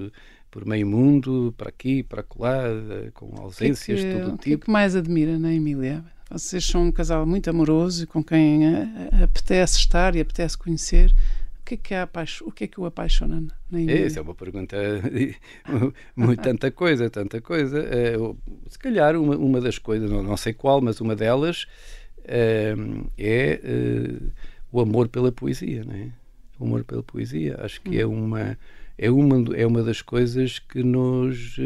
por 0.52 0.66
meio 0.66 0.88
mundo, 0.88 1.54
para 1.58 1.70
aqui, 1.70 2.04
para 2.04 2.26
lá, 2.38 2.64
eh, 2.68 3.12
com 3.14 3.34
ausências 3.40 4.04
é 4.04 4.04
de 4.04 4.20
todo 4.20 4.34
o 4.34 4.38
tipo. 4.38 4.40
O 4.40 4.40
que 4.40 4.54
é 4.54 4.58
que 4.58 4.72
mais 4.72 4.96
admira 4.96 5.38
na 5.38 5.54
Emília? 5.54 6.04
Vocês 6.30 6.66
são 6.66 6.84
um 6.84 6.92
casal 6.92 7.26
muito 7.26 7.50
amoroso 7.50 8.06
com 8.08 8.24
quem 8.24 8.68
a, 8.68 9.20
a, 9.20 9.24
apetece 9.24 9.78
estar 9.78 10.16
e 10.16 10.20
apetece 10.20 10.58
conhecer. 10.58 11.14
O 11.62 11.66
que 11.70 11.76
é 11.76 11.78
que, 11.78 11.94
apaixo, 11.94 12.44
o, 12.48 12.52
que, 12.52 12.64
é 12.64 12.68
que 12.68 12.80
o 12.80 12.86
apaixona 12.86 13.44
na 13.70 13.80
Emília? 13.80 14.08
Essa 14.08 14.20
é 14.20 14.22
uma 14.24 14.34
pergunta 14.34 14.76
muito 16.16 16.42
tanta 16.42 16.72
coisa, 16.72 17.10
tanta 17.10 17.40
coisa. 17.40 17.86
Se 18.68 18.80
calhar 18.80 19.16
uma, 19.16 19.36
uma 19.38 19.62
das 19.62 19.78
coisas, 19.78 20.10
não, 20.10 20.24
não 20.24 20.36
sei 20.36 20.54
qual, 20.54 20.82
mas 20.82 21.00
uma 21.00 21.16
delas 21.16 21.68
é, 22.26 22.74
é 23.18 23.62
o 24.72 24.82
amor 24.82 25.10
pela 25.10 25.32
poesia, 25.32 25.84
não 25.84 25.94
é? 25.94 26.10
O 26.60 26.66
amor 26.66 26.84
pela 26.84 27.02
poesia. 27.02 27.58
Acho 27.62 27.82
que 27.82 27.98
hum. 27.98 28.02
é 28.02 28.06
uma 28.06 28.58
é 28.98 29.10
uma 29.10 29.56
é 29.56 29.66
uma 29.66 29.82
das 29.82 30.02
coisas 30.02 30.60
que 30.60 30.84
nos 30.84 31.58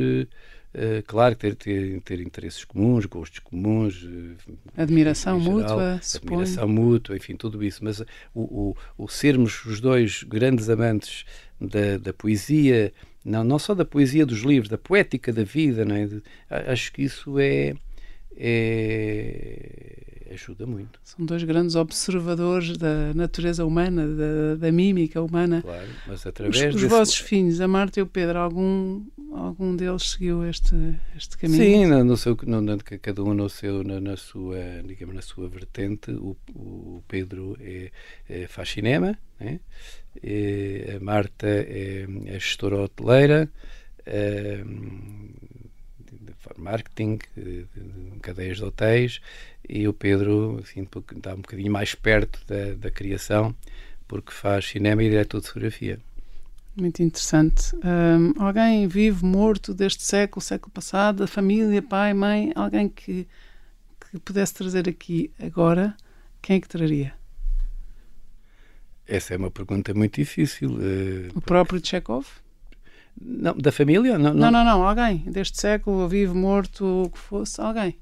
Uh, 0.74 1.04
claro, 1.06 1.36
ter, 1.36 1.56
ter, 1.56 2.02
ter 2.02 2.20
interesses 2.20 2.66
comuns, 2.66 3.06
gostos 3.06 3.38
comuns. 3.38 4.02
Uh, 4.02 4.36
admiração 4.76 5.40
geral, 5.40 5.54
mútua, 5.54 6.02
Admiração 6.16 6.68
mútua, 6.68 7.16
enfim, 7.16 7.36
tudo 7.36 7.64
isso. 7.64 7.84
Mas 7.84 8.00
o, 8.00 8.06
o, 8.34 8.78
o, 8.98 9.08
sermos 9.08 9.64
os 9.66 9.80
dois 9.80 10.24
grandes 10.24 10.70
amantes 10.70 11.26
da, 11.62 12.00
da 12.00 12.12
poesia, 12.12 12.92
não, 13.24 13.44
não 13.44 13.60
só 13.60 13.76
da 13.76 13.86
poesia 13.86 14.26
dos 14.26 14.40
livros, 14.40 14.68
da 14.68 14.78
poética 14.78 15.32
da 15.32 15.44
vida, 15.44 15.86
não 15.86 15.96
é? 15.96 16.10
Acho 16.50 16.92
que 16.92 17.04
isso 17.04 17.38
é, 17.38 17.76
é 18.36 20.13
ajuda 20.34 20.66
muito. 20.66 21.00
São 21.04 21.26
dois 21.26 21.44
grandes 21.44 21.76
observadores 21.76 22.78
da 22.78 23.14
natureza 23.14 23.66
humana, 23.66 24.08
da, 24.08 24.56
da 24.56 24.72
mímica 24.72 25.22
humana. 25.22 25.62
Claro, 25.62 25.88
mas 26.08 26.26
através 26.26 26.56
Os, 26.58 26.76
os 26.76 26.82
desse... 26.82 26.88
vossos 26.88 27.18
filhos, 27.18 27.62
a 27.62 27.68
Marta 27.68 28.00
e 28.00 28.04
o 28.04 28.08
Pedro, 28.08 28.40
algum, 28.40 29.06
algum 29.32 29.76
deles 29.76 30.12
seguiu 30.12 30.44
este, 30.46 30.76
este 31.16 31.38
caminho? 31.38 31.64
Sim, 31.64 31.86
no, 31.86 32.04
no 32.04 32.18
seu, 32.18 32.38
no, 32.44 32.78
cada 33.02 33.24
um 33.24 33.34
no 33.34 33.50
seu, 33.50 33.84
na, 33.84 34.00
na, 34.00 34.18
sua, 34.18 34.58
digamos, 34.86 35.16
na 35.16 35.22
sua 35.22 35.48
vertente. 35.48 36.12
O, 36.12 36.36
o 36.54 37.04
Pedro 37.08 37.58
é, 37.60 37.92
é, 38.30 38.48
faz 38.48 38.70
cinema, 38.70 39.18
né? 39.40 39.60
E 40.22 40.86
a 40.96 41.04
Marta 41.04 41.48
é, 41.48 42.06
é 42.26 42.34
gestora 42.40 42.78
hoteleira. 42.78 43.50
É, 44.06 44.64
marketing, 46.58 47.20
cadeias 48.22 48.58
de 48.58 48.64
hotéis, 48.64 49.22
e 49.68 49.88
o 49.88 49.94
Pedro 49.94 50.60
assim, 50.64 50.88
está 51.16 51.34
um 51.34 51.42
bocadinho 51.42 51.72
mais 51.72 51.96
perto 51.96 52.40
da, 52.48 52.74
da 52.74 52.92
criação, 52.92 53.56
porque 54.08 54.32
faz 54.32 54.66
cinema 54.66 55.04
e 55.04 55.10
diretor 55.10 55.42
de 55.42 55.48
fotografia. 55.48 56.00
Muito 56.76 57.04
interessante. 57.04 57.76
Um, 57.76 58.34
alguém 58.42 58.88
vivo, 58.88 59.26
morto 59.26 59.74
deste 59.74 60.04
século, 60.04 60.42
século 60.42 60.72
passado, 60.72 61.24
a 61.24 61.28
família, 61.28 61.82
pai, 61.82 62.14
mãe, 62.14 62.52
alguém 62.56 62.90
que, 62.90 63.28
que 64.12 64.20
pudesse 64.20 64.54
trazer 64.56 64.90
aqui 64.90 65.32
agora, 65.40 65.96
quem 66.42 66.58
é 66.58 66.60
que 66.60 66.68
traria? 66.68 67.14
Essa 69.08 69.36
é 69.36 69.38
uma 69.38 69.52
pergunta 69.52 69.94
muito 69.94 70.16
difícil. 70.16 70.72
Uh, 70.72 71.30
o 71.36 71.42
próprio 71.42 71.86
Chekhov? 71.86 72.26
Não, 73.22 73.56
da 73.56 73.72
família? 73.72 74.18
Não, 74.18 74.34
não, 74.34 74.50
não, 74.50 74.66
não, 74.66 74.88
alguém 74.88 75.20
deste 75.20 75.60
século, 75.62 76.08
vivo, 76.08 76.34
morto, 76.34 77.04
o 77.04 77.10
que 77.10 77.20
fosse, 77.20 77.62
alguém. 77.62 77.96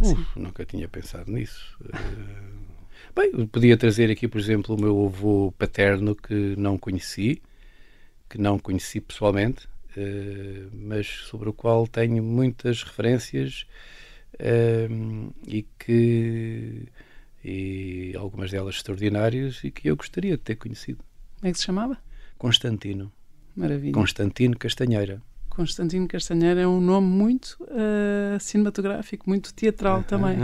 Assim. 0.00 0.12
Uf, 0.12 0.38
nunca 0.38 0.64
tinha 0.64 0.88
pensado 0.88 1.30
nisso. 1.30 1.76
Uh, 1.82 3.14
bem, 3.14 3.46
podia 3.46 3.76
trazer 3.76 4.10
aqui, 4.10 4.26
por 4.26 4.40
exemplo, 4.40 4.74
o 4.74 4.80
meu 4.80 5.06
avô 5.06 5.52
paterno 5.58 6.14
que 6.14 6.54
não 6.56 6.78
conheci, 6.78 7.42
que 8.28 8.38
não 8.38 8.58
conheci 8.58 9.00
pessoalmente, 9.00 9.66
uh, 9.96 10.70
mas 10.72 11.06
sobre 11.06 11.48
o 11.48 11.52
qual 11.52 11.86
tenho 11.86 12.22
muitas 12.22 12.82
referências 12.82 13.66
uh, 14.34 15.34
e 15.46 15.62
que 15.78 16.88
e 17.42 18.14
algumas 18.16 18.50
delas 18.50 18.76
extraordinárias 18.76 19.64
e 19.64 19.70
que 19.70 19.88
eu 19.88 19.96
gostaria 19.96 20.36
de 20.36 20.42
ter 20.42 20.56
conhecido. 20.56 21.02
Como 21.38 21.48
é 21.48 21.52
que 21.52 21.58
se 21.58 21.64
chamava? 21.64 21.98
Constantino. 22.36 23.10
Maravilha. 23.56 23.92
Constantino 23.92 24.56
Castanheira. 24.58 25.22
Constantino 25.60 26.08
Castanheira 26.08 26.62
é 26.62 26.66
um 26.66 26.80
nome 26.80 27.06
muito 27.06 27.58
uh, 27.60 28.40
cinematográfico, 28.40 29.28
muito 29.28 29.52
teatral 29.52 30.02
também. 30.02 30.38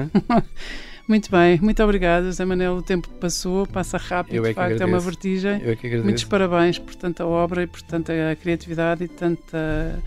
muito 1.09 1.31
bem, 1.31 1.59
muito 1.59 1.83
obrigada, 1.83 2.27
José 2.27 2.45
Manel. 2.45 2.75
O 2.75 2.83
tempo 2.83 3.09
passou, 3.19 3.67
passa 3.67 3.97
rápido, 3.97 4.45
é 4.45 4.51
de 4.51 4.55
facto, 4.55 4.79
é 4.79 4.85
uma 4.85 5.01
vertigem. 5.01 5.63
Eu 5.63 5.73
é 5.73 6.03
Muitos 6.03 6.25
parabéns 6.25 6.79
por 6.79 6.95
tanta 6.95 7.25
obra 7.25 7.63
e 7.63 7.67
por 7.67 7.81
tanta 7.81 8.13
criatividade 8.43 9.05
e 9.05 9.09
tanta 9.09 10.03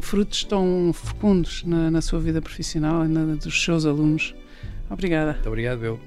frutos 0.00 0.42
tão 0.42 0.92
fecundos 0.92 1.62
na, 1.62 1.88
na 1.92 2.00
sua 2.00 2.18
vida 2.18 2.42
profissional 2.42 3.04
e 3.04 3.08
na 3.08 3.36
dos 3.36 3.62
seus 3.62 3.86
alunos. 3.86 4.34
Obrigada. 4.90 5.34
Muito 5.34 5.48
obrigado, 5.48 5.84
eu. 5.84 6.00